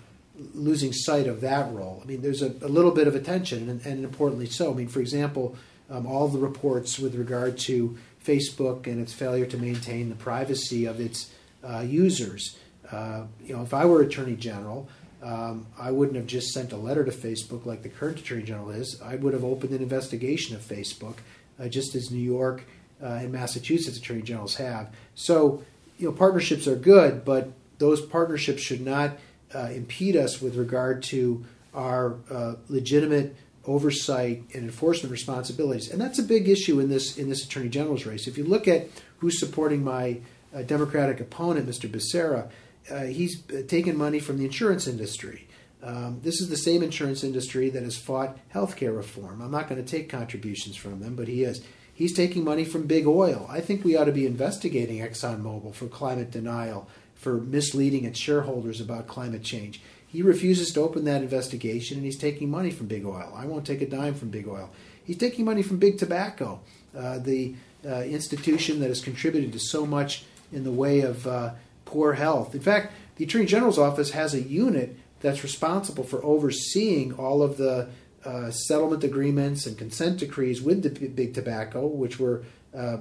losing 0.55 0.93
sight 0.93 1.27
of 1.27 1.41
that 1.41 1.73
role. 1.73 2.01
I 2.03 2.07
mean, 2.07 2.23
there's 2.23 2.43
a, 2.43 2.49
a 2.63 2.69
little 2.69 2.91
bit 2.91 3.07
of 3.07 3.15
attention, 3.15 3.69
and, 3.69 3.85
and, 3.87 4.05
importantly 4.05 4.47
so. 4.47 4.71
I 4.71 4.75
mean, 4.75 4.89
for 4.89 5.01
example, 5.01 5.57
um, 5.91 6.07
all 6.07 6.29
the 6.29 6.39
reports 6.39 6.99
with 6.99 7.15
regard 7.15 7.59
to 7.59 7.97
Facebook 8.27 8.87
and 8.87 9.01
its 9.01 9.13
failure 9.13 9.47
to 9.47 9.59
maintain 9.59 10.09
the 10.09 10.15
privacy 10.15 10.85
of 10.87 11.01
its 11.01 11.31
uh, 11.63 11.81
users. 11.81 12.57
Uh, 12.91 13.25
you 13.45 13.55
know, 13.55 13.63
if 13.63 13.75
I 13.75 13.85
were 13.85 14.03
Attorney 14.03 14.37
General, 14.37 14.89
um, 15.23 15.67
I 15.79 15.91
wouldn't 15.91 16.17
have 16.17 16.27
just 16.27 16.53
sent 16.53 16.73
a 16.73 16.77
letter 16.77 17.05
to 17.05 17.11
Facebook 17.11 17.67
like 17.67 17.83
the 17.83 17.89
current 17.89 18.21
Attorney 18.21 18.43
General 18.43 18.71
is. 18.71 19.01
I 19.03 19.17
would 19.17 19.33
have 19.33 19.45
opened 19.45 19.73
an 19.73 19.83
investigation 19.83 20.55
of 20.55 20.63
Facebook, 20.63 21.17
uh, 21.59 21.69
just 21.69 21.95
as 21.95 22.11
New 22.11 22.23
York 22.23 22.65
uh, 23.03 23.07
and 23.07 23.33
Massachusetts 23.33 23.99
Attorney 23.99 24.23
Generals 24.23 24.57
have. 24.57 24.93
So, 25.15 25.65
you 25.99 26.07
know, 26.07 26.13
partnerships 26.13 26.67
are 26.67 26.77
good, 26.77 27.25
but 27.25 27.51
those 27.79 28.01
partnerships 28.01 28.63
should 28.63 28.83
not 28.83 29.19
uh, 29.55 29.69
impede 29.73 30.17
us 30.17 30.41
with 30.41 30.57
regard 30.57 31.03
to 31.05 31.45
our 31.75 32.17
uh, 32.31 32.55
legitimate 32.69 33.37
oversight 33.67 34.43
and 34.55 34.65
enforcement 34.65 35.11
responsibilities. 35.11 35.91
And 35.91 36.01
that's 36.01 36.19
a 36.19 36.23
big 36.23 36.49
issue 36.49 36.81
in 36.81 36.89
this 36.89 37.17
in 37.19 37.29
this 37.29 37.45
attorney 37.45 37.69
general's 37.69 38.07
race. 38.07 38.27
If 38.27 38.39
you 38.39 38.45
look 38.45 38.69
at 38.69 38.89
who's 39.19 39.39
supporting 39.39 39.83
my 39.83 40.21
uh, 40.55 40.63
Democratic 40.63 41.21
opponent, 41.21 41.69
Mr. 41.69 41.91
Becerra, 41.91 42.51
uh, 42.91 43.05
he's 43.05 43.43
uh, 43.51 43.63
taken 43.67 43.97
money 43.97 44.21
from 44.21 44.39
the 44.39 44.45
insurance 44.45 44.87
industry. 44.87 45.47
Um, 45.83 46.21
this 46.23 46.41
is 46.41 46.49
the 46.49 46.57
same 46.57 46.83
insurance 46.83 47.23
industry 47.23 47.71
that 47.71 47.83
has 47.83 47.97
fought 47.97 48.39
health 48.49 48.77
care 48.77 48.93
reform. 48.93 49.41
I'm 49.41 49.51
not 49.51 49.69
going 49.69 49.83
to 49.83 49.89
take 49.89 50.09
contributions 50.09 50.77
from 50.77 51.01
them, 51.01 51.15
but 51.15 51.29
he 51.29 51.45
is. 51.45 51.63
He's 51.93 52.13
taking 52.13 52.45
money 52.45 52.65
from 52.65 52.87
big 52.87 53.07
oil. 53.07 53.47
I 53.49 53.61
think 53.61 53.85
we 53.85 53.97
ought 53.97 54.05
to 54.05 54.13
be 54.13 54.27
investigating 54.27 54.99
ExxonMobil 54.99 55.75
for 55.75 55.87
climate 55.87 56.31
denial, 56.31 56.89
for 57.15 57.35
misleading 57.41 58.05
its 58.05 58.19
shareholders 58.19 58.81
about 58.81 59.07
climate 59.07 59.43
change. 59.43 59.81
He 60.17 60.23
refuses 60.23 60.73
to 60.73 60.81
open 60.81 61.05
that 61.05 61.21
investigation, 61.21 61.99
and 61.99 62.07
he's 62.07 62.17
taking 62.17 62.49
money 62.49 62.71
from 62.71 62.87
big 62.87 63.05
oil. 63.05 63.35
I 63.37 63.45
won't 63.45 63.67
take 63.67 63.83
a 63.83 63.87
dime 63.87 64.15
from 64.15 64.31
big 64.31 64.49
oil. 64.49 64.71
He's 65.05 65.19
taking 65.19 65.45
money 65.45 65.63
from 65.63 65.77
big 65.77 65.99
tobacco, 65.99 66.61
uh, 66.97 67.19
the 67.19 67.55
uh, 67.87 68.01
institution 68.01 68.81
that 68.81 68.89
has 68.89 69.03
contributed 69.03 69.53
to 69.53 69.59
so 69.59 69.85
much 69.85 70.25
in 70.55 70.65
the 70.65 70.71
way 70.71 71.03
of 71.03 71.27
uh, 71.27 71.51
poor 71.85 72.15
health. 72.15 72.55
In 72.55 72.63
fact, 72.63 72.95
the 73.17 73.25
Attorney 73.27 73.45
General's 73.45 73.79
office 73.79 74.13
has 74.13 74.33
a 74.33 74.41
unit 74.41 74.97
that's 75.21 75.43
responsible 75.43 76.05
for 76.05 76.25
overseeing 76.25 77.13
all 77.13 77.43
of 77.43 77.59
the 77.59 77.91
uh, 78.25 78.51
settlement 78.51 79.05
agreements 79.05 79.67
and 79.67 79.77
consent 79.77 80.21
decrees 80.21 80.63
with 80.63 80.83
the 80.83 81.09
big 81.09 81.35
tobacco, 81.35 81.87
which 81.87 82.19
were 82.19 82.43
uh, 82.75 82.97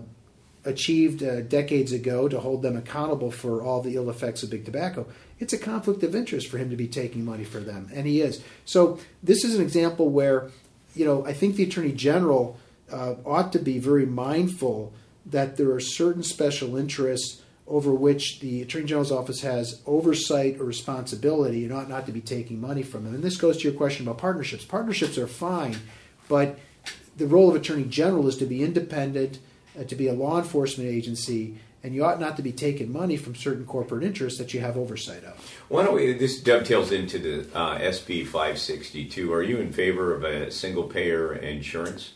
achieved 0.66 1.24
uh, 1.24 1.42
decades 1.42 1.92
ago 1.92 2.28
to 2.28 2.40
hold 2.40 2.62
them 2.62 2.76
accountable 2.76 3.32
for 3.32 3.62
all 3.62 3.82
the 3.82 3.96
ill 3.96 4.10
effects 4.10 4.44
of 4.44 4.50
big 4.50 4.66
tobacco. 4.66 5.06
It's 5.40 5.54
a 5.54 5.58
conflict 5.58 6.04
of 6.04 6.16
interest 6.16 6.48
for 6.48 6.58
him 6.58 6.70
to 6.70 6.76
be 6.76 6.88
taking 6.88 7.24
money 7.24 7.44
for 7.44 7.60
them, 7.60 7.90
and 7.94 8.08
he 8.08 8.22
is. 8.22 8.42
So 8.66 9.00
this 9.22 9.44
is 9.44 9.56
an 9.56 9.62
example 9.62 10.10
where, 10.10 10.50
you 10.96 11.06
know, 11.06 11.26
I 11.26 11.34
think 11.34 11.56
the 11.56 11.64
attorney 11.64 11.92
general 11.92 12.58
uh, 12.92 13.16
ought 13.26 13.54
to 13.54 13.60
be 13.60 13.80
very 13.80 14.06
mindful 14.06 14.94
that 15.26 15.58
there 15.58 15.72
are 15.72 15.80
certain 15.80 16.24
special 16.24 16.76
interests 16.76 17.42
over 17.68 17.94
which 17.94 18.40
the 18.42 18.62
attorney 18.62 18.86
general's 18.86 19.12
office 19.12 19.42
has 19.42 19.82
oversight 19.88 20.60
or 20.60 20.66
responsibility 20.66 21.64
and 21.64 21.74
ought 21.74 21.90
not 21.90 22.06
to 22.06 22.12
be 22.12 22.22
taking 22.22 22.62
money 22.62 22.84
from 22.84 23.04
them. 23.04 23.16
And 23.16 23.24
this 23.24 23.38
goes 23.38 23.58
to 23.58 23.64
your 23.64 23.74
question 23.74 24.08
about 24.08 24.20
partnerships. 24.20 24.66
Partnerships 24.66 25.18
are 25.18 25.28
fine, 25.28 25.78
but 26.30 26.60
the 27.18 27.26
role 27.26 27.50
of 27.50 27.56
attorney 27.56 27.86
general 27.86 28.28
is 28.28 28.38
to 28.38 28.46
be 28.46 28.64
independent 28.64 29.40
to 29.84 29.96
be 29.96 30.08
a 30.08 30.14
law 30.14 30.38
enforcement 30.38 30.90
agency, 30.90 31.58
and 31.84 31.94
you 31.94 32.04
ought 32.04 32.20
not 32.20 32.36
to 32.38 32.42
be 32.42 32.52
taking 32.52 32.92
money 32.92 33.18
from 33.18 33.36
certain 33.36 33.66
corporate 33.66 34.04
interests 34.04 34.40
that 34.40 34.54
you 34.54 34.60
have 34.60 34.78
oversight 34.78 35.24
of. 35.24 35.38
Why 35.70 35.84
don't 35.84 35.94
we? 35.94 36.14
This 36.14 36.42
dovetails 36.42 36.92
into 36.92 37.20
the 37.20 37.58
uh, 37.58 37.78
SB 37.78 38.26
562. 38.26 39.32
Are 39.32 39.44
you 39.44 39.58
in 39.58 39.72
favor 39.72 40.14
of 40.14 40.24
a 40.24 40.50
single 40.50 40.84
payer 40.84 41.36
insurance? 41.36 42.14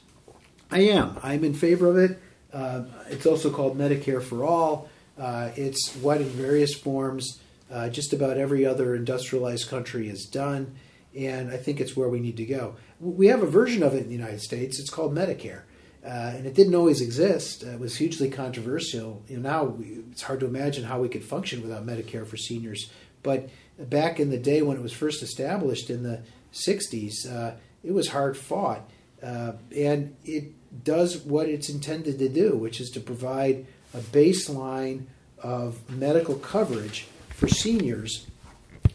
I 0.71 0.81
am. 0.81 1.17
I'm 1.21 1.43
in 1.43 1.53
favor 1.53 1.87
of 1.87 1.97
it. 1.97 2.19
Uh, 2.51 2.83
it's 3.09 3.25
also 3.25 3.51
called 3.51 3.77
Medicare 3.77 4.23
for 4.23 4.43
All. 4.43 4.89
Uh, 5.19 5.51
it's 5.55 5.93
what, 5.95 6.21
in 6.21 6.29
various 6.29 6.73
forms, 6.73 7.39
uh, 7.71 7.89
just 7.89 8.13
about 8.13 8.37
every 8.37 8.65
other 8.65 8.95
industrialized 8.95 9.69
country 9.69 10.07
has 10.07 10.25
done, 10.25 10.75
and 11.15 11.51
I 11.51 11.57
think 11.57 11.79
it's 11.79 11.95
where 11.95 12.09
we 12.09 12.19
need 12.19 12.37
to 12.37 12.45
go. 12.45 12.75
We 12.99 13.27
have 13.27 13.43
a 13.43 13.47
version 13.47 13.83
of 13.83 13.93
it 13.93 14.03
in 14.03 14.07
the 14.07 14.15
United 14.15 14.41
States. 14.41 14.79
It's 14.79 14.89
called 14.89 15.13
Medicare. 15.13 15.61
Uh, 16.09 16.33
and 16.35 16.47
it 16.47 16.55
didn't 16.55 16.73
always 16.73 17.01
exist. 17.01 17.63
Uh, 17.63 17.69
it 17.69 17.79
was 17.79 17.97
hugely 17.97 18.31
controversial. 18.31 19.21
You 19.27 19.37
know, 19.37 19.49
now 19.49 19.63
we, 19.65 20.01
it's 20.11 20.23
hard 20.23 20.39
to 20.39 20.47
imagine 20.47 20.83
how 20.83 20.99
we 20.99 21.07
could 21.07 21.23
function 21.23 21.61
without 21.61 21.85
Medicare 21.85 22.25
for 22.25 22.35
seniors. 22.35 22.89
But 23.21 23.49
back 23.77 24.19
in 24.19 24.31
the 24.31 24.39
day 24.39 24.63
when 24.63 24.75
it 24.75 24.81
was 24.81 24.91
first 24.91 25.21
established 25.21 25.91
in 25.91 26.01
the 26.01 26.21
60s, 26.51 27.31
uh, 27.31 27.55
it 27.83 27.91
was 27.91 28.07
hard 28.07 28.37
fought. 28.37 28.89
Uh, 29.21 29.53
and 29.75 30.15
it 30.25 30.83
does 30.83 31.19
what 31.19 31.47
it's 31.47 31.69
intended 31.69 32.17
to 32.17 32.29
do, 32.29 32.55
which 32.55 32.81
is 32.81 32.89
to 32.91 32.99
provide 32.99 33.67
a 33.93 33.99
baseline 33.99 35.03
of 35.37 35.87
medical 35.91 36.35
coverage 36.35 37.05
for 37.29 37.47
seniors. 37.47 38.25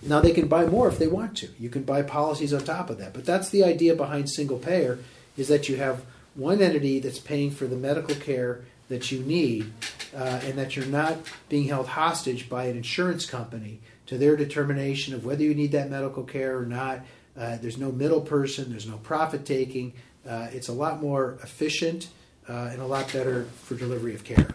Now, 0.02 0.20
they 0.20 0.32
can 0.32 0.48
buy 0.48 0.66
more 0.66 0.88
if 0.88 0.98
they 0.98 1.06
want 1.06 1.36
to. 1.38 1.48
You 1.60 1.68
can 1.68 1.84
buy 1.84 2.02
policies 2.02 2.52
on 2.52 2.64
top 2.64 2.90
of 2.90 2.98
that. 2.98 3.14
But 3.14 3.24
that's 3.24 3.50
the 3.50 3.62
idea 3.62 3.94
behind 3.94 4.28
single 4.28 4.58
payer 4.58 4.98
is 5.36 5.46
that 5.46 5.68
you 5.68 5.76
have 5.76 6.04
one 6.34 6.60
entity 6.60 6.98
that's 6.98 7.18
paying 7.18 7.50
for 7.50 7.66
the 7.66 7.76
medical 7.76 8.14
care 8.16 8.64
that 8.88 9.10
you 9.10 9.20
need, 9.20 9.72
uh, 10.14 10.40
and 10.44 10.58
that 10.58 10.76
you're 10.76 10.86
not 10.86 11.16
being 11.48 11.68
held 11.68 11.86
hostage 11.86 12.48
by 12.48 12.64
an 12.64 12.76
insurance 12.76 13.26
company 13.26 13.80
to 14.06 14.18
their 14.18 14.36
determination 14.36 15.14
of 15.14 15.24
whether 15.24 15.42
you 15.42 15.54
need 15.54 15.72
that 15.72 15.90
medical 15.90 16.22
care 16.22 16.58
or 16.58 16.66
not. 16.66 17.00
Uh, 17.36 17.56
there's 17.60 17.78
no 17.78 17.90
middle 17.90 18.20
person, 18.20 18.70
there's 18.70 18.86
no 18.86 18.98
profit 18.98 19.44
taking. 19.44 19.92
Uh, 20.28 20.48
it's 20.52 20.68
a 20.68 20.72
lot 20.72 21.00
more 21.00 21.38
efficient 21.42 22.08
uh, 22.48 22.68
and 22.72 22.80
a 22.80 22.86
lot 22.86 23.10
better 23.12 23.44
for 23.62 23.74
delivery 23.74 24.14
of 24.14 24.24
care. 24.24 24.48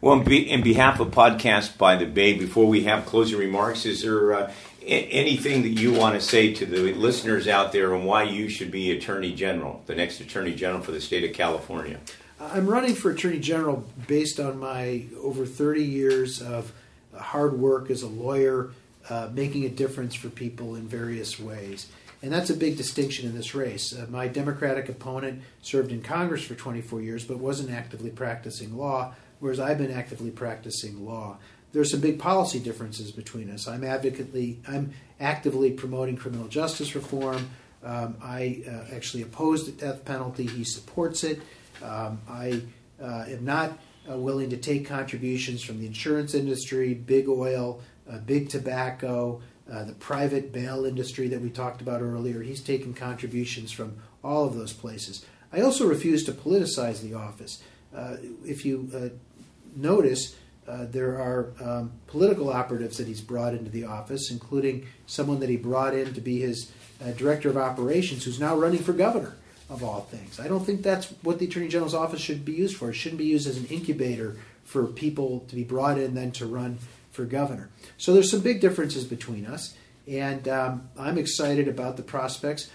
Well, 0.00 0.20
in 0.26 0.62
behalf 0.62 0.98
of 1.00 1.08
Podcast 1.08 1.76
by 1.76 1.96
the 1.96 2.06
Bay, 2.06 2.32
before 2.32 2.66
we 2.66 2.84
have 2.84 3.04
closing 3.04 3.38
remarks, 3.38 3.84
is 3.84 4.02
there 4.02 4.32
uh, 4.32 4.52
anything 4.82 5.62
that 5.62 5.80
you 5.80 5.92
want 5.92 6.14
to 6.14 6.20
say 6.20 6.54
to 6.54 6.66
the 6.66 6.92
listeners 6.94 7.48
out 7.48 7.72
there 7.72 7.94
and 7.94 8.04
why 8.06 8.22
you 8.22 8.48
should 8.48 8.70
be 8.70 8.90
Attorney 8.92 9.34
General, 9.34 9.82
the 9.86 9.94
next 9.94 10.20
Attorney 10.20 10.54
General 10.54 10.82
for 10.82 10.92
the 10.92 11.00
state 11.00 11.24
of 11.24 11.34
California? 11.34 11.98
I'm 12.40 12.66
running 12.66 12.94
for 12.94 13.10
Attorney 13.10 13.38
General 13.38 13.84
based 14.06 14.40
on 14.40 14.58
my 14.58 15.04
over 15.22 15.44
30 15.44 15.84
years 15.84 16.40
of 16.40 16.72
hard 17.14 17.58
work 17.58 17.90
as 17.90 18.02
a 18.02 18.08
lawyer, 18.08 18.70
uh, 19.08 19.28
making 19.32 19.64
a 19.64 19.68
difference 19.68 20.14
for 20.14 20.30
people 20.30 20.74
in 20.74 20.88
various 20.88 21.38
ways. 21.38 21.88
And 22.22 22.32
that's 22.32 22.50
a 22.50 22.56
big 22.56 22.76
distinction 22.76 23.28
in 23.28 23.34
this 23.34 23.54
race. 23.54 23.94
Uh, 23.94 24.06
my 24.10 24.28
Democratic 24.28 24.88
opponent 24.88 25.42
served 25.62 25.90
in 25.90 26.02
Congress 26.02 26.42
for 26.42 26.54
24 26.54 27.00
years 27.02 27.24
but 27.24 27.38
wasn't 27.38 27.70
actively 27.70 28.10
practicing 28.10 28.76
law, 28.76 29.14
whereas 29.38 29.60
I've 29.60 29.78
been 29.78 29.92
actively 29.92 30.30
practicing 30.30 31.04
law 31.04 31.38
there's 31.72 31.90
some 31.90 32.00
big 32.00 32.18
policy 32.18 32.58
differences 32.58 33.12
between 33.12 33.50
us. 33.50 33.68
I'm 33.68 33.84
advocately, 33.84 34.58
I'm 34.66 34.92
actively 35.20 35.70
promoting 35.70 36.16
criminal 36.16 36.48
justice 36.48 36.94
reform. 36.94 37.50
Um, 37.82 38.16
I 38.22 38.62
uh, 38.68 38.94
actually 38.94 39.22
oppose 39.22 39.66
the 39.66 39.72
death 39.72 40.04
penalty. 40.04 40.46
He 40.46 40.64
supports 40.64 41.24
it. 41.24 41.40
Um, 41.82 42.20
I 42.28 42.62
uh, 43.00 43.24
am 43.28 43.44
not 43.44 43.78
uh, 44.10 44.16
willing 44.16 44.50
to 44.50 44.56
take 44.56 44.86
contributions 44.86 45.62
from 45.62 45.78
the 45.78 45.86
insurance 45.86 46.34
industry, 46.34 46.94
big 46.94 47.28
oil, 47.28 47.80
uh, 48.10 48.18
big 48.18 48.48
tobacco, 48.48 49.40
uh, 49.70 49.84
the 49.84 49.92
private 49.94 50.52
bail 50.52 50.84
industry 50.84 51.28
that 51.28 51.40
we 51.40 51.48
talked 51.48 51.80
about 51.80 52.02
earlier. 52.02 52.42
He's 52.42 52.60
taken 52.60 52.92
contributions 52.92 53.70
from 53.70 53.96
all 54.22 54.44
of 54.44 54.54
those 54.54 54.72
places. 54.72 55.24
I 55.52 55.60
also 55.60 55.86
refuse 55.86 56.24
to 56.24 56.32
politicize 56.32 57.00
the 57.00 57.14
office. 57.14 57.62
Uh, 57.94 58.16
if 58.44 58.64
you 58.64 59.18
notice, 59.74 60.36
uh, 60.68 60.86
there 60.90 61.20
are 61.20 61.52
um, 61.60 61.92
political 62.06 62.50
operatives 62.50 62.96
that 62.98 63.06
he's 63.06 63.20
brought 63.20 63.54
into 63.54 63.70
the 63.70 63.84
office, 63.84 64.30
including 64.30 64.86
someone 65.06 65.40
that 65.40 65.48
he 65.48 65.56
brought 65.56 65.94
in 65.94 66.14
to 66.14 66.20
be 66.20 66.40
his 66.40 66.70
uh, 67.02 67.10
director 67.12 67.48
of 67.48 67.56
operations, 67.56 68.24
who's 68.24 68.38
now 68.38 68.56
running 68.56 68.80
for 68.82 68.92
governor. 68.92 69.36
of 69.70 69.84
all 69.84 70.00
things. 70.00 70.40
I 70.40 70.48
don't 70.48 70.66
think 70.66 70.82
that's 70.82 71.06
what 71.22 71.38
the 71.38 71.46
Attorney 71.46 71.68
General's 71.68 71.94
office 71.94 72.20
should 72.20 72.44
be 72.44 72.52
used 72.52 72.76
for. 72.76 72.90
It 72.90 72.94
shouldn't 72.94 73.18
be 73.18 73.26
used 73.26 73.46
as 73.48 73.56
an 73.56 73.66
incubator 73.66 74.36
for 74.64 74.84
people 74.86 75.44
to 75.48 75.54
be 75.54 75.62
brought 75.64 75.96
in 75.96 76.14
then 76.14 76.32
to 76.32 76.46
run 76.46 76.78
for 77.12 77.24
governor. 77.24 77.70
So 77.96 78.12
there's 78.12 78.30
some 78.30 78.40
big 78.40 78.60
differences 78.60 79.04
between 79.04 79.46
us, 79.46 79.76
and 80.08 80.46
um, 80.48 80.88
I'm 80.98 81.18
excited 81.18 81.68
about 81.68 81.96
the 81.96 82.02
prospects. 82.02 82.68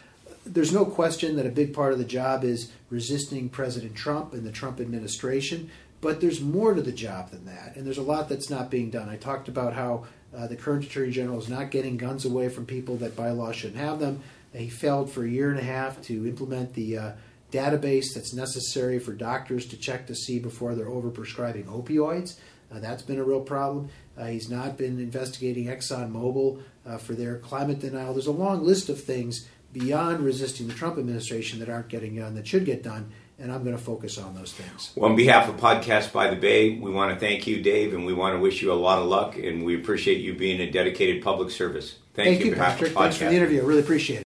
There's 0.46 0.72
no 0.72 0.86
question 0.86 1.36
that 1.36 1.46
a 1.46 1.50
big 1.50 1.74
part 1.74 1.92
of 1.92 2.00
the 2.00 2.06
job 2.06 2.44
is 2.44 2.72
resisting 2.90 3.50
President 3.50 3.96
Trump 3.96 4.34
and 4.34 4.46
the 4.46 4.52
Trump 4.52 4.80
administration, 4.80 5.70
but 6.02 6.22
there's 6.22 6.42
more 6.42 6.74
to 6.74 6.82
the 6.82 6.92
job 6.92 7.32
than 7.32 7.46
that, 7.46 7.76
and 7.76 7.86
there's 7.86 7.98
a 7.98 8.04
lot 8.04 8.30
that's 8.30 8.50
not 8.50 8.70
being 8.70 8.90
done. 8.90 9.10
I 9.10 9.18
talked 9.18 9.48
about 9.48 9.74
how 9.74 10.06
uh, 10.36 10.48
the 10.48 10.56
current 10.56 10.86
Attorney 10.86 11.12
General 11.12 11.40
is 11.40 11.50
not 11.50 11.72
getting 11.72 11.98
guns 11.98 12.26
away 12.26 12.50
from 12.50 12.66
people 12.66 12.98
that 12.98 13.16
by 13.16 13.30
law 13.32 13.52
shouldn't 13.52 13.80
have 13.80 14.00
them. 14.00 14.22
He 14.54 14.70
failed 14.70 15.12
for 15.12 15.24
a 15.24 15.30
year 15.30 15.50
and 15.50 15.60
a 15.60 15.64
half 15.64 16.02
to 16.04 16.28
implement 16.28 16.74
the 16.74 16.98
uh, 16.98 17.12
database 17.52 18.14
that's 18.14 18.34
necessary 18.34 19.00
for 19.00 19.14
doctors 19.14 19.66
to 19.68 19.78
check 19.78 20.08
to 20.08 20.16
see 20.16 20.40
before 20.40 20.76
they're 20.76 20.86
overprescribing 20.86 21.66
opioids. 21.66 22.38
Uh, 22.74 22.80
that's 22.80 23.04
been 23.04 23.20
a 23.20 23.24
real 23.24 23.42
problem. 23.42 23.90
Uh, 24.18 24.26
he's 24.26 24.50
not 24.50 24.78
been 24.78 25.00
investigating 25.00 25.68
ExxonMobil 25.68 26.62
uh, 26.86 26.98
for 26.98 27.14
their 27.14 27.38
climate 27.38 27.80
denial. 27.80 28.14
There's 28.14 28.28
a 28.28 28.32
long 28.32 28.64
list 28.64 28.90
of 28.90 29.02
things 29.02 29.48
beyond 29.74 30.22
resisting 30.22 30.68
the 30.68 30.74
Trump 30.74 30.98
administration 30.98 31.60
that 31.60 31.70
aren't 31.70 31.90
getting 31.90 32.16
done 32.16 32.36
that 32.36 32.48
should 32.48 32.66
get 32.66 32.82
done, 32.82 33.12
and 33.40 33.52
I'm 33.52 33.64
going 33.64 33.76
to 33.76 33.82
focus 33.82 34.18
on 34.18 34.36
those 34.36 34.54
things. 34.54 34.92
Well, 34.96 35.10
on 35.10 35.16
behalf 35.16 35.50
of 35.50 35.58
Podcast 35.58 36.14
by 36.14 36.30
the 36.30 36.36
Bay, 36.36 36.78
we 36.78 36.92
want 36.92 37.14
to 37.14 37.20
thank 37.20 37.48
you, 37.48 37.62
Dave, 37.62 37.94
and 37.94 38.06
we 38.06 38.14
want 38.14 38.36
to 38.36 38.40
wish 38.40 38.62
you 38.62 38.72
a 38.72 38.74
lot 38.74 39.00
of 39.00 39.06
luck, 39.06 39.38
and 39.38 39.66
we 39.66 39.76
appreciate 39.76 40.20
you 40.20 40.34
being 40.34 40.62
a 40.62 40.70
dedicated 40.70 41.24
public 41.24 41.52
service. 41.52 41.96
Thank, 42.14 42.30
thank 42.30 42.40
you, 42.42 42.52
you 42.52 42.56
Patrick. 42.56 42.94
Thanks 42.94 43.18
for 43.18 43.26
the 43.26 43.34
interview. 43.34 43.62
I 43.62 43.66
really 43.66 43.82
appreciate 43.82 44.22
it. 44.22 44.25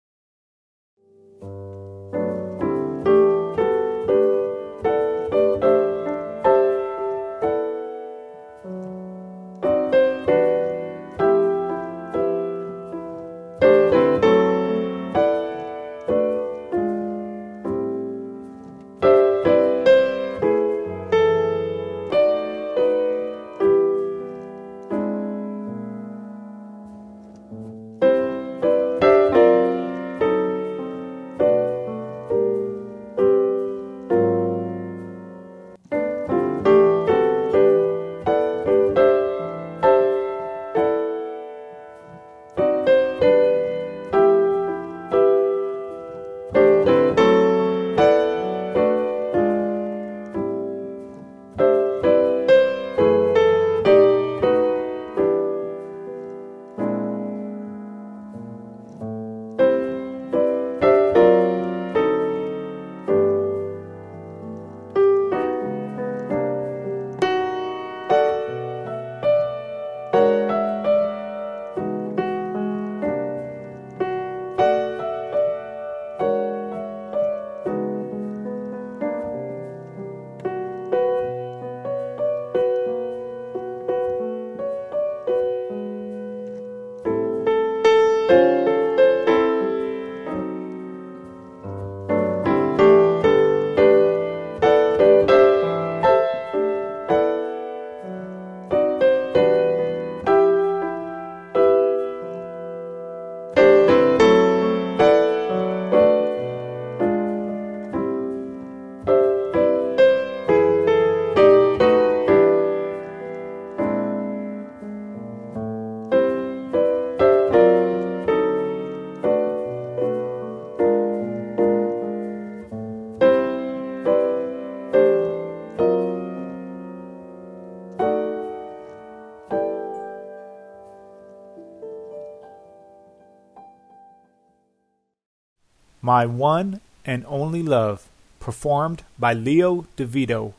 My 136.10 136.26
One 136.26 136.82
and 137.06 137.24
Only 137.28 137.62
Love, 137.62 138.10
performed 138.40 139.04
by 139.20 139.32
Leo 139.34 139.86
DeVito. 139.96 140.54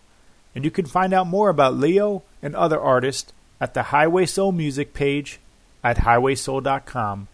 And 0.54 0.64
you 0.64 0.70
can 0.70 0.86
find 0.86 1.12
out 1.12 1.26
more 1.26 1.48
about 1.48 1.74
Leo 1.74 2.22
and 2.40 2.54
other 2.54 2.80
artists 2.80 3.32
at 3.60 3.74
the 3.74 3.90
Highway 3.90 4.26
Soul 4.26 4.52
Music 4.52 4.94
page 4.94 5.40
at 5.82 5.96
highwaysoul.com. 5.96 7.26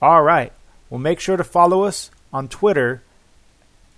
All 0.00 0.22
right. 0.22 0.50
Well, 0.88 0.98
make 0.98 1.20
sure 1.20 1.36
to 1.36 1.44
follow 1.44 1.82
us 1.82 2.10
on 2.32 2.48
Twitter 2.48 3.02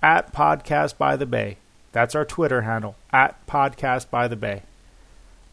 at 0.03 0.33
Podcast 0.35 0.99
by 0.99 1.15
the 1.15 1.25
Bay. 1.25 1.59
That's 1.93 2.17
our 2.17 2.25
Twitter 2.25 2.63
handle, 2.63 2.97
at 3.13 3.47
Podcast 3.47 4.11
by 4.11 4.27
the 4.27 4.35
Bay. 4.35 4.63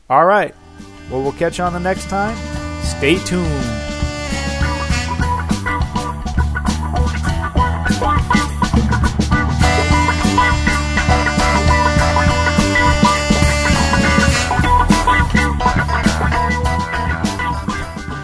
All 0.09 0.25
right. 0.25 0.55
Well, 1.11 1.21
we'll 1.21 1.33
catch 1.33 1.59
you 1.59 1.65
on 1.65 1.73
the 1.73 1.79
next 1.79 2.09
time. 2.09 2.35
Stay 2.83 3.19
tuned. 3.25 3.84